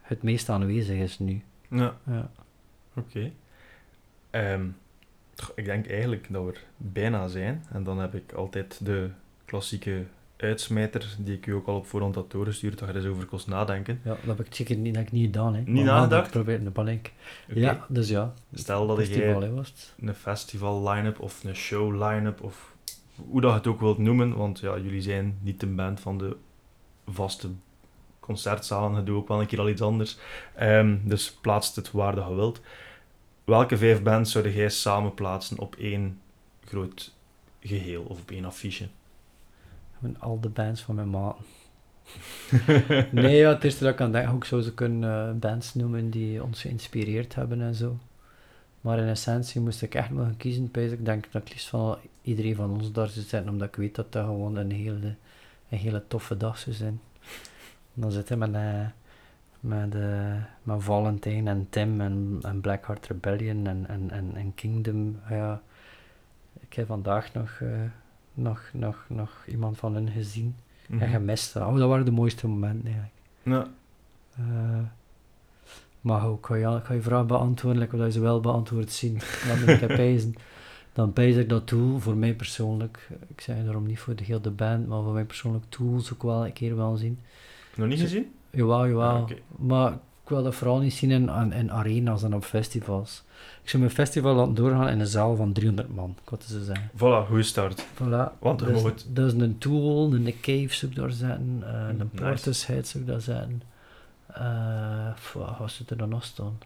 het 0.00 0.22
meest 0.22 0.48
aanwezig 0.48 0.98
is 0.98 1.18
nu. 1.18 1.42
Ja, 1.68 1.96
Ja. 2.06 2.30
oké. 2.94 3.30
Ehm, 4.30 4.66
ik 5.54 5.64
denk 5.64 5.86
eigenlijk 5.86 6.26
dat 6.30 6.44
we 6.44 6.52
er 6.52 6.64
bijna 6.76 7.28
zijn. 7.28 7.64
En 7.72 7.84
dan 7.84 7.98
heb 7.98 8.14
ik 8.14 8.32
altijd 8.32 8.84
de 8.84 9.10
klassieke 9.44 10.04
uitsmijter, 10.42 11.16
die 11.18 11.36
ik 11.36 11.46
u 11.46 11.52
ook 11.52 11.66
al 11.66 11.76
op 11.76 11.86
voorhand 11.86 12.14
had 12.14 12.30
doorgestuurd, 12.30 12.78
dat 12.78 12.88
je 12.88 12.94
er 12.94 13.00
eens 13.00 13.10
over 13.10 13.26
kost 13.26 13.46
nadenken. 13.46 14.00
ja, 14.04 14.16
dat 14.24 14.36
heb 14.36 14.46
ik 14.46 14.54
zeker 14.54 14.76
niet, 14.76 14.94
dat 14.94 15.02
ik 15.02 15.12
niet 15.12 15.24
gedaan. 15.24 15.54
Hè. 15.54 15.62
Niet 15.66 15.84
nagedacht? 15.84 16.26
Ik 16.26 16.32
probeer 16.32 16.66
een 16.66 16.72
paniek. 16.72 17.12
Ja, 17.54 17.86
dus 17.88 18.08
ja. 18.08 18.34
Stel 18.54 18.86
dat 18.86 18.98
Festival, 18.98 19.40
jij 19.40 19.50
het. 19.54 19.94
een 20.00 20.14
festival 20.14 20.88
line-up 20.90 21.20
of 21.20 21.44
een 21.44 21.54
show 21.54 22.08
line-up 22.08 22.42
of 22.42 22.76
hoe 23.28 23.40
dat 23.40 23.50
je 23.50 23.56
het 23.56 23.66
ook 23.66 23.80
wilt 23.80 23.98
noemen, 23.98 24.36
want 24.36 24.60
ja, 24.60 24.78
jullie 24.78 25.02
zijn 25.02 25.38
niet 25.42 25.62
een 25.62 25.76
band 25.76 26.00
van 26.00 26.18
de 26.18 26.36
vaste 27.06 27.48
concertzalen, 28.20 28.98
je 28.98 29.04
doet 29.04 29.16
ook 29.16 29.28
wel 29.28 29.40
een 29.40 29.46
keer 29.46 29.60
al 29.60 29.68
iets 29.68 29.82
anders. 29.82 30.18
Ehm, 30.54 30.96
dus 31.04 31.32
plaatst 31.32 31.76
het 31.76 31.90
waar 31.90 32.14
dat 32.14 32.28
je 32.28 32.34
wilt. 32.34 32.60
Welke 33.44 33.76
vijf 33.76 34.02
bands 34.02 34.32
zou 34.32 34.50
jij 34.50 34.68
samen 34.68 35.14
plaatsen 35.14 35.58
op 35.58 35.76
één 35.76 36.20
groot 36.64 37.14
geheel 37.60 38.02
of 38.02 38.20
op 38.20 38.30
één 38.30 38.44
affiche? 38.44 38.88
Gewoon 40.00 40.20
al 40.20 40.40
de 40.40 40.48
bands 40.48 40.82
van 40.82 40.94
mijn 40.94 41.10
maat. 41.10 41.36
nee, 43.12 43.36
ja, 43.36 43.48
het 43.48 43.64
eerste 43.64 43.84
dat 43.84 43.92
ik 43.92 44.00
aan 44.00 44.12
denk, 44.12 44.30
ook 44.32 44.44
zo 44.44 44.60
ze 44.60 44.74
kunnen 44.74 45.28
uh, 45.28 45.40
bands 45.40 45.74
noemen 45.74 46.10
die 46.10 46.42
ons 46.42 46.60
geïnspireerd 46.60 47.34
hebben 47.34 47.60
en 47.60 47.74
zo. 47.74 47.98
Maar 48.80 48.98
in 48.98 49.08
essentie 49.08 49.60
moest 49.60 49.82
ik 49.82 49.94
echt 49.94 50.10
nog 50.10 50.36
kiezen. 50.36 50.70
Ik 50.72 51.04
denk 51.04 51.32
dat 51.32 51.42
ik 51.42 51.48
liefst 51.48 51.68
van 51.68 51.98
iedereen 52.22 52.54
van 52.54 52.70
ons 52.70 52.92
daar 52.92 53.08
zou 53.08 53.26
zitten, 53.26 53.48
omdat 53.48 53.68
ik 53.68 53.76
weet 53.76 53.94
dat 53.94 54.12
dat 54.12 54.24
gewoon 54.24 54.56
een 54.56 54.72
hele, 54.72 55.14
een 55.68 55.78
hele 55.78 56.02
toffe 56.08 56.36
dag 56.36 56.58
zou 56.58 56.76
zijn. 56.76 57.00
dan 57.94 58.12
zitten 58.12 58.38
we 58.38 58.46
met, 58.46 58.62
uh, 58.62 58.86
met, 59.60 59.94
uh, 59.94 60.34
met 60.62 60.82
Valentine 60.82 61.50
en 61.50 61.66
Tim 61.70 62.00
en, 62.00 62.38
en 62.42 62.60
Blackheart 62.60 63.06
Rebellion 63.06 63.66
en, 63.66 63.84
en, 63.88 64.10
en, 64.10 64.30
en 64.34 64.54
Kingdom. 64.54 65.20
Ja, 65.28 65.62
ik 66.60 66.74
heb 66.74 66.86
vandaag 66.86 67.32
nog, 67.32 67.62
nog, 68.38 68.70
nog, 68.72 69.04
nog 69.08 69.44
iemand 69.46 69.78
van 69.78 69.94
hen 69.94 70.08
gezien 70.08 70.44
mm 70.86 70.98
-hmm. 70.98 71.00
en 71.00 71.10
gemist. 71.10 71.56
Oh, 71.56 71.76
dat 71.76 71.88
waren 71.88 72.04
de 72.04 72.10
mooiste 72.10 72.48
momenten 72.48 72.86
eigenlijk. 72.86 73.14
Ja. 73.42 73.68
Maar 76.00 76.26
ook, 76.26 76.46
ga 76.46 76.54
je, 76.54 76.80
ga 76.82 76.94
je 76.94 77.02
vraag 77.02 77.26
beantwoorden, 77.26 77.82
like, 77.82 77.96
dat 77.96 78.06
je 78.06 78.12
ze 78.12 78.20
wel 78.20 78.40
beantwoord 78.40 78.92
zien. 78.92 79.20
Dan 79.46 79.64
ben 79.64 79.82
ik 79.82 79.96
pijzen. 79.96 80.34
Dan 80.92 81.12
pijs 81.12 81.36
ik 81.36 81.48
dat 81.48 81.66
Tool, 81.66 81.98
voor 81.98 82.16
mij 82.16 82.34
persoonlijk, 82.34 83.08
ik 83.28 83.40
zeg 83.40 83.64
daarom 83.64 83.86
niet 83.86 83.98
voor 83.98 84.14
de 84.14 84.24
hele 84.24 84.50
band, 84.50 84.88
maar 84.88 85.02
voor 85.02 85.12
mij 85.12 85.24
persoonlijk 85.24 85.64
Tools 85.68 86.12
ook 86.12 86.22
wel 86.22 86.46
een 86.46 86.52
keer 86.52 86.76
wel 86.76 86.96
zien. 86.96 87.18
Nog 87.74 87.88
niet 87.88 88.00
gezien? 88.00 88.32
Jawel, 88.50 88.86
jawel. 88.86 89.08
Ah, 89.08 89.22
okay. 89.22 89.42
Maar 89.56 89.98
ik 90.28 90.34
wil 90.34 90.42
dat 90.42 90.54
vooral 90.54 90.78
niet 90.78 90.94
zien 90.94 91.10
in, 91.10 91.52
in 91.52 91.70
arenas 91.70 92.22
en 92.22 92.34
op 92.34 92.44
festivals. 92.44 93.24
Ik 93.62 93.68
zou 93.68 93.82
mijn 93.82 93.94
festival 93.94 94.34
laten 94.34 94.54
doorgaan 94.54 94.88
in 94.88 95.00
een 95.00 95.06
zaal 95.06 95.36
van 95.36 95.52
300 95.52 95.94
man, 95.94 96.16
wat 96.24 96.44
ze 96.44 96.64
zeggen. 96.64 96.90
Voilà, 96.96 97.26
goede 97.26 97.42
start. 97.42 97.86
Voilà. 97.94 98.38
Want 98.38 98.58
dus, 98.58 98.82
moet... 98.82 99.06
dus 99.08 99.32
een 99.32 99.58
Tool, 99.58 100.14
een 100.14 100.34
Cave 100.40 100.74
zou 100.74 100.92
ik 100.92 100.98
daar 100.98 101.10
zetten, 101.10 101.58
uh, 101.60 101.88
een 101.88 101.96
nice. 101.96 102.22
Portishead 102.22 102.86
zou 102.86 103.04
ik 103.04 103.10
daar 103.10 103.20
zetten. 103.20 103.62
Uh, 104.38 105.58
wat 105.58 105.70
zit 105.70 105.90
er 105.90 105.96
dan 105.96 106.08
nog 106.08 106.24
staan? 106.24 106.58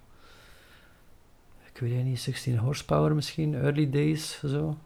Ik 1.73 1.81
weet 1.81 2.05
niet, 2.05 2.21
16 2.21 2.59
horsepower 2.59 3.15
misschien, 3.15 3.55
early 3.55 3.91
days, 3.91 4.41
zo. 4.47 4.79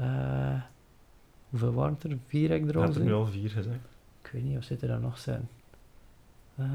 Uh, 0.00 0.62
hoeveel 1.48 1.72
waren 1.72 1.98
er? 2.02 2.18
Vier 2.26 2.50
heb 2.50 2.62
ik 2.62 2.68
er 2.68 2.78
al 2.78 2.88
Ik 2.88 2.94
heb 2.94 3.02
nu 3.02 3.12
al 3.12 3.26
vier 3.26 3.50
gezegd. 3.50 3.78
Ik 4.22 4.30
weet 4.32 4.44
niet, 4.44 4.56
of 4.56 4.64
zit 4.64 4.82
er 4.82 4.88
dan 4.88 5.00
nog 5.00 5.18
zijn? 5.18 5.48
Uh, 6.60 6.66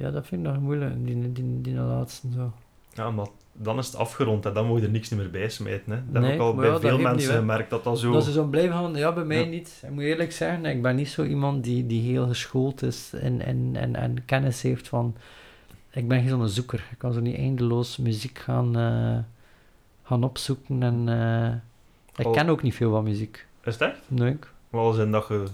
ja, 0.00 0.10
dat 0.10 0.26
vind 0.26 0.46
ik 0.46 0.52
nog 0.52 0.62
moeilijk, 0.62 1.06
die, 1.06 1.32
die, 1.32 1.60
die 1.60 1.74
laatste 1.74 2.28
zo. 2.34 2.52
Ja, 2.94 3.10
maar 3.10 3.26
dan 3.52 3.78
is 3.78 3.86
het 3.86 3.96
afgerond 3.96 4.46
en 4.46 4.52
dan 4.52 4.66
moet 4.66 4.80
je 4.80 4.86
er 4.86 4.92
niks 4.92 5.08
meer 5.08 5.30
bij 5.30 5.48
smijten. 5.48 5.92
Hè. 5.92 6.02
Dat 6.12 6.22
nee, 6.22 6.30
heb 6.30 6.40
ik 6.40 6.46
al 6.46 6.54
bij 6.54 6.68
ja, 6.68 6.80
veel 6.80 6.98
mensen 6.98 7.34
gemerkt 7.34 7.70
dat 7.70 7.84
dat 7.84 7.98
zo... 7.98 8.12
Dat 8.12 8.24
ze 8.24 8.32
zo 8.32 8.44
blijven 8.44 8.78
van, 8.78 8.94
ja, 8.94 9.12
bij 9.12 9.24
mij 9.24 9.44
ja. 9.44 9.46
niet. 9.46 9.82
Ik 9.84 9.90
moet 9.90 10.02
eerlijk 10.02 10.32
zeggen, 10.32 10.64
ik 10.64 10.82
ben 10.82 10.96
niet 10.96 11.08
zo 11.08 11.24
iemand 11.24 11.64
die, 11.64 11.86
die 11.86 12.02
heel 12.10 12.26
geschoold 12.26 12.82
is 12.82 13.12
en, 13.12 13.40
en, 13.40 13.70
en, 13.72 13.96
en 13.96 14.24
kennis 14.24 14.62
heeft 14.62 14.88
van... 14.88 15.16
Ik 15.90 16.08
ben 16.08 16.20
geen 16.20 16.28
zo'n 16.28 16.48
zoeker. 16.48 16.84
Ik 16.90 16.98
kan 16.98 17.12
zo 17.12 17.20
niet 17.20 17.36
eindeloos 17.36 17.96
muziek 17.96 18.38
gaan, 18.38 18.78
uh, 18.78 19.18
gaan 20.02 20.24
opzoeken 20.24 20.82
en... 20.82 21.06
Uh, 21.06 21.54
ik 22.16 22.26
al... 22.26 22.32
ken 22.32 22.48
ook 22.48 22.62
niet 22.62 22.74
veel 22.74 22.90
van 22.90 23.04
muziek. 23.04 23.46
Is 23.64 23.72
het 23.72 23.82
echt? 23.82 24.00
Nee. 24.06 24.36
Wel 24.70 24.92
zijn 24.92 25.10
dat 25.10 25.28
je 25.28 25.44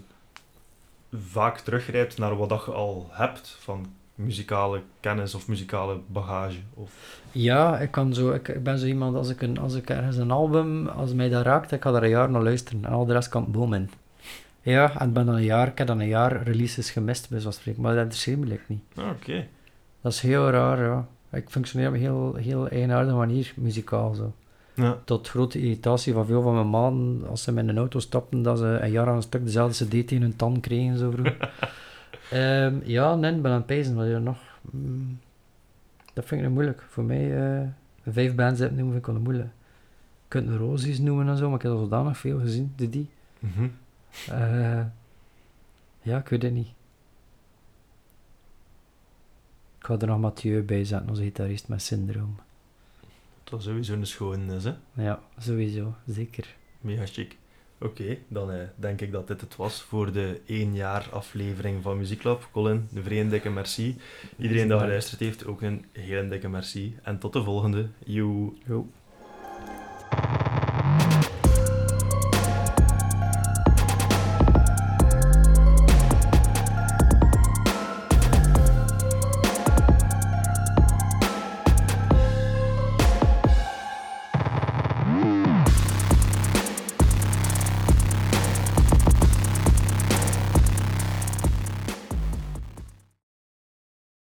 vaak 1.13 1.59
teruggrijpt 1.59 2.19
naar 2.19 2.37
wat 2.37 2.49
dat 2.49 2.65
je 2.65 2.73
al 2.73 3.09
hebt 3.11 3.57
van 3.61 3.87
muzikale 4.17 4.83
kennis 5.01 5.35
of 5.35 5.49
muzikale 5.49 6.01
bagage? 6.07 6.59
Of... 6.75 7.21
Ja, 7.33 7.79
ik, 7.79 7.91
kan 7.91 8.15
zo, 8.15 8.31
ik, 8.31 8.49
ik 8.49 8.63
ben 8.63 8.79
zo 8.79 8.87
iemand, 8.87 9.17
als 9.17 9.29
ik, 9.29 9.43
een, 9.43 9.59
als 9.59 9.75
ik 9.75 9.91
ergens 9.91 10.17
een 10.17 10.31
album, 10.31 10.87
als 10.87 11.15
mij 11.15 11.29
dat 11.29 11.45
raakt, 11.45 11.73
ik 11.73 11.83
ga 11.83 11.91
daar 11.91 12.03
een 12.03 12.09
jaar 12.09 12.31
naar 12.31 12.43
luisteren 12.43 12.85
en 12.85 12.93
al 12.93 13.05
de 13.05 13.13
rest 13.13 13.29
kan 13.29 13.51
bomen. 13.51 13.91
Ja, 14.63 15.01
en 15.01 15.09
ik 15.09 15.15
ben 15.15 15.27
dan 15.27 15.35
een 15.35 15.43
jaar, 15.43 15.69
ik 15.69 15.79
heb 15.79 15.87
dan 15.87 16.01
een 16.01 16.09
jaar 16.09 16.43
releases 16.43 16.91
gemist, 16.91 17.29
bij 17.29 17.41
zo'n 17.41 17.53
spreken, 17.53 17.83
maar 17.83 17.95
dat 17.95 18.03
interesseert 18.03 18.39
me 18.39 18.59
niet. 18.67 18.83
Ah, 18.95 19.05
Oké. 19.05 19.15
Okay. 19.21 19.49
Dat 20.01 20.13
is 20.13 20.21
heel 20.21 20.51
raar, 20.51 20.83
ja. 20.83 21.07
Ik 21.31 21.51
functioneer 21.51 21.89
op 21.89 21.95
een 21.95 22.01
heel, 22.01 22.35
heel 22.35 22.69
eigenaardige 22.69 23.17
manier, 23.17 23.53
muzikaal 23.57 24.15
zo. 24.15 24.33
Ja. 24.75 24.99
Tot 25.05 25.29
grote 25.29 25.61
irritatie 25.61 26.13
van 26.13 26.27
veel 26.27 26.43
van 26.43 26.55
mijn 26.55 26.71
maten, 26.71 27.29
als 27.29 27.43
ze 27.43 27.53
met 27.53 27.69
een 27.69 27.79
auto 27.79 27.99
stapten, 27.99 28.43
dat 28.43 28.59
ze 28.59 28.65
een 28.65 28.91
jaar 28.91 29.09
aan 29.09 29.17
een 29.17 29.23
stuk 29.23 29.45
dezelfde 29.45 29.85
cd 29.85 29.91
tegen 29.91 30.23
hun 30.23 30.37
tand 30.37 30.61
kregen, 30.61 30.99
zo 30.99 31.11
vroeg. 31.11 31.37
Um, 32.33 32.83
ja, 32.85 33.15
nee, 33.15 33.35
ik 33.35 33.43
ben 33.43 33.53
aan 33.53 33.65
het 33.67 33.93
wat 33.93 34.07
je 34.07 34.19
nog... 34.19 34.39
Mm, 34.71 35.19
dat 36.13 36.25
vind 36.25 36.43
ik 36.43 36.49
moeilijk. 36.49 36.83
Voor 36.89 37.05
mij, 37.05 37.59
uh, 37.61 37.69
vijf 38.07 38.35
bands 38.35 38.61
noemen 38.61 38.85
vind 38.85 38.97
ik 38.97 39.07
wel 39.07 39.21
moeilijk. 39.21 39.51
Je 40.23 40.29
kunt 40.29 40.49
een 40.49 40.57
Rosies 40.57 40.99
noemen 40.99 41.29
en 41.29 41.37
zo, 41.37 41.47
maar 41.47 41.57
ik 41.57 41.63
heb 41.63 41.73
er 41.73 41.79
zodanig 41.79 42.19
veel 42.19 42.39
gezien, 42.39 42.73
de 42.77 42.91
die. 42.91 43.09
Mm 43.39 43.51
-hmm. 43.55 43.73
uh, 44.31 44.85
ja, 46.03 46.19
ik 46.19 46.29
weet 46.29 46.43
het 46.43 46.53
niet. 46.53 46.69
Ik 49.79 49.87
ga 49.87 49.99
er 49.99 50.07
nog 50.07 50.21
Mathieu 50.21 50.63
bij 50.63 50.85
zetten 50.85 51.09
als 51.09 51.19
gitarist 51.19 51.69
met 51.69 51.83
Syndroom. 51.83 52.39
Dat 53.45 53.53
was 53.53 53.65
sowieso 53.65 53.93
een 53.93 54.07
schoon 54.07 54.51
is, 54.51 54.65
hè? 54.65 54.75
Ja, 54.93 55.21
sowieso, 55.39 55.95
zeker. 56.07 56.55
Mega 56.81 57.07
chic. 57.07 57.37
Oké, 57.81 58.19
dan 58.29 58.53
eh, 58.53 58.59
denk 58.77 59.01
ik 59.01 59.13
dat 59.13 59.27
dit 59.27 59.41
het 59.41 59.57
was 59.57 59.83
voor 59.83 60.13
de 60.13 60.41
1 60.47 60.75
jaar 60.75 61.09
aflevering 61.11 61.83
van 61.83 61.99
Muzieklab. 61.99 62.49
Colin, 62.53 62.89
een 62.95 63.03
vreemde 63.03 63.31
dikke 63.31 63.51
merci. 63.51 63.97
Iedereen 64.39 64.69
die 64.69 64.79
geluisterd 64.79 65.21
heeft, 65.21 65.47
ook 65.47 65.63
een 65.63 65.85
hele 65.93 66.29
dikke 66.29 66.49
merci. 66.49 66.99
En 67.03 67.19
tot 67.19 67.33
de 67.33 67.43
volgende. 67.43 67.89
Joe. 68.05 68.53